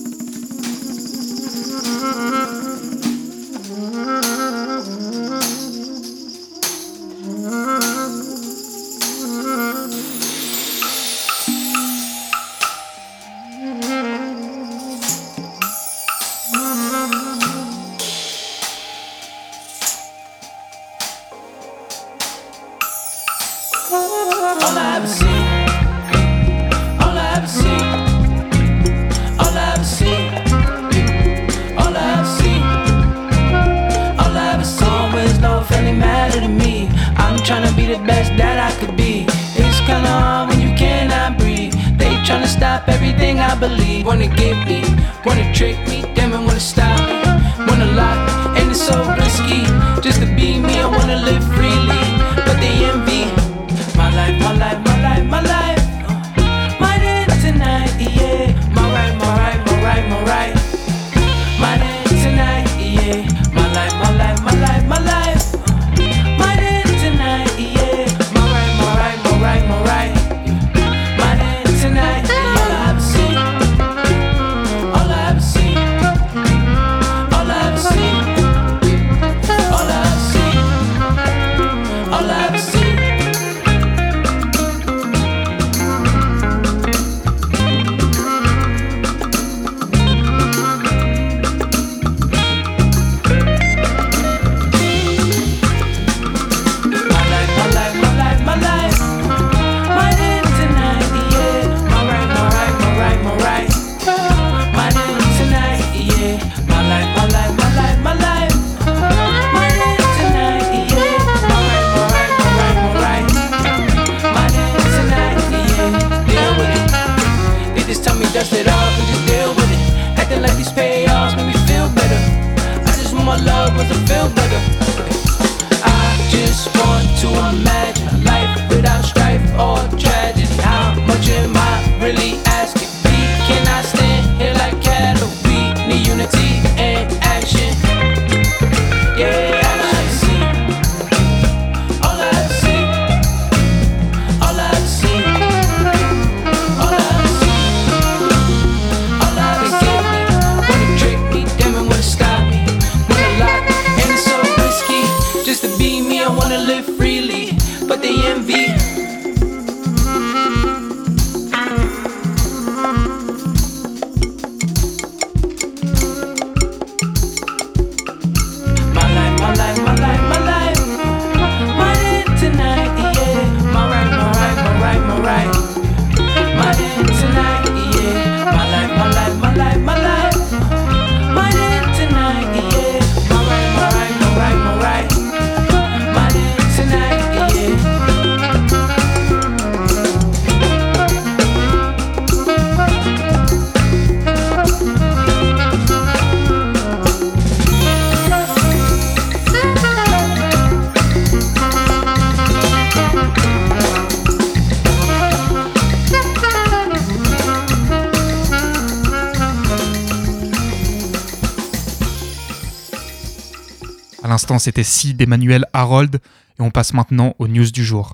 L'instant, 214.50 214.64
c'était 214.64 214.82
Si 214.82 215.14
d'Emmanuel 215.14 215.64
Harold 215.72 216.16
et 216.58 216.62
on 216.62 216.70
passe 216.70 216.92
maintenant 216.92 217.34
aux 217.38 217.46
news 217.46 217.70
du 217.70 217.84
jour. 217.84 218.12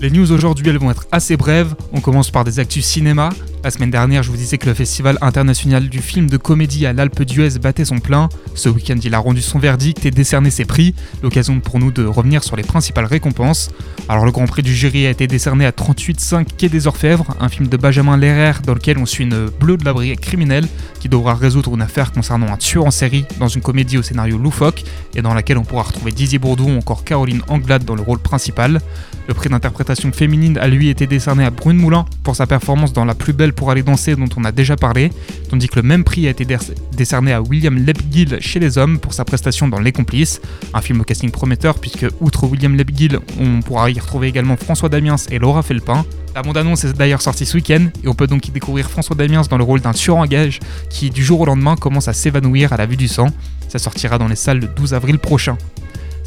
Les 0.00 0.10
news 0.10 0.32
aujourd'hui, 0.32 0.68
elles 0.68 0.78
vont 0.78 0.90
être 0.90 1.06
assez 1.12 1.36
brèves. 1.36 1.74
On 1.92 2.00
commence 2.00 2.30
par 2.30 2.44
des 2.44 2.58
actus 2.58 2.86
cinéma. 2.86 3.30
La 3.64 3.72
semaine 3.72 3.90
dernière, 3.90 4.22
je 4.22 4.30
vous 4.30 4.36
disais 4.36 4.56
que 4.56 4.66
le 4.66 4.74
Festival 4.74 5.18
international 5.20 5.88
du 5.88 6.00
film 6.00 6.30
de 6.30 6.36
comédie 6.36 6.86
à 6.86 6.92
l'Alpe 6.92 7.22
d'Huez 7.24 7.58
battait 7.60 7.84
son 7.84 7.98
plein. 7.98 8.28
Ce 8.54 8.68
week-end, 8.68 8.96
il 9.02 9.14
a 9.14 9.18
rendu 9.18 9.42
son 9.42 9.58
verdict 9.58 10.06
et 10.06 10.12
décerné 10.12 10.50
ses 10.50 10.64
prix. 10.64 10.94
L'occasion 11.24 11.58
pour 11.58 11.80
nous 11.80 11.90
de 11.90 12.04
revenir 12.04 12.44
sur 12.44 12.54
les 12.54 12.62
principales 12.62 13.06
récompenses. 13.06 13.70
Alors, 14.08 14.24
le 14.24 14.30
Grand 14.30 14.46
Prix 14.46 14.62
du 14.62 14.72
jury 14.72 15.06
a 15.06 15.10
été 15.10 15.26
décerné 15.26 15.66
à 15.66 15.72
38.5 15.72 16.46
Quai 16.56 16.68
des 16.68 16.86
Orfèvres, 16.86 17.34
un 17.40 17.48
film 17.48 17.66
de 17.66 17.76
Benjamin 17.76 18.16
Lerrer 18.16 18.60
dans 18.64 18.74
lequel 18.74 18.96
on 18.96 19.06
suit 19.06 19.24
une 19.24 19.48
bleue 19.48 19.76
de 19.76 19.84
la 19.84 19.92
brigade 19.92 20.20
criminelle 20.20 20.68
qui 21.00 21.08
devra 21.08 21.34
résoudre 21.34 21.74
une 21.74 21.82
affaire 21.82 22.12
concernant 22.12 22.52
un 22.52 22.56
tueur 22.56 22.86
en 22.86 22.92
série 22.92 23.24
dans 23.40 23.48
une 23.48 23.60
comédie 23.60 23.98
au 23.98 24.02
scénario 24.02 24.38
loufoque 24.38 24.84
et 25.16 25.22
dans 25.22 25.34
laquelle 25.34 25.58
on 25.58 25.64
pourra 25.64 25.82
retrouver 25.82 26.12
Didier 26.12 26.38
Bourdou 26.38 26.68
ou 26.68 26.78
encore 26.78 27.02
Caroline 27.02 27.42
Anglade 27.48 27.84
dans 27.84 27.96
le 27.96 28.02
rôle 28.02 28.20
principal. 28.20 28.80
Le 29.26 29.34
prix 29.34 29.50
d'interprétation 29.50 30.10
féminine 30.10 30.56
a 30.56 30.68
lui 30.68 30.88
été 30.88 31.06
décerné 31.06 31.44
à 31.44 31.50
Brune 31.50 31.76
Moulin 31.76 32.06
pour 32.22 32.34
sa 32.34 32.46
performance 32.46 32.94
dans 32.94 33.04
La 33.04 33.14
plus 33.14 33.34
belle 33.34 33.47
pour 33.52 33.70
aller 33.70 33.82
danser 33.82 34.14
dont 34.16 34.28
on 34.36 34.44
a 34.44 34.52
déjà 34.52 34.76
parlé, 34.76 35.10
tandis 35.50 35.68
que 35.68 35.76
le 35.76 35.82
même 35.82 36.04
prix 36.04 36.26
a 36.26 36.30
été 36.30 36.44
dé- 36.44 36.56
décerné 36.92 37.32
à 37.32 37.40
William 37.42 37.76
Lebgill 37.76 38.38
chez 38.40 38.58
les 38.60 38.78
hommes 38.78 38.98
pour 38.98 39.12
sa 39.14 39.24
prestation 39.24 39.68
dans 39.68 39.78
Les 39.80 39.92
Complices, 39.92 40.40
un 40.74 40.80
film 40.80 41.00
au 41.00 41.04
casting 41.04 41.30
prometteur 41.30 41.78
puisque 41.78 42.06
outre 42.20 42.46
William 42.46 42.74
Lebgill, 42.76 43.18
on 43.40 43.60
pourra 43.62 43.90
y 43.90 43.98
retrouver 43.98 44.28
également 44.28 44.56
François 44.56 44.88
Damiens 44.88 45.16
et 45.30 45.38
Laura 45.38 45.62
Felpin. 45.62 46.04
La 46.34 46.42
bande-annonce 46.42 46.84
est 46.84 46.92
d'ailleurs 46.96 47.22
sortie 47.22 47.46
ce 47.46 47.56
week-end 47.56 47.86
et 48.04 48.08
on 48.08 48.14
peut 48.14 48.26
donc 48.26 48.46
y 48.46 48.50
découvrir 48.50 48.88
François 48.90 49.16
Damiens 49.16 49.42
dans 49.50 49.58
le 49.58 49.64
rôle 49.64 49.80
d'un 49.80 49.92
tueur 49.92 50.16
en 50.16 50.26
gage 50.26 50.60
qui 50.90 51.10
du 51.10 51.24
jour 51.24 51.40
au 51.40 51.46
lendemain 51.46 51.74
commence 51.76 52.08
à 52.08 52.12
s'évanouir 52.12 52.72
à 52.72 52.76
la 52.76 52.86
vue 52.86 52.96
du 52.96 53.08
sang. 53.08 53.28
Ça 53.68 53.78
sortira 53.78 54.18
dans 54.18 54.28
les 54.28 54.36
salles 54.36 54.60
le 54.60 54.68
12 54.68 54.94
avril 54.94 55.18
prochain. 55.18 55.56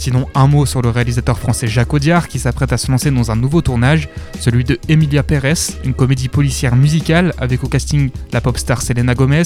Sinon, 0.01 0.25
un 0.33 0.47
mot 0.47 0.65
sur 0.65 0.81
le 0.81 0.89
réalisateur 0.89 1.37
français 1.37 1.67
Jacques 1.67 1.93
Audiard 1.93 2.27
qui 2.27 2.39
s'apprête 2.39 2.73
à 2.73 2.77
se 2.77 2.89
lancer 2.89 3.11
dans 3.11 3.29
un 3.29 3.35
nouveau 3.35 3.61
tournage, 3.61 4.09
celui 4.39 4.63
de 4.63 4.79
Emilia 4.89 5.21
Pérez, 5.21 5.53
une 5.85 5.93
comédie 5.93 6.27
policière 6.27 6.75
musicale 6.75 7.35
avec 7.37 7.63
au 7.63 7.67
casting 7.67 8.09
la 8.33 8.41
pop 8.41 8.57
star 8.57 8.81
Selena 8.81 9.13
Gomez, 9.13 9.43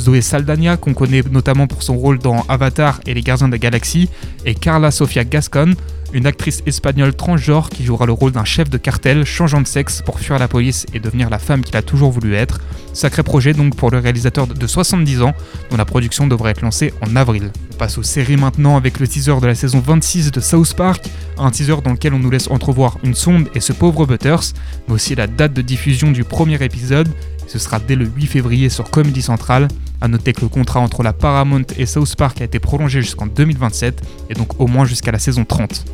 Zoé 0.00 0.22
Saldana 0.22 0.78
qu'on 0.78 0.94
connaît 0.94 1.22
notamment 1.30 1.66
pour 1.66 1.82
son 1.82 1.98
rôle 1.98 2.18
dans 2.20 2.42
Avatar 2.48 3.02
et 3.04 3.12
les 3.12 3.20
Gardiens 3.20 3.48
de 3.48 3.52
la 3.52 3.58
Galaxie, 3.58 4.08
et 4.46 4.54
Carla 4.54 4.90
Sofia 4.92 5.24
Gascon, 5.24 5.74
une 6.12 6.26
actrice 6.26 6.62
espagnole 6.66 7.14
transgenre 7.14 7.70
qui 7.70 7.84
jouera 7.84 8.06
le 8.06 8.12
rôle 8.12 8.32
d'un 8.32 8.44
chef 8.44 8.70
de 8.70 8.78
cartel 8.78 9.24
changeant 9.24 9.60
de 9.60 9.66
sexe 9.66 10.02
pour 10.02 10.20
fuir 10.20 10.38
la 10.38 10.48
police 10.48 10.86
et 10.94 11.00
devenir 11.00 11.30
la 11.30 11.38
femme 11.38 11.62
qu'il 11.62 11.76
a 11.76 11.82
toujours 11.82 12.10
voulu 12.10 12.34
être. 12.34 12.60
Sacré 12.92 13.22
projet 13.22 13.52
donc 13.52 13.76
pour 13.76 13.90
le 13.90 13.98
réalisateur 13.98 14.46
de 14.46 14.66
70 14.66 15.22
ans, 15.22 15.34
dont 15.70 15.76
la 15.76 15.84
production 15.84 16.26
devrait 16.26 16.52
être 16.52 16.62
lancée 16.62 16.92
en 17.06 17.14
avril. 17.16 17.50
On 17.72 17.76
passe 17.76 17.98
aux 17.98 18.02
séries 18.02 18.36
maintenant 18.36 18.76
avec 18.76 18.98
le 18.98 19.06
teaser 19.06 19.40
de 19.40 19.46
la 19.46 19.54
saison 19.54 19.80
26 19.80 20.32
de 20.32 20.40
South 20.40 20.74
Park, 20.74 21.08
un 21.36 21.50
teaser 21.50 21.76
dans 21.84 21.92
lequel 21.92 22.14
on 22.14 22.18
nous 22.18 22.30
laisse 22.30 22.50
entrevoir 22.50 22.98
une 23.04 23.14
sonde 23.14 23.48
et 23.54 23.60
ce 23.60 23.72
pauvre 23.72 24.06
Butters, 24.06 24.54
mais 24.88 24.94
aussi 24.94 25.14
la 25.14 25.26
date 25.26 25.52
de 25.52 25.62
diffusion 25.62 26.10
du 26.10 26.24
premier 26.24 26.62
épisode, 26.62 27.08
ce 27.48 27.58
sera 27.58 27.80
dès 27.80 27.96
le 27.96 28.06
8 28.06 28.26
février 28.26 28.68
sur 28.68 28.90
Comedy 28.90 29.22
Central. 29.22 29.66
A 30.00 30.06
noter 30.06 30.32
que 30.32 30.42
le 30.42 30.48
contrat 30.48 30.78
entre 30.78 31.02
la 31.02 31.12
Paramount 31.12 31.64
et 31.76 31.86
South 31.86 32.14
Park 32.14 32.40
a 32.40 32.44
été 32.44 32.60
prolongé 32.60 33.02
jusqu'en 33.02 33.26
2027 33.26 34.00
et 34.30 34.34
donc 34.34 34.60
au 34.60 34.68
moins 34.68 34.84
jusqu'à 34.84 35.10
la 35.10 35.18
saison 35.18 35.44
30. 35.44 35.84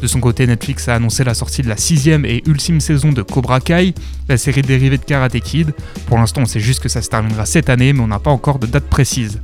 De 0.00 0.06
son 0.06 0.20
côté, 0.20 0.46
Netflix 0.46 0.86
a 0.88 0.94
annoncé 0.94 1.24
la 1.24 1.34
sortie 1.34 1.62
de 1.62 1.68
la 1.68 1.76
sixième 1.76 2.24
et 2.24 2.44
ultime 2.46 2.80
saison 2.80 3.10
de 3.10 3.22
Cobra 3.22 3.58
Kai, 3.58 3.94
la 4.28 4.36
série 4.36 4.62
dérivée 4.62 4.98
de 4.98 5.04
Karate 5.04 5.40
Kid. 5.40 5.72
Pour 6.06 6.18
l'instant, 6.18 6.42
on 6.42 6.46
sait 6.46 6.60
juste 6.60 6.80
que 6.80 6.88
ça 6.88 7.02
se 7.02 7.08
terminera 7.08 7.46
cette 7.46 7.68
année, 7.68 7.92
mais 7.92 8.00
on 8.00 8.06
n'a 8.06 8.20
pas 8.20 8.30
encore 8.30 8.60
de 8.60 8.66
date 8.66 8.84
précise. 8.84 9.40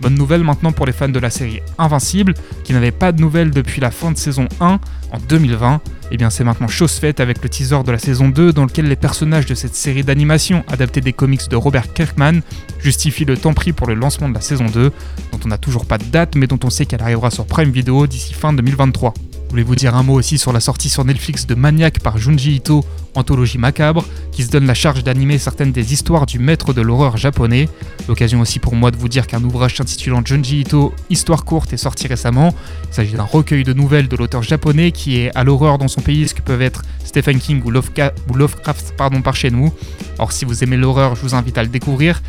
Bonne 0.00 0.14
nouvelle 0.14 0.42
maintenant 0.42 0.72
pour 0.72 0.86
les 0.86 0.92
fans 0.92 1.08
de 1.08 1.18
la 1.18 1.30
série 1.30 1.60
Invincible, 1.78 2.34
qui 2.62 2.72
n'avaient 2.72 2.90
pas 2.90 3.12
de 3.12 3.20
nouvelles 3.20 3.50
depuis 3.50 3.80
la 3.80 3.90
fin 3.90 4.12
de 4.12 4.16
saison 4.16 4.46
1 4.60 4.66
en 4.66 5.18
2020. 5.28 5.80
Et 6.10 6.16
bien 6.16 6.30
c'est 6.30 6.44
maintenant 6.44 6.68
chose 6.68 6.92
faite 6.92 7.20
avec 7.20 7.42
le 7.42 7.48
teaser 7.48 7.82
de 7.84 7.90
la 7.90 7.98
saison 7.98 8.28
2 8.28 8.52
dans 8.52 8.64
lequel 8.64 8.88
les 8.88 8.96
personnages 8.96 9.46
de 9.46 9.54
cette 9.54 9.74
série 9.74 10.04
d'animation 10.04 10.64
adaptée 10.68 11.00
des 11.00 11.12
comics 11.12 11.48
de 11.48 11.56
Robert 11.56 11.92
Kirkman 11.92 12.40
justifient 12.80 13.24
le 13.24 13.36
temps 13.36 13.54
pris 13.54 13.72
pour 13.72 13.86
le 13.86 13.94
lancement 13.94 14.28
de 14.28 14.34
la 14.34 14.40
saison 14.40 14.66
2, 14.66 14.90
dont 15.32 15.40
on 15.44 15.48
n'a 15.48 15.58
toujours 15.58 15.86
pas 15.86 15.98
de 15.98 16.04
date 16.04 16.34
mais 16.36 16.46
dont 16.46 16.60
on 16.62 16.70
sait 16.70 16.86
qu'elle 16.86 17.02
arrivera 17.02 17.30
sur 17.30 17.46
Prime 17.46 17.70
Video 17.70 18.06
d'ici 18.06 18.34
fin 18.34 18.52
2023. 18.52 19.14
Voulez-vous 19.54 19.76
dire 19.76 19.94
un 19.94 20.02
mot 20.02 20.14
aussi 20.14 20.36
sur 20.36 20.52
la 20.52 20.58
sortie 20.58 20.88
sur 20.88 21.04
Netflix 21.04 21.46
de 21.46 21.54
Maniac 21.54 22.00
par 22.00 22.18
Junji 22.18 22.56
Ito, 22.56 22.84
anthologie 23.14 23.56
macabre, 23.56 24.04
qui 24.32 24.42
se 24.42 24.50
donne 24.50 24.66
la 24.66 24.74
charge 24.74 25.04
d'animer 25.04 25.38
certaines 25.38 25.70
des 25.70 25.92
histoires 25.92 26.26
du 26.26 26.40
maître 26.40 26.72
de 26.72 26.80
l'horreur 26.80 27.16
japonais? 27.16 27.68
L'occasion 28.08 28.40
aussi 28.40 28.58
pour 28.58 28.74
moi 28.74 28.90
de 28.90 28.96
vous 28.96 29.08
dire 29.08 29.28
qu'un 29.28 29.44
ouvrage 29.44 29.76
s'intitulant 29.76 30.22
Junji 30.24 30.62
Ito, 30.62 30.92
Histoire 31.08 31.44
courte, 31.44 31.72
est 31.72 31.76
sorti 31.76 32.08
récemment. 32.08 32.52
Il 32.90 32.94
s'agit 32.94 33.12
d'un 33.12 33.22
recueil 33.22 33.62
de 33.62 33.72
nouvelles 33.72 34.08
de 34.08 34.16
l'auteur 34.16 34.42
japonais 34.42 34.90
qui 34.90 35.18
est 35.18 35.30
à 35.36 35.44
l'horreur 35.44 35.78
dans 35.78 35.86
son 35.86 36.00
pays, 36.00 36.26
ce 36.26 36.34
que 36.34 36.42
peuvent 36.42 36.60
être 36.60 36.82
Stephen 37.04 37.38
King 37.38 37.62
ou, 37.64 37.70
Lovecraft 37.70 38.94
pardon, 38.96 39.22
par 39.22 39.36
chez 39.36 39.52
nous. 39.52 39.72
Alors 40.18 40.32
si 40.32 40.44
vous 40.44 40.64
aimez 40.64 40.76
l'horreur, 40.76 41.14
je 41.14 41.20
vous 41.20 41.36
invite 41.36 41.58
à 41.58 41.62
le 41.62 41.68
découvrir, 41.68 42.22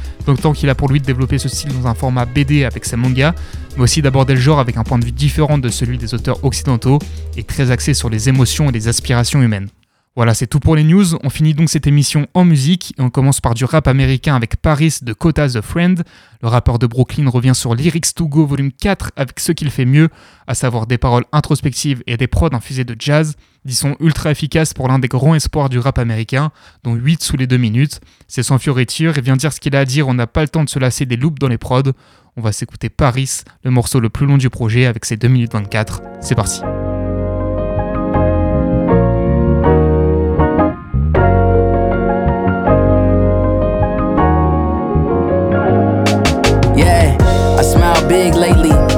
tant 0.43 0.53
qu'il 0.53 0.69
a 0.69 0.75
pour 0.75 0.89
lui 0.89 0.99
de 0.99 1.05
développer 1.05 1.39
ce 1.39 1.49
style 1.49 1.71
dans 1.81 1.87
un 1.87 1.95
format 1.95 2.25
BD 2.25 2.65
avec 2.65 2.85
ses 2.85 2.97
mangas, 2.97 3.33
mais 3.75 3.83
aussi 3.83 4.01
d'aborder 4.01 4.33
le 4.33 4.39
genre 4.39 4.59
avec 4.59 4.77
un 4.77 4.83
point 4.83 4.99
de 4.99 5.05
vue 5.05 5.11
différent 5.11 5.57
de 5.57 5.69
celui 5.69 5.97
des 5.97 6.13
auteurs 6.13 6.43
occidentaux 6.43 6.99
et 7.37 7.43
très 7.43 7.71
axé 7.71 7.93
sur 7.93 8.09
les 8.09 8.29
émotions 8.29 8.69
et 8.69 8.71
les 8.71 8.87
aspirations 8.87 9.41
humaines. 9.41 9.69
Voilà, 10.15 10.33
c'est 10.33 10.47
tout 10.47 10.61
pour 10.61 10.77
les 10.77 10.85
news. 10.85 11.17
On 11.23 11.29
finit 11.29 11.53
donc 11.53 11.69
cette 11.69 11.87
émission 11.87 12.25
en 12.33 12.45
musique 12.45 12.93
et 12.97 13.01
on 13.01 13.09
commence 13.09 13.41
par 13.41 13.53
du 13.53 13.65
rap 13.65 13.85
américain 13.85 14.33
avec 14.33 14.55
Paris 14.55 14.99
de 15.01 15.11
Kota 15.11 15.49
the 15.49 15.59
Friend. 15.59 16.05
Le 16.41 16.47
rappeur 16.47 16.79
de 16.79 16.87
Brooklyn 16.87 17.29
revient 17.29 17.51
sur 17.53 17.75
Lyrics 17.75 18.15
to 18.15 18.25
Go 18.25 18.45
volume 18.45 18.71
4 18.71 19.11
avec 19.17 19.41
ce 19.41 19.51
qu'il 19.51 19.69
fait 19.71 19.83
mieux, 19.83 20.07
à 20.47 20.55
savoir 20.55 20.87
des 20.87 20.97
paroles 20.97 21.25
introspectives 21.33 22.01
et 22.07 22.15
des 22.15 22.27
prods 22.27 22.53
infusés 22.53 22.85
de 22.85 22.95
jazz, 22.97 23.35
disons 23.65 23.97
ultra 23.99 24.31
efficaces 24.31 24.73
pour 24.73 24.87
l'un 24.87 24.99
des 24.99 25.09
grands 25.09 25.35
espoirs 25.35 25.67
du 25.67 25.79
rap 25.79 25.99
américain, 25.99 26.51
dont 26.85 26.93
8 26.93 27.21
sous 27.21 27.35
les 27.35 27.45
2 27.45 27.57
minutes. 27.57 27.99
C'est 28.29 28.43
sans 28.43 28.57
fioriture 28.57 29.17
et 29.17 29.21
vient 29.21 29.35
dire 29.35 29.51
ce 29.51 29.59
qu'il 29.59 29.75
a 29.75 29.81
à 29.81 29.85
dire, 29.85 30.07
on 30.07 30.13
n'a 30.13 30.27
pas 30.27 30.43
le 30.43 30.47
temps 30.47 30.63
de 30.63 30.69
se 30.69 30.79
lasser 30.79 31.05
des 31.05 31.17
loops 31.17 31.39
dans 31.39 31.49
les 31.49 31.57
prods. 31.57 31.91
On 32.37 32.41
va 32.41 32.51
s'écouter 32.51 32.89
Paris, 32.89 33.43
le 33.63 33.71
morceau 33.71 34.01
le 34.01 34.09
plus 34.09 34.25
long 34.25 34.37
du 34.37 34.49
projet 34.49 34.85
avec 34.85 35.05
ses 35.05 35.15
2 35.15 35.27
minutes 35.29 35.53
24. 35.53 36.01
C'est 36.21 36.35
parti. 36.35 36.61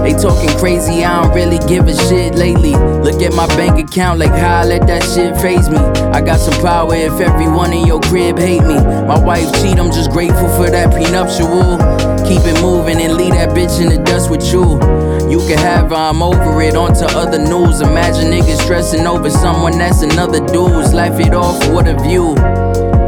They 0.08 0.14
talking 0.14 0.58
crazy, 0.58 1.03
I 1.03 1.22
don't 1.22 1.36
really 1.36 1.60
give 1.68 1.86
a 1.89 1.93
shit 1.93 2.36
lately. 2.36 2.72
Look 2.72 3.22
at 3.22 3.34
my 3.34 3.45
bank 3.58 3.78
account, 3.78 4.20
like 4.20 4.32
how 4.32 4.62
I 4.62 4.64
let 4.64 4.88
that 4.88 5.03
shit 5.03 5.36
phase 5.41 5.70
me. 5.70 5.80
I 6.16 6.22
got 6.22 6.39
some 6.39 6.53
power 6.64 6.95
if 6.95 7.20
everyone 7.20 7.74
in 7.74 7.86
your 7.86 7.99
crib 7.99 8.39
hate 8.39 8.62
me. 8.62 8.76
My 8.76 9.20
wife 9.20 9.51
cheat, 9.62 9.78
I'm 9.78 9.91
just 9.91 10.12
grateful 10.12 10.47
for 10.55 10.70
that 10.70 10.93
prenuptial. 10.93 11.76
Keep 12.26 12.47
it 12.47 12.62
moving 12.62 13.01
and 13.01 13.16
leave 13.16 13.34
that 13.34 13.49
bitch 13.49 13.82
in 13.82 13.89
the 13.89 14.01
dust 14.01 14.32
with 14.32 14.45
you. 14.49 14.80
You 15.30 15.45
can 15.45 15.58
have 15.58 15.89
her, 15.89 15.95
I'm 15.95 16.24
over 16.24 16.62
it, 16.62 16.78
on 16.78 16.93
to 16.93 17.05
other 17.08 17.38
news. 17.38 17.82
Imagine 17.82 18.32
niggas 18.32 18.64
stressing 18.64 19.05
over 19.05 19.30
someone 19.30 19.78
that's 19.78 20.03
another 20.03 20.39
dude's. 20.39 20.93
Life 20.93 21.20
it 21.20 21.34
off, 21.34 21.60
what 21.68 21.86
a 21.86 22.01
view. 22.01 22.38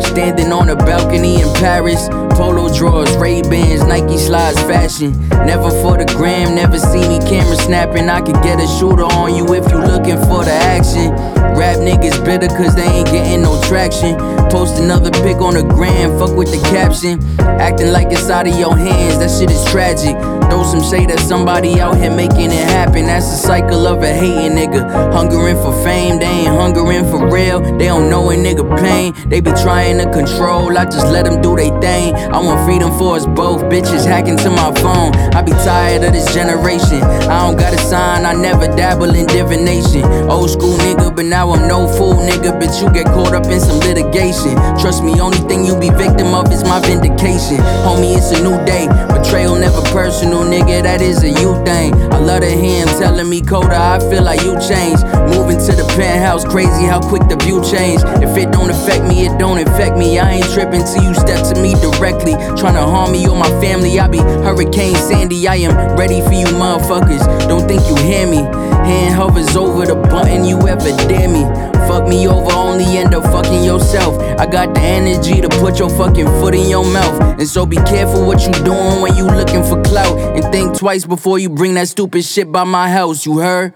Standing 0.01 0.51
on 0.51 0.67
a 0.67 0.75
balcony 0.75 1.39
in 1.39 1.53
Paris. 1.53 2.09
Polo 2.39 2.73
drawers, 2.73 3.15
Ray 3.17 3.41
Bans, 3.41 3.83
Nike 3.85 4.17
slides, 4.17 4.59
fashion. 4.61 5.11
Never 5.45 5.69
for 5.81 5.97
the 5.97 6.05
gram, 6.15 6.55
never 6.55 6.79
see 6.91 7.07
me 7.07 7.19
camera 7.19 7.55
snapping. 7.55 8.09
I 8.09 8.21
could 8.21 8.41
get 8.41 8.59
a 8.59 8.67
shooter 8.67 9.03
on 9.03 9.35
you 9.35 9.45
if 9.53 9.69
you 9.71 9.77
looking 9.77 10.17
for 10.27 10.43
the 10.43 10.57
action. 10.73 11.48
Rap 11.57 11.77
niggas 11.77 12.23
bitter 12.23 12.47
cause 12.47 12.75
they 12.75 12.83
ain't 12.83 13.07
getting 13.07 13.41
no 13.41 13.61
traction. 13.63 14.17
Post 14.49 14.81
another 14.81 15.11
pic 15.23 15.37
on 15.37 15.53
the 15.53 15.63
gram, 15.63 16.17
fuck 16.17 16.35
with 16.35 16.51
the 16.51 16.61
caption. 16.69 17.19
Acting 17.39 17.91
like 17.91 18.07
it's 18.11 18.29
out 18.29 18.47
of 18.47 18.57
your 18.57 18.75
hands, 18.75 19.19
that 19.19 19.29
shit 19.29 19.51
is 19.51 19.63
tragic. 19.71 20.15
Throw 20.49 20.63
some 20.63 20.81
shade 20.81 21.11
at 21.11 21.19
somebody 21.19 21.79
out 21.79 21.97
here 21.97 22.09
making 22.09 22.51
it 22.51 22.67
happen. 22.69 23.05
That's 23.05 23.29
the 23.29 23.37
cycle 23.37 23.85
of 23.85 24.01
a 24.01 24.11
hating 24.11 24.57
nigga. 24.57 25.13
Hungering 25.13 25.55
for 25.57 25.73
fame, 25.83 26.19
they 26.19 26.25
ain't 26.25 26.47
hungering 26.47 27.05
for 27.05 27.29
real. 27.29 27.61
They 27.77 27.85
don't 27.85 28.09
know 28.09 28.31
a 28.31 28.35
nigga 28.35 28.65
pain. 28.79 29.13
They 29.29 29.41
be 29.41 29.51
trying 29.51 29.99
to 29.99 30.11
control, 30.11 30.75
I 30.77 30.85
just 30.85 31.07
let 31.07 31.25
them 31.25 31.41
do 31.41 31.55
they 31.55 31.69
thing. 31.81 32.15
I 32.15 32.39
want 32.39 32.65
freedom 32.65 32.97
for 32.97 33.15
us 33.15 33.25
both. 33.25 33.61
Bitches 33.63 34.05
hacking 34.05 34.37
to 34.37 34.49
my 34.49 34.73
phone. 34.81 35.13
I 35.35 35.41
be 35.43 35.51
tired 35.51 36.03
of 36.03 36.13
this 36.13 36.33
generation. 36.33 37.03
I 37.03 37.45
don't 37.45 37.57
got 37.57 37.73
a 37.73 37.77
sign, 37.77 38.25
I 38.25 38.33
never 38.33 38.65
dabble 38.67 39.13
in 39.13 39.27
divination. 39.27 40.03
Old 40.29 40.49
school 40.49 40.77
nigga, 40.77 41.15
but 41.15 41.25
now 41.25 41.38
I'm 41.47 41.67
no 41.67 41.87
fool 41.87 42.15
nigga. 42.15 42.59
But 42.59 42.81
you 42.81 42.91
get 42.91 43.05
caught 43.07 43.33
up 43.33 43.45
in 43.45 43.59
some 43.59 43.79
litigation. 43.79 44.55
Trust 44.79 45.03
me, 45.03 45.19
only 45.19 45.39
thing 45.47 45.65
you 45.65 45.79
be 45.79 45.89
victim 45.89 46.33
of 46.33 46.51
is 46.51 46.63
my 46.63 46.79
vindication. 46.81 47.57
Homie, 47.87 48.17
it's 48.17 48.31
a 48.31 48.43
new 48.43 48.57
day. 48.65 48.87
Betrayal 49.07 49.55
never 49.55 49.81
personal, 49.93 50.43
nigga. 50.43 50.83
That 50.83 51.01
is 51.01 51.23
a 51.23 51.29
you 51.29 51.55
thing. 51.63 51.93
I 52.11 52.19
love 52.19 52.41
to 52.41 52.49
hear 52.49 52.85
him 52.85 52.87
telling 52.99 53.29
me, 53.29 53.41
Coda, 53.41 53.77
I 53.77 53.99
feel 53.99 54.23
like 54.23 54.41
you 54.41 54.59
changed. 54.59 55.03
Moving 55.31 55.59
to 55.59 55.71
the 55.71 55.85
penthouse, 55.95 56.43
crazy 56.43 56.85
how 56.85 56.99
quick 56.99 57.23
the 57.29 57.37
view 57.37 57.63
changed. 57.63 58.03
If 58.21 58.35
it 58.37 58.51
don't 58.51 58.69
affect 58.69 59.05
me, 59.05 59.25
it 59.25 59.37
don't 59.37 59.59
affect 59.59 59.95
me. 59.95 60.19
I 60.19 60.41
ain't 60.41 60.49
tripping 60.51 60.83
till 60.83 61.03
you 61.03 61.13
step 61.13 61.45
to 61.53 61.61
me 61.61 61.73
directly. 61.79 62.33
Trying 62.59 62.75
to 62.75 62.85
harm 62.85 63.11
me 63.11 63.27
or 63.27 63.35
my 63.35 63.49
family. 63.61 63.99
I 63.99 64.07
be 64.07 64.19
Hurricane 64.19 64.95
Sandy. 64.95 65.47
I 65.47 65.55
am 65.55 65.95
ready 65.95 66.21
for 66.21 66.33
you, 66.33 66.47
motherfuckers. 66.59 67.23
Don't 67.47 67.67
think 67.67 67.87
you 67.87 67.95
hear 68.03 68.27
me. 68.27 68.43
Hand 68.89 69.13
hovers 69.13 69.55
over 69.55 69.85
the 69.85 69.95
button, 69.95 70.45
you 70.45 70.67
ever 70.67 70.89
me. 71.31 71.43
Fuck 71.87 72.07
me 72.07 72.27
over, 72.27 72.51
only 72.53 72.97
end 72.97 73.15
up 73.15 73.23
fucking 73.23 73.63
yourself. 73.63 74.19
I 74.39 74.45
got 74.45 74.73
the 74.73 74.81
energy 74.81 75.41
to 75.41 75.49
put 75.49 75.79
your 75.79 75.89
fucking 75.89 76.27
foot 76.39 76.55
in 76.55 76.69
your 76.69 76.85
mouth. 76.85 77.39
And 77.39 77.47
so 77.47 77.65
be 77.65 77.77
careful 77.77 78.25
what 78.25 78.45
you 78.45 78.53
doing 78.63 79.01
when 79.01 79.15
you 79.15 79.25
looking 79.25 79.63
for 79.63 79.81
clout. 79.81 80.17
And 80.35 80.43
think 80.51 80.77
twice 80.77 81.05
before 81.05 81.39
you 81.39 81.49
bring 81.49 81.73
that 81.75 81.87
stupid 81.87 82.23
shit 82.23 82.51
by 82.51 82.63
my 82.63 82.89
house, 82.89 83.25
you 83.25 83.39
heard? 83.39 83.73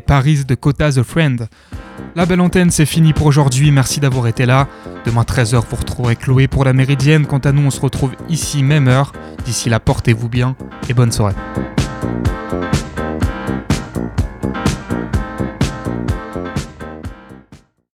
Paris 0.00 0.44
de 0.44 0.54
Kota 0.54 0.90
the 0.90 1.02
Friend. 1.02 1.48
La 2.14 2.26
belle 2.26 2.40
antenne, 2.40 2.70
c'est 2.70 2.86
fini 2.86 3.12
pour 3.12 3.26
aujourd'hui. 3.26 3.70
Merci 3.70 4.00
d'avoir 4.00 4.26
été 4.26 4.46
là. 4.46 4.68
Demain 5.04 5.22
13h, 5.22 5.62
vous 5.68 5.76
retrouverez 5.76 6.16
Chloé 6.16 6.48
pour 6.48 6.64
la 6.64 6.72
méridienne. 6.72 7.26
Quant 7.26 7.38
à 7.38 7.52
nous, 7.52 7.62
on 7.62 7.70
se 7.70 7.80
retrouve 7.80 8.12
ici, 8.28 8.62
même 8.62 8.88
heure. 8.88 9.12
D'ici 9.44 9.68
là, 9.68 9.80
portez-vous 9.80 10.28
bien 10.28 10.56
et 10.88 10.94
bonne 10.94 11.12
soirée. 11.12 11.34